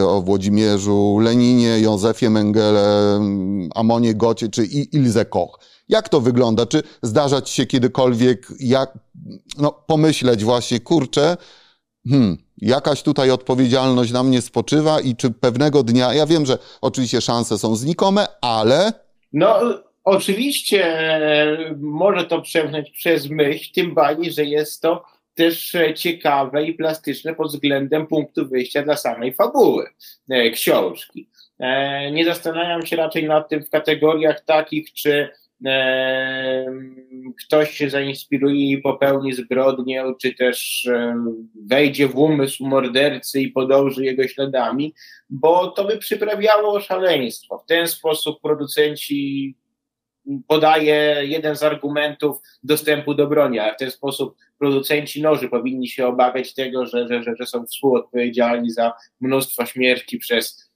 e, 0.00 0.06
o 0.06 0.22
Włodzimierzu 0.22 1.18
Leninie, 1.18 1.78
Józefie 1.78 2.30
Mengele, 2.30 3.20
Amonie 3.74 4.14
Gocie 4.14 4.48
czy 4.48 4.64
Ilze 4.64 5.24
Koch. 5.24 5.58
Jak 5.88 6.08
to 6.08 6.20
wygląda? 6.20 6.66
Czy 6.66 6.82
zdarzać 7.02 7.50
się 7.50 7.66
kiedykolwiek 7.66 8.46
jak, 8.60 8.98
no, 9.58 9.72
pomyśleć 9.86 10.44
właśnie, 10.44 10.80
kurczę, 10.80 11.36
hmm, 12.08 12.38
jakaś 12.58 13.02
tutaj 13.02 13.30
odpowiedzialność 13.30 14.12
na 14.12 14.22
mnie 14.22 14.42
spoczywa 14.42 15.00
i 15.00 15.16
czy 15.16 15.30
pewnego 15.30 15.82
dnia, 15.82 16.14
ja 16.14 16.26
wiem, 16.26 16.46
że 16.46 16.58
oczywiście 16.80 17.20
szanse 17.20 17.58
są 17.58 17.76
znikome, 17.76 18.26
ale... 18.40 18.92
No, 19.32 19.60
oczywiście 20.04 20.84
e, 20.86 21.74
może 21.80 22.24
to 22.24 22.42
przemknąć 22.42 22.90
przez 22.90 23.30
myśl, 23.30 23.72
tym 23.74 23.94
bardziej, 23.94 24.32
że 24.32 24.44
jest 24.44 24.82
to 24.82 25.04
też 25.34 25.74
e, 25.74 25.94
ciekawe 25.94 26.64
i 26.64 26.74
plastyczne 26.74 27.34
pod 27.34 27.48
względem 27.48 28.06
punktu 28.06 28.48
wyjścia 28.48 28.82
dla 28.82 28.96
samej 28.96 29.34
fabuły 29.34 29.86
e, 30.30 30.50
książki. 30.50 31.28
E, 31.58 32.10
nie 32.12 32.24
zastanawiam 32.24 32.86
się 32.86 32.96
raczej 32.96 33.24
nad 33.24 33.48
tym 33.48 33.64
w 33.64 33.70
kategoriach 33.70 34.44
takich, 34.44 34.92
czy 34.92 35.28
ktoś 37.38 37.70
się 37.70 37.90
zainspiruje 37.90 38.70
i 38.70 38.78
popełni 38.78 39.32
zbrodnię, 39.32 40.04
czy 40.20 40.34
też 40.34 40.88
wejdzie 41.66 42.08
w 42.08 42.16
umysł 42.16 42.66
mordercy 42.66 43.40
i 43.40 43.48
podąży 43.48 44.04
jego 44.04 44.28
śladami, 44.28 44.94
bo 45.30 45.68
to 45.68 45.84
by 45.84 45.98
przyprawiało 45.98 46.80
szaleństwo. 46.80 47.58
W 47.58 47.66
ten 47.66 47.88
sposób 47.88 48.40
producenci 48.40 49.54
podaje 50.48 51.16
jeden 51.22 51.56
z 51.56 51.62
argumentów 51.62 52.36
dostępu 52.62 53.14
do 53.14 53.26
broni, 53.26 53.58
ale 53.58 53.74
w 53.74 53.78
ten 53.78 53.90
sposób 53.90 54.36
producenci 54.58 55.22
noży 55.22 55.48
powinni 55.48 55.88
się 55.88 56.06
obawiać 56.06 56.54
tego, 56.54 56.86
że, 56.86 57.08
że, 57.08 57.34
że, 57.36 57.46
są 57.46 57.66
współodpowiedzialni 57.66 58.70
za 58.70 58.92
mnóstwo 59.20 59.66
śmierci 59.66 60.18
przez 60.18 60.71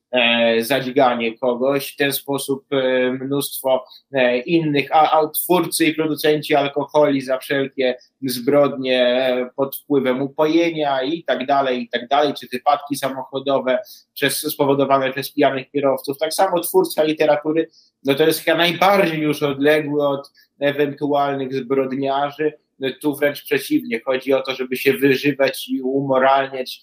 zadźganie 0.61 1.39
kogoś. 1.39 1.93
W 1.93 1.97
ten 1.97 2.13
sposób 2.13 2.65
e, 2.73 3.11
mnóstwo 3.13 3.85
e, 4.13 4.39
innych, 4.39 4.89
a, 4.93 5.21
a 5.21 5.29
twórcy 5.29 5.85
i 5.85 5.95
producenci 5.95 6.55
alkoholi 6.55 7.21
za 7.21 7.39
wszelkie 7.39 7.97
zbrodnie 8.23 9.03
e, 9.03 9.51
pod 9.57 9.77
wpływem 9.77 10.23
upojenia 10.23 11.03
i 11.03 11.25
tak 11.25 11.47
dalej, 11.47 11.83
i 11.83 11.89
tak 11.89 12.09
dalej, 12.09 12.35
czy 12.35 12.47
wypadki 12.53 12.97
samochodowe 12.97 13.79
przez, 14.15 14.39
spowodowane 14.39 15.13
przez 15.13 15.33
pijanych 15.33 15.71
kierowców. 15.71 16.19
Tak 16.19 16.35
samo 16.35 16.61
twórca 16.61 17.03
literatury, 17.03 17.69
no 18.05 18.15
to 18.15 18.27
jest 18.27 18.41
chyba 18.41 18.57
najbardziej 18.57 19.21
już 19.21 19.43
odległy 19.43 20.09
od 20.09 20.33
ewentualnych 20.61 21.55
zbrodniarzy, 21.55 22.53
tu 23.01 23.17
wręcz 23.17 23.45
przeciwnie, 23.45 24.01
chodzi 24.01 24.33
o 24.33 24.43
to, 24.43 24.55
żeby 24.55 24.77
się 24.77 24.93
wyżywać 24.93 25.69
i 25.69 25.83
umoralniać, 25.83 26.83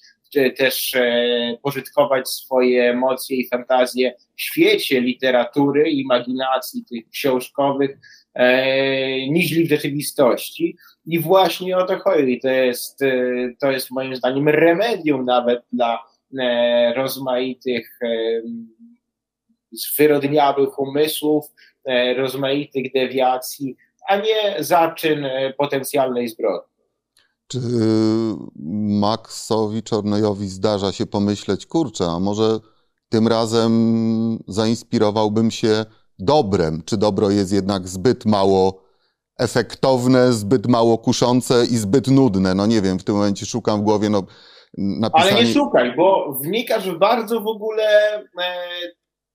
też 0.57 0.95
e, 0.95 1.57
pożytkować 1.63 2.29
swoje 2.29 2.89
emocje 2.89 3.37
i 3.37 3.47
fantazje 3.47 4.13
w 4.37 4.41
świecie 4.41 5.01
literatury, 5.01 5.89
imaginacji 5.89 6.85
tych 6.85 7.09
książkowych, 7.09 7.97
e, 8.33 9.27
niźli 9.27 9.65
w 9.65 9.69
rzeczywistości. 9.69 10.77
I 11.05 11.19
właśnie 11.19 11.77
o 11.77 11.85
to 11.85 11.99
chodzi. 11.99 12.39
To 12.39 12.49
jest, 12.49 13.01
e, 13.01 13.23
to 13.59 13.71
jest 13.71 13.91
moim 13.91 14.15
zdaniem 14.15 14.49
remedium 14.49 15.25
nawet 15.25 15.61
dla 15.73 15.99
e, 16.39 16.93
rozmaitych 16.95 17.99
e, 18.03 18.41
zwyrodniałych 19.71 20.79
umysłów, 20.79 21.45
e, 21.85 22.13
rozmaitych 22.13 22.93
dewiacji, 22.93 23.75
a 24.07 24.17
nie 24.17 24.55
zaczyn 24.59 25.25
e, 25.25 25.53
potencjalnej 25.53 26.27
zbrodni. 26.27 26.72
Czy 27.53 27.59
Maxowi 28.99 29.83
Czornojowi 29.83 30.47
zdarza 30.47 30.91
się 30.91 31.05
pomyśleć, 31.05 31.65
kurczę, 31.65 32.05
a 32.05 32.19
może 32.19 32.59
tym 33.09 33.27
razem 33.27 33.73
zainspirowałbym 34.47 35.51
się 35.51 35.85
dobrem? 36.19 36.81
Czy 36.85 36.97
dobro 36.97 37.29
jest 37.29 37.53
jednak 37.53 37.87
zbyt 37.87 38.25
mało 38.25 38.83
efektowne, 39.39 40.33
zbyt 40.33 40.67
mało 40.67 40.97
kuszące 40.97 41.65
i 41.65 41.77
zbyt 41.77 42.07
nudne? 42.07 42.55
No 42.55 42.65
nie 42.65 42.81
wiem, 42.81 42.99
w 42.99 43.03
tym 43.03 43.15
momencie 43.15 43.45
szukam 43.45 43.79
w 43.79 43.83
głowie, 43.83 44.09
no 44.09 44.23
napisanie... 44.77 45.31
Ale 45.31 45.43
nie 45.43 45.53
szukaj, 45.53 45.95
bo 45.95 46.39
wnikasz 46.43 46.89
w 46.89 46.99
bardzo 46.99 47.41
w 47.41 47.47
ogóle 47.47 48.15
e, 48.15 48.23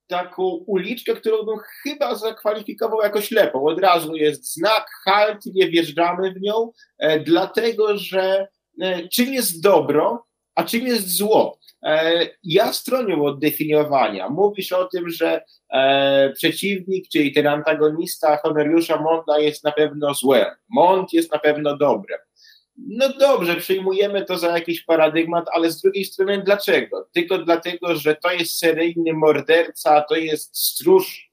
taką 0.09 0.43
uliczkę, 0.43 1.15
którą 1.15 1.43
bym 1.43 1.57
chyba 1.83 2.15
zakwalifikował 2.15 3.01
jako 3.01 3.21
ślepą. 3.21 3.65
Od 3.65 3.79
razu 3.79 4.15
jest 4.15 4.53
znak, 4.53 4.85
halt, 5.05 5.45
nie 5.45 5.69
wjeżdżamy 5.69 6.33
w 6.33 6.41
nią, 6.41 6.71
e, 6.97 7.19
dlatego 7.19 7.97
że 7.97 8.47
e, 8.81 9.07
czym 9.07 9.33
jest 9.33 9.63
dobro, 9.63 10.25
a 10.55 10.63
czym 10.63 10.87
jest 10.87 11.17
zło? 11.17 11.59
E, 11.83 12.27
ja 12.43 12.73
stronię 12.73 13.15
od 13.15 13.39
definiowania. 13.39 14.29
Mówisz 14.29 14.71
o 14.71 14.85
tym, 14.85 15.09
że 15.09 15.41
przeciwnik, 16.33 17.09
czyli 17.11 17.33
ten 17.33 17.47
antagonista 17.47 18.37
Honoriusza 18.37 19.01
Monda 19.01 19.39
jest 19.39 19.63
na 19.63 19.71
pewno 19.71 20.13
złem. 20.13 20.47
Mond 20.69 21.13
jest 21.13 21.31
na 21.31 21.39
pewno 21.39 21.77
dobrem. 21.77 22.19
No 22.87 23.09
dobrze, 23.09 23.55
przyjmujemy 23.55 24.25
to 24.25 24.37
za 24.37 24.57
jakiś 24.57 24.83
paradygmat, 24.83 25.45
ale 25.53 25.71
z 25.71 25.81
drugiej 25.81 26.05
strony 26.05 26.43
dlaczego? 26.43 27.09
Tylko 27.13 27.37
dlatego, 27.37 27.95
że 27.95 28.15
to 28.15 28.31
jest 28.31 28.57
seryjny 28.57 29.13
morderca, 29.13 30.01
to 30.01 30.15
jest 30.15 30.57
stróż 30.57 31.29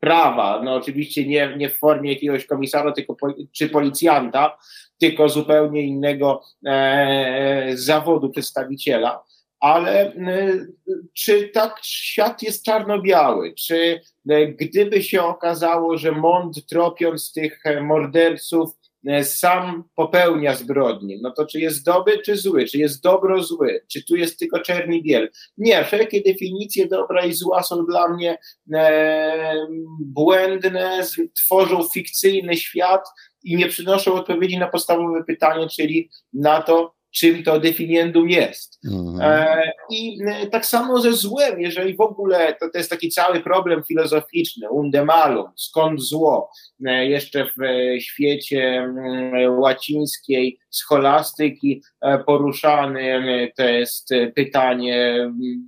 prawa, 0.00 0.62
no 0.64 0.74
oczywiście 0.74 1.26
nie, 1.26 1.54
nie 1.56 1.70
w 1.70 1.78
formie 1.78 2.12
jakiegoś 2.12 2.46
komisarza 2.46 2.92
tylko, 2.92 3.16
czy 3.52 3.68
policjanta, 3.68 4.58
tylko 4.98 5.28
zupełnie 5.28 5.82
innego 5.82 6.42
e, 6.66 7.70
zawodu 7.74 8.30
przedstawiciela. 8.30 9.22
Ale 9.60 10.14
e, 10.14 10.66
czy 11.14 11.48
tak 11.48 11.78
świat 11.82 12.42
jest 12.42 12.64
czarno-biały? 12.64 13.54
Czy 13.54 14.00
e, 14.28 14.46
gdyby 14.46 15.02
się 15.02 15.22
okazało, 15.22 15.98
że 15.98 16.12
Mond 16.12 16.66
tropiąc 16.66 17.32
tych 17.32 17.62
morderców 17.82 18.70
E, 18.70 18.81
sam 19.22 19.84
popełnia 19.94 20.54
zbrodnie, 20.54 21.18
no 21.22 21.30
to 21.30 21.46
czy 21.46 21.60
jest 21.60 21.84
dobry, 21.84 22.18
czy 22.18 22.36
zły, 22.36 22.64
czy 22.64 22.78
jest 22.78 23.02
dobro, 23.02 23.42
zły, 23.42 23.84
czy 23.92 24.04
tu 24.04 24.16
jest 24.16 24.38
tylko 24.38 24.60
czerni 24.60 25.02
biel. 25.02 25.30
Nie, 25.58 25.84
wszelkie 25.84 26.22
definicje 26.22 26.86
dobra 26.86 27.24
i 27.24 27.32
zła 27.32 27.62
są 27.62 27.86
dla 27.86 28.08
mnie 28.08 28.38
e, 28.74 29.66
błędne, 30.00 31.00
tworzą 31.36 31.88
fikcyjny 31.94 32.56
świat 32.56 33.04
i 33.44 33.56
nie 33.56 33.68
przynoszą 33.68 34.14
odpowiedzi 34.14 34.58
na 34.58 34.68
podstawowe 34.68 35.24
pytanie, 35.24 35.68
czyli 35.68 36.10
na 36.32 36.62
to, 36.62 36.94
czym 37.12 37.42
to 37.42 37.60
definiendum 37.60 38.30
jest. 38.30 38.78
Mhm. 38.84 39.20
E, 39.20 39.72
I 39.90 40.18
e, 40.26 40.46
tak 40.46 40.66
samo 40.66 41.00
ze 41.00 41.12
złem, 41.12 41.60
jeżeli 41.60 41.96
w 41.96 42.00
ogóle 42.00 42.54
to, 42.60 42.70
to 42.70 42.78
jest 42.78 42.90
taki 42.90 43.08
cały 43.08 43.40
problem 43.40 43.82
filozoficzny, 43.84 44.70
undemalum, 44.70 45.46
skąd 45.56 46.00
zło, 46.00 46.50
e, 46.86 47.06
jeszcze 47.06 47.44
w 47.44 47.60
świecie 48.00 48.62
mm, 48.62 49.58
łacińskiej 49.58 50.58
scholastyki 50.70 51.82
poruszany 52.26 53.52
to 53.56 53.62
jest 53.62 54.08
pytanie 54.34 55.12
mm, 55.12 55.66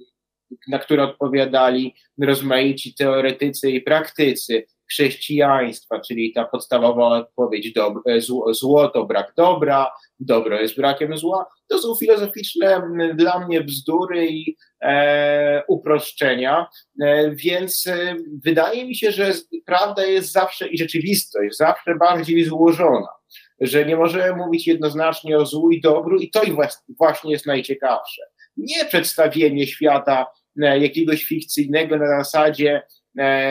na 0.69 0.79
które 0.79 1.03
odpowiadali 1.03 1.95
rozmaici 2.21 2.95
teoretycy 2.95 3.71
i 3.71 3.81
praktycy 3.81 4.67
chrześcijaństwa, 4.95 6.01
czyli 6.01 6.33
ta 6.33 6.45
podstawowa 6.45 7.09
odpowiedź 7.09 7.73
do, 7.73 7.95
zło, 8.19 8.55
zło 8.55 8.89
to 8.89 9.07
brak 9.07 9.33
dobra, 9.37 9.91
dobro 10.21 10.61
jest 10.61 10.77
brakiem 10.77 11.17
zła, 11.17 11.47
to 11.69 11.79
są 11.79 11.95
filozoficzne 11.95 12.89
dla 13.15 13.47
mnie 13.47 13.61
bzdury 13.61 14.27
i 14.27 14.57
e, 14.83 15.63
uproszczenia, 15.69 16.67
e, 17.03 17.31
więc 17.35 17.87
e, 17.87 18.17
wydaje 18.45 18.87
mi 18.87 18.95
się, 18.95 19.13
że 19.13 19.33
prawda 19.67 20.05
jest 20.05 20.33
zawsze 20.33 20.69
i 20.69 20.79
rzeczywistość 20.79 21.57
zawsze 21.57 21.95
bardziej 21.95 22.45
złożona, 22.45 23.09
że 23.61 23.85
nie 23.85 23.97
możemy 23.97 24.37
mówić 24.37 24.67
jednoznacznie 24.67 25.39
o 25.39 25.47
złu 25.47 25.71
i 25.71 25.81
dobru 25.81 26.19
i 26.19 26.31
to 26.31 26.41
właśnie 26.99 27.33
jest 27.33 27.47
najciekawsze. 27.47 28.23
Nie 28.57 28.85
przedstawienie 28.85 29.67
świata 29.67 30.27
e, 30.63 30.79
jakiegoś 30.79 31.25
fikcyjnego 31.25 31.97
na 31.97 32.07
zasadzie 32.07 32.73
e, 32.77 33.04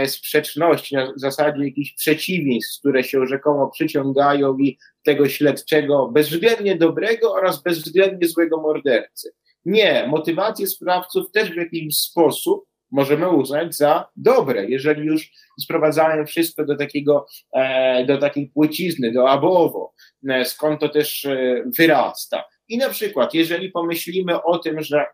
sprzeczności, 0.07 0.95
na 0.95 1.13
zasadzie 1.15 1.65
jakichś 1.65 1.93
przeciwieństw, 1.93 2.79
które 2.79 3.03
się 3.03 3.27
rzekomo 3.27 3.69
przyciągają 3.69 4.57
i 4.57 4.77
tego 5.03 5.29
śledczego 5.29 6.07
bezwzględnie 6.07 6.75
dobrego 6.75 7.33
oraz 7.33 7.63
bezwzględnie 7.63 8.27
złego 8.27 8.61
mordercy. 8.61 9.31
Nie, 9.65 10.07
motywacje 10.07 10.67
sprawców 10.67 11.31
też 11.31 11.51
w 11.51 11.55
jakiś 11.55 11.97
sposób 11.97 12.65
możemy 12.93 13.29
uznać 13.29 13.75
za 13.75 14.07
dobre, 14.15 14.65
jeżeli 14.65 15.05
już 15.05 15.31
sprowadzają 15.61 16.25
wszystko 16.25 16.65
do 16.65 16.77
takiego, 16.77 17.25
e, 17.53 18.05
do 18.05 18.17
takiej 18.17 18.47
płcizny, 18.47 19.11
do 19.11 19.29
abowo, 19.29 19.93
e, 20.29 20.45
skąd 20.45 20.79
to 20.79 20.89
też 20.89 21.25
e, 21.25 21.63
wyrasta. 21.77 22.43
I 22.69 22.77
na 22.77 22.89
przykład, 22.89 23.33
jeżeli 23.33 23.71
pomyślimy 23.71 24.43
o 24.43 24.57
tym, 24.57 24.81
że 24.81 25.05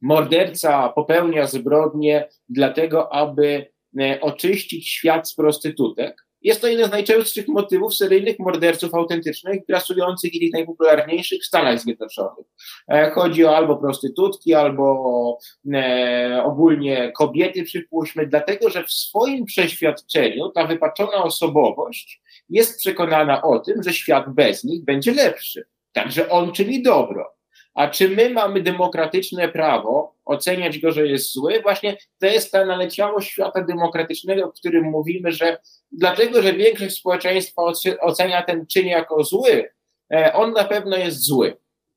morderca 0.00 0.88
popełnia 0.88 1.46
zbrodnie 1.46 2.28
dlatego, 2.48 3.12
aby 3.12 3.71
oczyścić 4.20 4.88
świat 4.88 5.28
z 5.28 5.34
prostytutek, 5.34 6.16
jest 6.42 6.60
to 6.60 6.68
jeden 6.68 6.88
z 6.88 6.90
najczęstszych 6.90 7.48
motywów 7.48 7.94
seryjnych 7.94 8.38
morderców 8.38 8.94
autentycznych, 8.94 9.60
grasujących 9.68 10.34
i 10.34 10.50
najpopularniejszych 10.52 11.42
w 11.42 11.46
Stanach 11.46 11.80
Zjednoczonych. 11.80 12.46
E, 12.88 13.10
chodzi 13.10 13.44
o 13.44 13.56
albo 13.56 13.76
prostytutki, 13.76 14.54
albo 14.54 15.38
e, 15.74 16.42
ogólnie 16.44 17.12
kobiety, 17.16 17.62
przypuśćmy, 17.62 18.26
dlatego 18.26 18.70
że 18.70 18.84
w 18.84 18.92
swoim 18.92 19.44
przeświadczeniu 19.44 20.48
ta 20.48 20.66
wypaczona 20.66 21.24
osobowość 21.24 22.22
jest 22.48 22.80
przekonana 22.80 23.42
o 23.42 23.58
tym, 23.58 23.82
że 23.82 23.92
świat 23.92 24.24
bez 24.34 24.64
nich 24.64 24.84
będzie 24.84 25.14
lepszy. 25.14 25.64
Także 25.92 26.28
on 26.28 26.52
czyni 26.52 26.82
dobro. 26.82 27.34
A 27.74 27.88
czy 27.88 28.08
my 28.08 28.30
mamy 28.30 28.62
demokratyczne 28.62 29.48
prawo 29.48 30.14
oceniać 30.24 30.78
go, 30.78 30.92
że 30.92 31.06
jest 31.06 31.32
zły? 31.32 31.60
Właśnie 31.62 31.96
to 32.18 32.26
jest 32.26 32.52
ta 32.52 32.66
naleciałość 32.66 33.30
świata 33.30 33.64
demokratycznego, 33.64 34.44
o 34.44 34.52
którym 34.52 34.84
mówimy, 34.84 35.32
że 35.32 35.58
dlatego, 35.92 36.42
że 36.42 36.52
większość 36.52 36.96
społeczeństwa 36.96 37.62
ocenia 38.00 38.42
ten 38.42 38.66
czyn 38.66 38.86
jako 38.86 39.24
zły, 39.24 39.68
e, 40.14 40.32
on 40.32 40.52
na 40.52 40.64
pewno 40.64 40.96
jest 40.96 41.24
zły. 41.24 41.56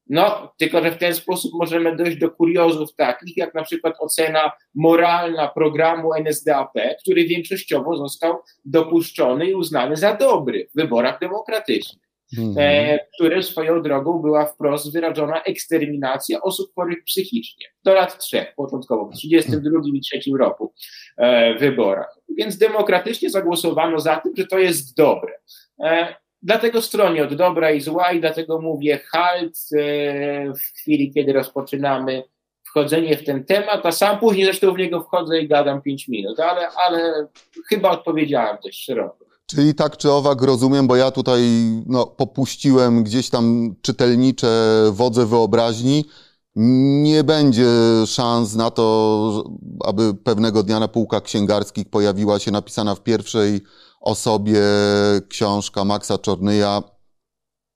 No, 0.09 0.53
tylko 0.57 0.84
że 0.84 0.91
w 0.91 0.97
ten 0.97 1.15
sposób 1.15 1.51
możemy 1.53 1.95
dojść 1.95 2.17
do 2.17 2.32
kuriozów 2.32 2.95
takich, 2.95 3.38
jak 3.38 3.53
na 3.53 3.63
przykład 3.63 3.95
ocena 3.99 4.51
moralna 4.76 5.47
programu 5.47 6.13
NSDAP, 6.13 6.73
który 7.01 7.26
większościowo 7.26 7.97
został 7.97 8.38
dopuszczony 8.65 9.45
i 9.45 9.55
uznany 9.55 9.95
za 9.95 10.13
dobry 10.13 10.67
w 10.73 10.76
wyborach 10.76 11.19
demokratycznych 11.19 12.05
mhm. 12.38 12.56
e, 12.58 13.00
które 13.16 13.44
swoją 13.44 13.82
drogą 13.82 14.20
była 14.20 14.46
wprost 14.46 14.94
wyrażona 14.94 15.44
eksterminacja 15.44 16.42
osób 16.42 16.76
chorych 16.76 17.04
psychicznie. 17.04 17.66
Do 17.84 17.94
lat 17.94 18.18
trzech, 18.18 18.56
początkowo, 18.56 19.06
w 19.06 19.12
1932 19.12 19.80
i 19.80 20.02
1933 20.02 20.38
roku 20.40 20.74
e, 21.18 21.56
wyborach. 21.56 22.18
Więc 22.38 22.58
demokratycznie 22.58 23.30
zagłosowano 23.30 24.00
za 24.00 24.16
tym, 24.16 24.34
że 24.38 24.48
to 24.48 24.60
jest 24.60 24.98
dobre. 24.98 25.34
E, 25.84 26.16
dlatego 26.42 26.82
stronię 26.82 27.24
od 27.24 27.36
dobra 27.36 27.72
i 27.72 27.82
zła 27.82 28.12
i 28.12 28.20
dlatego 28.20 28.62
mówię 28.62 29.00
halt 29.12 29.60
e, 29.78 30.54
w 30.54 30.80
chwili, 30.80 31.14
kiedy 31.14 31.34
rozpoczynamy 31.34 32.24
wchodzenie 32.76 33.18
w 33.18 33.24
ten 33.24 33.46
temat, 33.46 33.86
a 33.86 33.92
sam 33.92 34.20
później 34.20 34.46
zresztą 34.46 34.74
w 34.74 34.78
niego 34.78 35.02
wchodzę 35.02 35.40
i 35.40 35.48
gadam 35.48 35.82
5 35.82 36.08
minut, 36.08 36.40
ale, 36.40 36.68
ale 36.68 37.28
chyba 37.70 37.90
odpowiedziałem 37.90 38.58
dość 38.64 38.84
szeroko. 38.84 39.24
Czyli 39.46 39.76
tak 39.76 39.98
czy 39.98 40.12
owak 40.12 40.41
rozumiem, 40.41 40.88
bo 40.88 40.96
ja 40.96 41.12
tutaj 41.12 41.41
no, 41.86 42.06
popuściłem 42.06 43.04
gdzieś 43.04 43.30
tam 43.30 43.76
czytelnicze 43.82 44.84
wodze 44.91 45.26
wyobraźni. 45.26 46.06
Nie 47.04 47.24
będzie 47.24 47.68
szans 48.06 48.56
na 48.56 48.72
to, 48.72 49.43
aby 49.86 50.14
pewnego 50.14 50.64
dnia 50.64 50.80
na 50.80 50.88
półkach 50.88 51.24
księgarskich 51.24 51.89
pojawiła 51.89 52.39
się 52.39 52.52
napisana 52.52 52.96
w 52.96 53.04
pierwszej 53.04 53.62
osobie 54.02 54.62
książka 55.30 55.86
Maxa 55.86 56.18
Czornyja, 56.18 56.84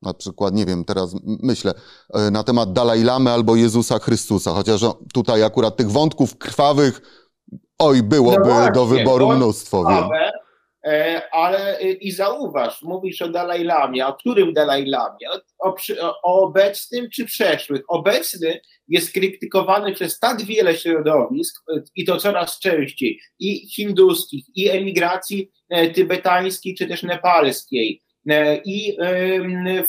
na 0.01 0.13
przykład, 0.13 0.53
nie 0.53 0.65
wiem, 0.65 0.85
teraz 0.85 1.15
myślę, 1.23 1.73
e, 2.13 2.31
na 2.31 2.43
temat 2.43 2.73
Dalaj 2.73 3.03
Lamy 3.03 3.31
albo 3.31 3.55
Jezusa 3.55 3.99
Chrystusa, 3.99 4.53
chociaż 4.53 4.85
wiem, 5.13 5.43
akurat 5.43 5.77
tych 5.77 5.91
wątków 5.91 6.37
krwawych, 6.37 7.01
oj, 7.79 8.03
byłoby 8.03 8.39
no 8.39 8.45
właśnie, 8.45 8.71
do 8.71 8.85
wyboru 8.85 9.29
mnóstwo. 9.29 9.85
Wiem. 9.85 10.09
E, 10.89 11.21
ale 11.33 11.79
y, 11.81 11.91
i 11.93 12.11
zauważ, 12.11 12.81
mówisz 12.81 13.21
o 13.21 13.27
Dalaj 13.27 13.63
Lamie, 13.63 14.07
o 14.07 14.13
którym 14.13 14.53
Dalaj 14.53 14.85
Lamie? 14.85 15.29
O, 15.59 15.75
o, 16.01 16.21
obecnym 16.23 17.09
czy 17.09 17.25
przeszłych? 17.25 17.81
Obecny 17.87 18.61
jest 18.87 19.13
krytykowany 19.13 19.93
przez 19.93 20.19
tak 20.19 20.41
wiele 20.41 20.75
środowisk 20.75 21.63
y, 21.71 21.83
i 21.95 22.05
to 22.05 22.17
coraz 22.17 22.59
częściej, 22.59 23.19
i 23.39 23.69
hinduskich, 23.69 24.45
i 24.55 24.69
emigracji 24.69 25.51
e, 25.69 25.89
tybetańskiej, 25.89 26.75
czy 26.75 26.87
też 26.87 27.03
nepalskiej. 27.03 28.01
E, 28.29 28.55
I 28.65 28.97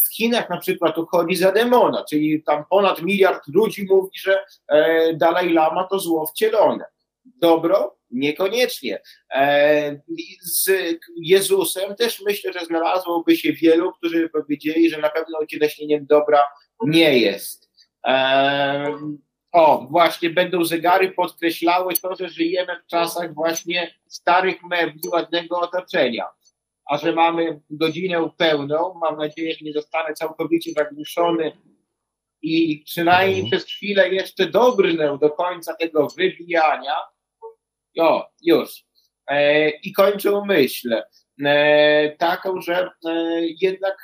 w 0.02 0.14
Chinach 0.16 0.50
na 0.50 0.58
przykład 0.58 0.98
uchodzi 0.98 1.36
za 1.36 1.52
demona, 1.52 2.04
czyli 2.10 2.42
tam 2.42 2.64
ponad 2.70 3.02
miliard 3.02 3.42
ludzi 3.54 3.86
mówi, 3.90 4.18
że 4.18 4.44
Dalaj 5.14 5.52
Lama 5.52 5.84
to 5.90 5.98
zło 5.98 6.26
wcielone 6.26 6.84
dobro? 7.36 7.96
Niekoniecznie. 8.10 9.02
E, 9.34 10.00
z 10.42 10.70
Jezusem 11.16 11.96
też 11.96 12.20
myślę, 12.20 12.52
że 12.52 12.64
znalazłoby 12.64 13.36
się 13.36 13.52
wielu, 13.52 13.92
którzy 13.92 14.20
by 14.20 14.28
powiedzieli, 14.28 14.90
że 14.90 14.98
na 14.98 15.10
pewno 15.10 15.38
ucieleśnieniem 15.42 16.06
dobra 16.06 16.40
nie 16.86 17.18
jest. 17.18 17.70
E, 18.06 18.98
o, 19.52 19.86
właśnie 19.90 20.30
będą 20.30 20.64
zegary 20.64 21.10
podkreślały 21.10 21.94
to, 21.94 22.14
że 22.16 22.28
żyjemy 22.28 22.76
w 22.84 22.86
czasach 22.86 23.34
właśnie 23.34 23.94
starych 24.08 24.62
mebli, 24.62 25.08
ładnego 25.12 25.60
otoczenia. 25.60 26.24
A 26.84 26.98
że 26.98 27.12
mamy 27.12 27.60
godzinę 27.70 28.30
pełną, 28.36 28.94
mam 28.94 29.16
nadzieję, 29.16 29.54
że 29.54 29.64
nie 29.64 29.72
zostanę 29.72 30.14
całkowicie 30.14 30.72
zagłuszony 30.72 31.52
i 32.42 32.82
przynajmniej 32.86 33.40
mhm. 33.40 33.50
przez 33.50 33.64
chwilę 33.64 34.08
jeszcze 34.08 34.46
dobrnę 34.46 35.18
do 35.20 35.30
końca 35.30 35.74
tego 35.74 36.08
wybijania. 36.16 36.94
O, 37.98 38.30
już. 38.42 38.84
E, 39.30 39.70
I 39.70 39.92
kończę 39.92 40.42
myśl 40.46 41.02
e, 41.44 42.16
taką, 42.16 42.60
że 42.60 42.90
e, 43.06 43.40
jednak 43.60 43.96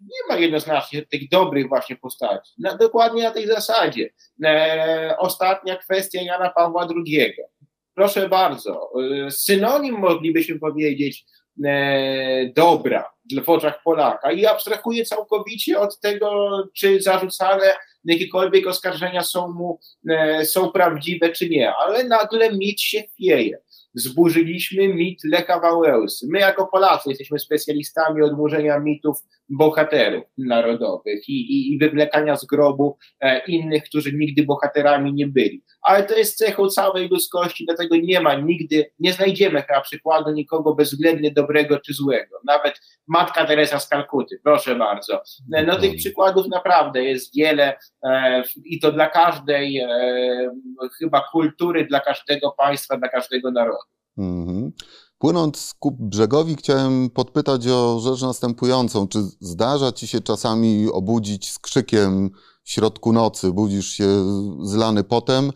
nie 0.00 0.28
ma 0.28 0.36
jednoznacznie 0.36 1.02
tych 1.02 1.28
dobrych 1.28 1.68
właśnie 1.68 1.96
postaci. 1.96 2.52
Na, 2.58 2.76
dokładnie 2.76 3.22
na 3.22 3.30
tej 3.30 3.46
zasadzie. 3.46 4.10
Ostatnia 5.18 5.76
kwestia 5.76 6.22
Jana 6.22 6.50
Pawła 6.50 6.88
II. 7.06 7.32
Proszę 7.94 8.28
bardzo, 8.28 8.90
synonim 9.30 9.98
moglibyśmy 9.98 10.58
powiedzieć 10.58 11.24
dobra 12.56 13.10
w 13.44 13.48
oczach 13.48 13.82
Polaka 13.84 14.32
i 14.32 14.46
abstrahuję 14.46 15.04
całkowicie 15.04 15.80
od 15.80 16.00
tego, 16.00 16.50
czy 16.76 17.02
zarzucane 17.02 17.74
jakiekolwiek 18.04 18.66
oskarżenia 18.66 19.22
są 19.22 19.52
mu 19.52 19.78
e, 20.10 20.44
są 20.44 20.72
prawdziwe, 20.72 21.28
czy 21.28 21.48
nie, 21.48 21.72
ale 21.74 22.04
nagle 22.04 22.52
mit 22.52 22.80
się 22.80 23.02
chwieje. 23.02 23.58
Zburzyliśmy 23.94 24.88
mit 24.88 25.20
Lecha 25.24 25.60
Wałęsy. 25.60 26.26
My 26.30 26.38
jako 26.38 26.66
Polacy 26.66 27.08
jesteśmy 27.08 27.38
specjalistami 27.38 28.22
odmurzenia 28.22 28.78
mitów 28.78 29.16
bohaterów 29.48 30.24
narodowych 30.38 31.28
i, 31.28 31.32
i, 31.32 31.72
i 31.72 31.78
wywlekania 31.78 32.36
z 32.36 32.46
grobu 32.46 32.98
e, 33.20 33.46
innych, 33.46 33.84
którzy 33.84 34.12
nigdy 34.12 34.42
bohaterami 34.42 35.14
nie 35.14 35.26
byli. 35.26 35.64
Ale 35.82 36.02
to 36.02 36.16
jest 36.16 36.36
cechą 36.36 36.68
całej 36.68 37.08
ludzkości, 37.08 37.64
dlatego 37.66 37.96
nie 37.96 38.20
ma 38.20 38.34
nigdy, 38.34 38.90
nie 38.98 39.12
znajdziemy 39.12 39.62
chyba 39.62 39.80
przykładu 39.80 40.30
nikogo 40.30 40.74
bezwzględnie 40.74 41.30
dobrego 41.30 41.80
czy 41.80 41.94
złego. 41.94 42.36
Nawet 42.46 42.80
matka 43.06 43.44
Teresa 43.44 43.78
z 43.78 43.88
Kalkuty, 43.88 44.40
proszę 44.44 44.76
bardzo. 44.76 45.22
E, 45.52 45.62
no 45.62 45.78
tych 45.78 45.96
przykładów 45.96 46.48
naprawdę 46.48 47.04
jest 47.04 47.36
wiele 47.36 47.76
e, 48.04 48.42
i 48.64 48.80
to 48.80 48.92
dla 48.92 49.08
każdej 49.08 49.78
e, 49.78 49.88
chyba 50.98 51.24
kultury, 51.32 51.86
dla 51.86 52.00
każdego 52.00 52.54
państwa, 52.58 52.96
dla 52.96 53.08
każdego 53.08 53.50
narodu. 53.50 53.84
Mhm. 54.18 54.72
Płynąc 55.24 55.74
ku 55.78 55.90
brzegowi, 55.90 56.56
chciałem 56.56 57.10
podpytać 57.10 57.66
o 57.66 58.00
rzecz 58.00 58.22
następującą. 58.22 59.08
Czy 59.08 59.18
zdarza 59.40 59.92
ci 59.92 60.06
się 60.06 60.20
czasami 60.20 60.88
obudzić 60.92 61.52
z 61.52 61.58
krzykiem 61.58 62.30
w 62.62 62.70
środku 62.70 63.12
nocy? 63.12 63.52
Budzisz 63.52 63.88
się 63.88 64.06
zlany 64.62 65.04
potem, 65.04 65.50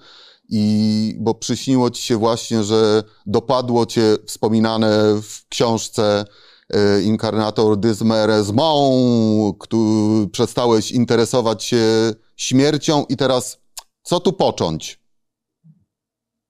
i 0.49 1.15
bo 1.21 1.35
przyśniło 1.35 1.91
ci 1.91 2.03
się 2.03 2.17
właśnie, 2.17 2.65
że 2.65 3.03
dopadło 3.27 3.87
cię 3.87 4.17
wspominane 4.27 5.15
w 5.23 5.49
książce 5.49 6.25
e, 6.71 7.03
Inkarnator 7.03 7.77
Dysmeresmą, 7.77 8.91
który 9.59 10.29
przestałeś 10.33 10.91
interesować 10.93 11.65
się 11.65 12.13
śmiercią 12.37 13.05
i 13.09 13.17
teraz 13.17 13.61
co 14.03 14.21
tu 14.21 14.33
począć? 14.33 15.01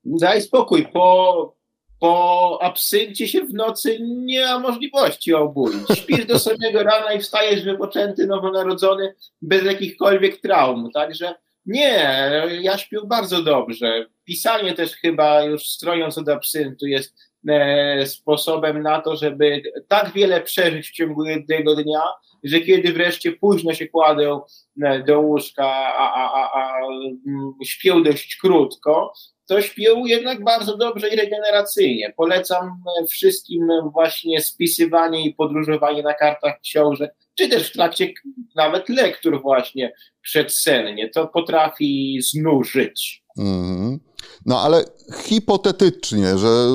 Daj 0.05 0.43
spokój, 0.43 0.89
po, 0.93 1.58
po 2.01 2.59
absyncie 2.63 3.29
się 3.29 3.41
w 3.41 3.55
nocy 3.55 3.99
nie 4.01 4.45
ma 4.45 4.59
możliwości 4.59 5.35
obudzić. 5.35 5.99
Śpisz 5.99 6.27
do 6.27 6.39
samego 6.39 6.83
rana 6.83 7.13
i 7.13 7.21
wstajesz 7.21 7.65
wypoczęty, 7.65 8.27
nowonarodzony, 8.27 9.15
bez 9.43 9.65
jakichkolwiek 9.65 10.41
traum. 10.41 10.91
Także 10.95 11.35
nie, 11.67 12.31
ja 12.61 12.79
śpię 12.79 12.99
bardzo 13.05 13.43
dobrze. 13.43 14.07
Pisanie 14.25 14.75
też 14.75 14.97
chyba 14.97 15.43
już 15.43 15.69
strojąc 15.69 16.19
od 16.19 16.29
absyntu 16.29 16.87
jest 16.87 17.15
e, 17.49 18.07
sposobem 18.07 18.83
na 18.83 19.01
to, 19.01 19.17
żeby 19.17 19.63
tak 19.89 20.13
wiele 20.13 20.41
przeżyć 20.41 20.89
w 20.89 20.93
ciągu 20.93 21.25
jednego 21.25 21.75
dnia, 21.75 22.03
że 22.45 22.61
kiedy 22.61 22.93
wreszcie 22.93 23.33
późno 23.33 23.75
się 23.75 23.89
kładę 23.89 24.41
e, 24.83 25.03
do 25.03 25.21
łóżka, 25.21 25.67
a, 25.67 26.13
a, 26.15 26.33
a, 26.33 26.53
a 26.53 26.79
mm, 27.27 27.53
śpię 27.65 28.03
dość 28.05 28.37
krótko, 28.37 29.13
to 29.49 29.63
śpię 29.63 29.95
jednak 30.05 30.45
bardzo 30.45 30.77
dobrze 30.77 31.09
i 31.09 31.17
regeneracyjnie. 31.17 32.13
Polecam 32.17 32.83
wszystkim 33.11 33.69
właśnie 33.93 34.41
spisywanie 34.41 35.27
i 35.27 35.35
podróżowanie 35.35 36.03
na 36.03 36.15
kartach 36.15 36.61
książek, 36.61 37.15
czy 37.35 37.49
też 37.49 37.71
w 37.71 37.73
trakcie 37.73 38.13
nawet 38.57 38.89
lektur 38.89 39.43
właśnie 39.43 39.93
przedsennie. 40.21 41.11
To 41.11 41.27
potrafi 41.27 42.19
znużyć. 42.23 43.25
Mm. 43.39 44.01
No 44.47 44.61
ale 44.61 44.85
hipotetycznie, 45.25 46.39
że 46.39 46.69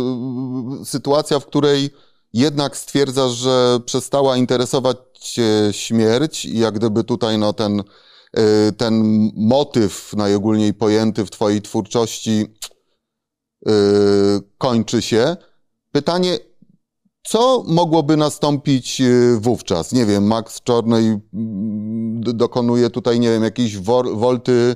sytuacja, 0.86 1.40
w 1.40 1.46
której 1.46 1.90
jednak 2.34 2.78
stwierdzasz, 2.78 3.32
że 3.32 3.80
przestała 3.86 4.38
interesować 4.38 4.98
śmierć 5.72 6.46
i 6.46 6.60
jak 6.60 6.74
gdyby 6.74 7.04
tutaj 7.04 7.38
no 7.38 7.54
ten, 7.54 7.84
ten 8.78 9.04
motyw 9.36 10.14
najogólniej 10.18 10.74
pojęty 10.74 11.26
w 11.26 11.32
twojej 11.32 11.62
twórczości 11.62 12.46
y, 13.68 13.72
kończy 14.58 15.02
się. 15.02 15.38
Pytanie, 15.92 16.38
co 17.28 17.64
mogłoby 17.68 18.18
nastąpić 18.18 19.02
y, 19.02 19.38
wówczas? 19.40 19.92
Nie 19.92 20.06
wiem, 20.06 20.24
Max 20.24 20.62
Czornej 20.62 21.06
mm, 21.06 22.22
dokonuje 22.22 22.90
tutaj, 22.90 23.20
nie 23.20 23.30
wiem, 23.30 23.44
jakiejś 23.44 23.78
wolty 24.14 24.52
y, 24.52 24.76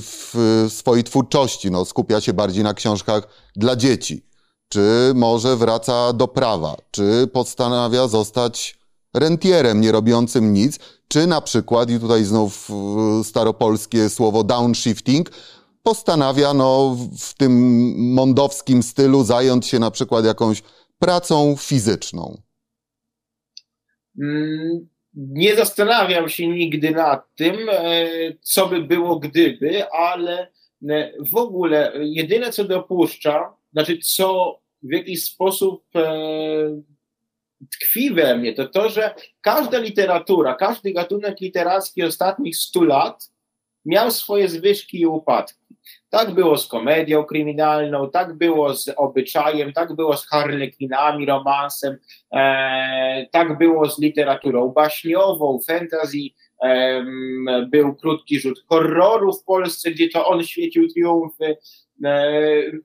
w 0.00 0.66
swojej 0.68 1.04
twórczości, 1.04 1.70
no, 1.70 1.84
skupia 1.84 2.20
się 2.20 2.32
bardziej 2.32 2.64
na 2.64 2.74
książkach 2.74 3.28
dla 3.56 3.76
dzieci. 3.76 4.28
Czy 4.68 5.12
może 5.14 5.56
wraca 5.56 6.12
do 6.12 6.28
prawa? 6.28 6.76
Czy 6.90 7.26
postanawia 7.32 8.08
zostać 8.08 8.78
rentierem, 9.14 9.80
nie 9.80 9.92
robiącym 9.92 10.52
nic? 10.52 10.78
Czy 11.08 11.26
na 11.26 11.40
przykład, 11.40 11.90
i 11.90 12.00
tutaj 12.00 12.24
znów 12.24 12.70
y, 13.20 13.24
staropolskie 13.24 14.08
słowo 14.08 14.44
downshifting, 14.44 15.30
postanawia 15.82 16.54
no, 16.54 16.96
w 17.18 17.34
tym 17.34 17.52
mondowskim 18.14 18.82
stylu 18.82 19.24
zająć 19.24 19.66
się 19.66 19.78
na 19.78 19.90
przykład 19.90 20.24
jakąś 20.24 20.62
pracą 20.98 21.56
fizyczną? 21.58 22.42
Mm, 24.20 24.88
nie 25.14 25.56
zastanawiam 25.56 26.28
się 26.28 26.48
nigdy 26.48 26.90
nad 26.90 27.34
tym, 27.34 27.56
e, 27.68 28.06
co 28.40 28.66
by 28.66 28.82
było 28.82 29.18
gdyby, 29.18 29.90
ale 29.90 30.52
e, 30.88 31.12
w 31.32 31.36
ogóle 31.36 31.92
jedyne 32.00 32.52
co 32.52 32.64
dopuszcza, 32.64 33.56
znaczy 33.72 33.98
co 33.98 34.58
w 34.82 34.92
jakiś 34.92 35.24
sposób 35.24 35.84
e, 35.94 36.82
tkwi 37.72 38.14
we 38.14 38.36
mnie, 38.36 38.54
to 38.54 38.68
to, 38.68 38.88
że 38.88 39.14
każda 39.40 39.78
literatura, 39.78 40.54
każdy 40.54 40.92
gatunek 40.92 41.40
literacki 41.40 42.02
ostatnich 42.02 42.56
stu 42.56 42.84
lat 42.84 43.30
miał 43.84 44.10
swoje 44.10 44.48
zwyżki 44.48 45.00
i 45.00 45.06
upadki. 45.06 45.58
Tak 46.10 46.30
było 46.30 46.58
z 46.58 46.66
komedią 46.66 47.24
kryminalną, 47.24 48.10
tak 48.10 48.34
było 48.34 48.74
z 48.74 48.88
obyczajem, 48.96 49.72
tak 49.72 49.96
było 49.96 50.16
z 50.16 50.26
harlekinami, 50.26 51.26
romansem, 51.26 51.96
e, 52.32 53.26
tak 53.32 53.58
było 53.58 53.90
z 53.90 53.98
literaturą 53.98 54.68
baśniową, 54.68 55.60
fantasy, 55.66 56.18
e, 56.62 57.04
był 57.70 57.94
krótki 57.94 58.40
rzut 58.40 58.64
horroru 58.68 59.32
w 59.32 59.44
Polsce, 59.44 59.90
gdzie 59.90 60.08
to 60.08 60.26
on 60.26 60.44
świecił 60.44 60.88
triumfy. 60.88 61.56
E, 62.04 62.42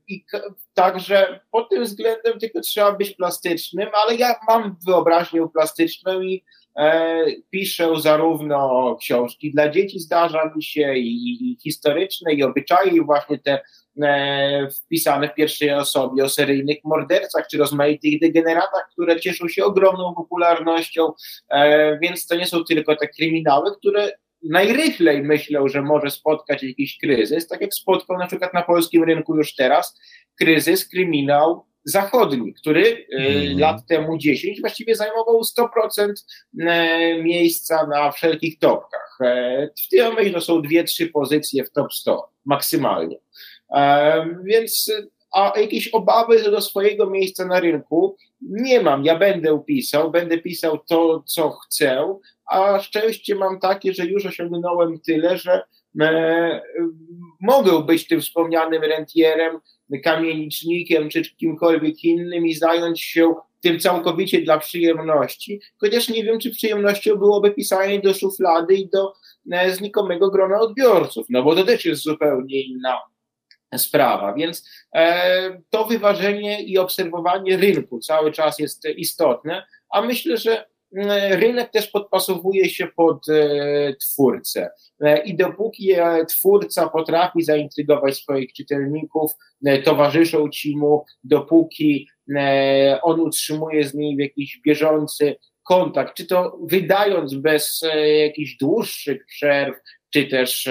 I 0.07 0.25
także 0.73 1.39
pod 1.51 1.69
tym 1.69 1.83
względem 1.83 2.39
tylko 2.39 2.61
trzeba 2.61 2.91
być 2.91 3.11
plastycznym, 3.11 3.89
ale 4.05 4.15
ja 4.15 4.35
mam 4.47 4.75
wyobraźnię 4.87 5.47
plastyczną 5.53 6.21
i 6.21 6.43
E, 6.77 7.25
piszę 7.49 7.89
zarówno 8.01 8.95
książki 8.99 9.51
dla 9.51 9.69
dzieci, 9.69 9.99
zdarza 9.99 10.51
mi 10.55 10.63
się, 10.63 10.95
i, 10.95 11.51
i 11.51 11.57
historyczne, 11.63 12.33
i 12.33 12.43
obyczaje, 12.43 12.91
i 12.91 13.05
właśnie 13.05 13.39
te 13.39 13.61
e, 14.01 14.69
wpisane 14.71 15.29
w 15.29 15.33
pierwszej 15.33 15.73
osobie 15.73 16.23
o 16.23 16.29
seryjnych 16.29 16.77
mordercach 16.83 17.47
czy 17.51 17.57
rozmaitych 17.57 18.19
degeneratach, 18.19 18.89
które 18.91 19.19
cieszą 19.19 19.47
się 19.47 19.65
ogromną 19.65 20.13
popularnością, 20.15 21.13
e, 21.49 21.99
więc 21.99 22.27
to 22.27 22.35
nie 22.35 22.47
są 22.47 22.63
tylko 22.63 22.95
te 22.95 23.07
kryminały, 23.07 23.75
które 23.77 24.11
najrychlej 24.49 25.23
myślę, 25.23 25.59
że 25.65 25.81
może 25.81 26.09
spotkać 26.09 26.63
jakiś 26.63 26.97
kryzys, 26.97 27.47
tak 27.47 27.61
jak 27.61 27.73
spotkał 27.73 28.17
na 28.17 28.27
przykład 28.27 28.53
na 28.53 28.61
polskim 28.61 29.03
rynku 29.03 29.35
już 29.35 29.55
teraz 29.55 29.99
kryzys, 30.39 30.87
kryminał 30.87 31.65
zachodni, 31.85 32.53
który 32.53 33.05
mm. 33.11 33.59
lat 33.59 33.85
temu 33.87 34.17
10 34.17 34.61
właściwie 34.61 34.95
zajmował 34.95 35.41
100% 35.41 36.13
e, 36.59 37.23
miejsca 37.23 37.87
na 37.87 38.11
wszelkich 38.11 38.59
topkach. 38.59 39.17
E, 39.21 39.69
w 39.85 39.89
tym 39.89 40.09
momencie 40.09 40.33
to 40.33 40.41
są 40.41 40.61
dwie, 40.61 40.83
trzy 40.83 41.07
pozycje 41.07 41.63
w 41.63 41.71
top 41.71 41.93
100 41.93 42.29
maksymalnie. 42.45 43.17
Więc 44.43 44.91
a 45.33 45.59
jakieś 45.59 45.87
obawy 45.87 46.43
do 46.43 46.61
swojego 46.61 47.09
miejsca 47.09 47.45
na 47.45 47.59
rynku 47.59 48.17
nie 48.41 48.81
mam. 48.81 49.05
Ja 49.05 49.17
będę 49.17 49.63
pisał, 49.67 50.11
będę 50.11 50.37
pisał 50.37 50.77
to, 50.77 51.23
co 51.25 51.49
chcę, 51.49 52.19
a 52.45 52.79
szczęście 52.79 53.35
mam 53.35 53.59
takie, 53.59 53.93
że 53.93 54.05
już 54.05 54.25
osiągnąłem 54.25 54.99
tyle, 54.99 55.37
że 55.37 55.61
e, 56.01 56.61
mogę 57.41 57.83
być 57.83 58.07
tym 58.07 58.21
wspomnianym 58.21 58.83
rentierem, 58.83 59.59
kamienicznikiem 59.99 61.09
czy 61.09 61.35
kimkolwiek 61.35 62.03
innym 62.03 62.47
i 62.47 62.53
zająć 62.53 63.01
się 63.01 63.35
tym 63.61 63.79
całkowicie 63.79 64.41
dla 64.41 64.57
przyjemności, 64.57 65.59
chociaż 65.77 66.09
nie 66.09 66.23
wiem, 66.23 66.39
czy 66.39 66.51
przyjemnością 66.51 67.15
byłoby 67.15 67.51
pisanie 67.51 67.99
do 67.99 68.13
szuflady 68.13 68.75
i 68.75 68.89
do 68.89 69.13
e, 69.51 69.71
znikomego 69.71 70.29
grona 70.29 70.59
odbiorców, 70.59 71.25
no 71.29 71.43
bo 71.43 71.55
to 71.55 71.63
też 71.63 71.85
jest 71.85 72.03
zupełnie 72.03 72.61
inna 72.61 73.01
sprawa, 73.77 74.33
więc 74.33 74.69
e, 74.95 75.61
to 75.69 75.85
wyważenie 75.85 76.63
i 76.63 76.77
obserwowanie 76.77 77.57
rynku 77.57 77.99
cały 77.99 78.31
czas 78.31 78.59
jest 78.59 78.87
istotne, 78.97 79.65
a 79.89 80.01
myślę, 80.01 80.37
że 80.37 80.65
rynek 81.29 81.71
też 81.71 81.87
podpasowuje 81.87 82.69
się 82.69 82.87
pod 82.87 83.29
e, 83.29 83.95
twórcę. 83.95 84.69
E, 85.01 85.23
I 85.23 85.35
dopóki 85.35 85.91
e, 85.91 86.25
twórca 86.25 86.89
potrafi 86.89 87.43
zaintrygować 87.43 88.17
swoich 88.17 88.53
czytelników, 88.53 89.31
towarzyszą 89.83 90.49
ci 90.49 90.77
mu, 90.77 91.05
dopóki 91.23 92.07
on 93.01 93.19
utrzymuje 93.19 93.83
z 93.83 93.93
nim 93.93 94.19
jakiś 94.19 94.61
bieżący 94.65 95.35
kontakt, 95.63 96.17
czy 96.17 96.25
to 96.25 96.57
wydając 96.63 97.33
bez 97.33 97.81
jakichś 98.17 98.57
dłuższych 98.57 99.25
przerw, 99.25 99.77
czy 100.13 100.27
też 100.27 100.69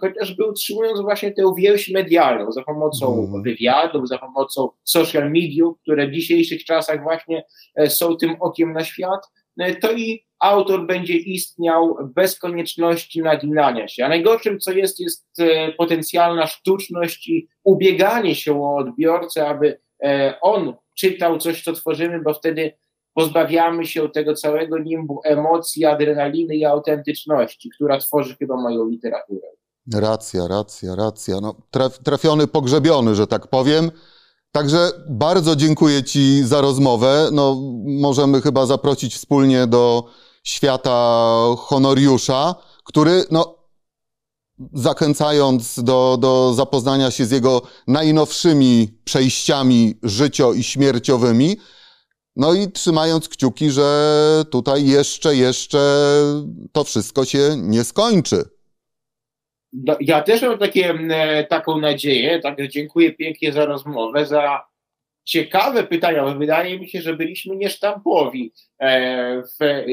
chociażby 0.00 0.44
utrzymując 0.44 1.00
właśnie 1.00 1.32
tę 1.32 1.42
więź 1.58 1.90
medialną 1.90 2.52
za 2.52 2.62
pomocą 2.62 3.28
mm. 3.28 3.42
wywiadów, 3.42 4.08
za 4.08 4.18
pomocą 4.18 4.68
social 4.84 5.30
mediów, 5.30 5.80
które 5.82 6.08
w 6.08 6.12
dzisiejszych 6.12 6.64
czasach 6.64 7.02
właśnie 7.02 7.44
są 7.88 8.16
tym 8.16 8.36
okiem 8.40 8.72
na 8.72 8.84
świat, 8.84 9.20
to 9.80 9.92
i 9.92 10.24
autor 10.40 10.86
będzie 10.86 11.14
istniał 11.14 11.96
bez 12.14 12.38
konieczności 12.38 13.22
naginania 13.22 13.88
się. 13.88 14.04
A 14.04 14.08
najgorszym, 14.08 14.60
co 14.60 14.72
jest, 14.72 15.00
jest 15.00 15.26
e, 15.38 15.72
potencjalna 15.72 16.46
sztuczność 16.46 17.28
i 17.28 17.48
ubieganie 17.64 18.34
się 18.34 18.62
o 18.62 18.76
odbiorcę, 18.76 19.48
aby 19.48 19.80
e, 20.02 20.34
on 20.40 20.74
czytał 20.98 21.38
coś, 21.38 21.64
co 21.64 21.72
tworzymy, 21.72 22.20
bo 22.22 22.34
wtedy 22.34 22.72
pozbawiamy 23.14 23.86
się 23.86 24.08
tego 24.08 24.34
całego 24.34 24.78
nimbu 24.78 25.20
emocji, 25.24 25.84
adrenaliny 25.84 26.56
i 26.56 26.64
autentyczności, 26.64 27.70
która 27.70 27.98
tworzy 27.98 28.36
chyba 28.36 28.56
moją 28.56 28.88
literaturę. 28.88 29.48
Racja, 29.94 30.48
racja, 30.48 30.94
racja. 30.94 31.40
No, 31.42 31.54
traf, 31.70 31.98
trafiony, 31.98 32.46
pogrzebiony, 32.46 33.14
że 33.14 33.26
tak 33.26 33.46
powiem. 33.46 33.90
Także 34.52 34.90
bardzo 35.08 35.56
dziękuję 35.56 36.04
Ci 36.04 36.44
za 36.44 36.60
rozmowę. 36.60 37.28
No, 37.32 37.60
możemy 37.84 38.40
chyba 38.42 38.66
zaprosić 38.66 39.14
wspólnie 39.14 39.66
do 39.66 40.04
świata 40.44 41.38
Honoriusza, 41.58 42.54
który, 42.84 43.24
no, 43.30 43.58
zachęcając 44.74 45.82
do, 45.82 46.18
do 46.20 46.54
zapoznania 46.54 47.10
się 47.10 47.26
z 47.26 47.30
jego 47.30 47.62
najnowszymi 47.86 48.98
przejściami 49.04 49.94
życio- 50.02 50.54
i 50.56 50.62
śmierciowymi, 50.62 51.56
no 52.36 52.54
i 52.54 52.72
trzymając 52.72 53.28
kciuki, 53.28 53.70
że 53.70 54.44
tutaj 54.50 54.86
jeszcze, 54.86 55.36
jeszcze 55.36 56.08
to 56.72 56.84
wszystko 56.84 57.24
się 57.24 57.56
nie 57.58 57.84
skończy. 57.84 58.44
No, 59.72 59.96
ja 60.00 60.22
też 60.22 60.42
mam 60.42 60.58
takie, 60.58 60.90
e, 61.10 61.44
taką 61.44 61.80
nadzieję, 61.80 62.40
także 62.40 62.68
dziękuję 62.68 63.12
pięknie 63.12 63.52
za 63.52 63.66
rozmowę, 63.66 64.26
za 64.26 64.72
ciekawe 65.24 65.84
pytania. 65.84 66.24
Wydaje 66.24 66.78
mi 66.78 66.88
się, 66.88 67.02
że 67.02 67.16
byliśmy 67.16 67.56
niesztampowi, 67.56 68.52
e, 68.80 69.42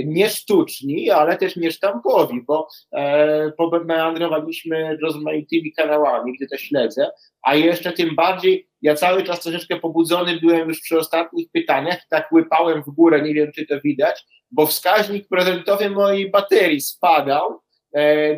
nie 0.05 0.29
sztuczni, 0.29 1.09
ale 1.09 1.37
też 1.37 1.55
niesztampowi, 1.55 2.41
bo 2.47 2.67
e, 2.91 3.51
pomeandrowaliśmy 3.57 4.97
rozmaitymi 4.97 5.73
kanałami, 5.73 6.33
gdy 6.33 6.47
to 6.47 6.57
śledzę, 6.57 7.11
a 7.41 7.55
jeszcze 7.55 7.91
tym 7.91 8.15
bardziej 8.15 8.69
ja 8.81 8.95
cały 8.95 9.23
czas 9.23 9.43
troszeczkę 9.43 9.79
pobudzony 9.79 10.39
byłem 10.39 10.69
już 10.69 10.81
przy 10.81 10.97
ostatnich 10.97 11.51
pytaniach, 11.51 11.99
tak 12.09 12.31
łypałem 12.31 12.83
w 12.83 12.89
górę, 12.89 13.21
nie 13.21 13.33
wiem 13.33 13.51
czy 13.51 13.65
to 13.65 13.81
widać, 13.81 14.25
bo 14.51 14.65
wskaźnik 14.65 15.27
procentowy 15.27 15.89
mojej 15.89 16.31
baterii 16.31 16.81
spadał, 16.81 17.61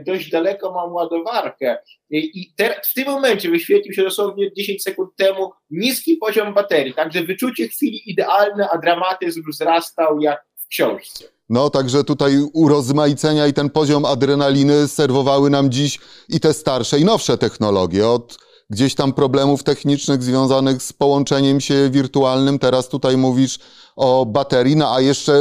dość 0.05 0.29
daleko 0.29 0.71
mam 0.71 0.93
ładowarkę 0.93 1.77
i 2.09 2.53
te, 2.55 2.81
w 2.83 2.93
tym 2.93 3.05
momencie 3.05 3.49
wyświetlił 3.49 3.93
się 3.93 4.03
dosłownie 4.03 4.53
10 4.53 4.83
sekund 4.83 5.09
temu 5.17 5.51
niski 5.69 6.17
poziom 6.17 6.53
baterii, 6.53 6.93
także 6.93 7.23
wyczucie 7.23 7.67
chwili 7.67 8.11
idealne, 8.11 8.69
a 8.69 8.77
dramatyzm 8.77 9.41
wzrastał 9.51 10.19
jak 10.19 10.45
w 10.55 10.67
książce. 10.67 11.25
No, 11.49 11.69
także 11.69 12.03
tutaj 12.03 12.33
urozmaicenia 12.53 13.47
i 13.47 13.53
ten 13.53 13.69
poziom 13.69 14.05
adrenaliny 14.05 14.87
serwowały 14.87 15.49
nam 15.49 15.71
dziś 15.71 15.99
i 16.29 16.39
te 16.39 16.53
starsze 16.53 16.99
i 16.99 17.05
nowsze 17.05 17.37
technologie. 17.37 18.07
Od 18.07 18.37
gdzieś 18.69 18.95
tam 18.95 19.13
problemów 19.13 19.63
technicznych 19.63 20.23
związanych 20.23 20.81
z 20.81 20.93
połączeniem 20.93 21.61
się 21.61 21.89
wirtualnym, 21.89 22.59
teraz 22.59 22.89
tutaj 22.89 23.17
mówisz 23.17 23.59
o 23.95 24.25
baterii, 24.25 24.75
no 24.75 24.95
a 24.95 25.01
jeszcze 25.01 25.33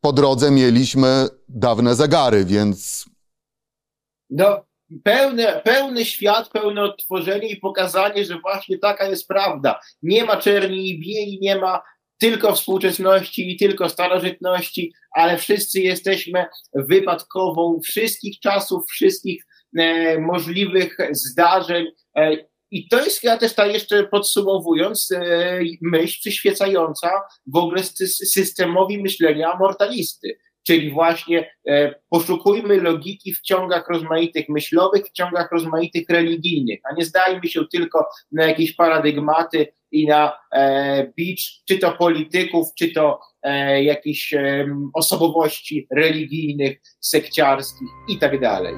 po 0.00 0.12
drodze 0.12 0.50
mieliśmy 0.50 1.28
dawne 1.48 1.94
zegary, 1.94 2.44
więc 2.44 3.07
no, 4.30 4.64
pełny, 5.04 5.46
pełny 5.64 6.04
świat, 6.04 6.48
pełne 6.48 6.82
odtworzenie 6.82 7.48
i 7.48 7.56
pokazanie, 7.56 8.24
że 8.24 8.40
właśnie 8.40 8.78
taka 8.78 9.06
jest 9.06 9.28
prawda. 9.28 9.80
Nie 10.02 10.24
ma 10.24 10.36
czerni 10.36 10.88
i 10.88 11.00
bieli, 11.00 11.38
nie 11.42 11.56
ma 11.56 11.82
tylko 12.18 12.54
współczesności 12.54 13.52
i 13.52 13.56
tylko 13.56 13.88
starożytności, 13.88 14.92
ale 15.14 15.36
wszyscy 15.36 15.80
jesteśmy 15.80 16.46
wypadkową 16.74 17.80
wszystkich 17.84 18.40
czasów, 18.40 18.82
wszystkich 18.90 19.46
e, 19.78 20.18
możliwych 20.18 20.96
zdarzeń. 21.10 21.86
E, 22.16 22.36
i 22.70 22.88
to 22.88 23.04
jest 23.04 23.20
chyba 23.20 23.36
też 23.36 23.54
ta 23.54 23.66
jeszcze 23.66 24.04
podsumowując 24.04 25.10
e, 25.10 25.60
myśl 25.82 26.20
przyświecająca 26.20 27.10
w 27.46 27.56
ogóle 27.56 27.82
systemowi 28.04 29.02
myślenia 29.02 29.56
mortalisty 29.56 30.38
czyli 30.68 30.90
właśnie 30.90 31.50
e, 31.68 31.94
poszukujmy 32.10 32.80
logiki 32.80 33.34
w 33.34 33.40
ciągach 33.40 33.88
rozmaitych 33.88 34.48
myślowych, 34.48 35.06
w 35.06 35.12
ciągach 35.12 35.52
rozmaitych 35.52 36.08
religijnych, 36.08 36.80
a 36.90 36.94
nie 36.94 37.04
zdajmy 37.04 37.48
się 37.48 37.60
tylko 37.72 38.06
na 38.32 38.46
jakieś 38.46 38.72
paradygmaty 38.72 39.66
i 39.92 40.06
na 40.06 40.38
e, 40.52 41.12
bicz, 41.16 41.62
czy 41.68 41.78
to 41.78 41.92
polityków, 41.92 42.66
czy 42.78 42.92
to 42.92 43.20
e, 43.42 43.82
jakichś 43.82 44.34
osobowości 44.94 45.86
religijnych, 45.90 46.80
sekciarskich 47.00 47.88
i 48.08 48.18
tak 48.18 48.40
dalej. 48.40 48.74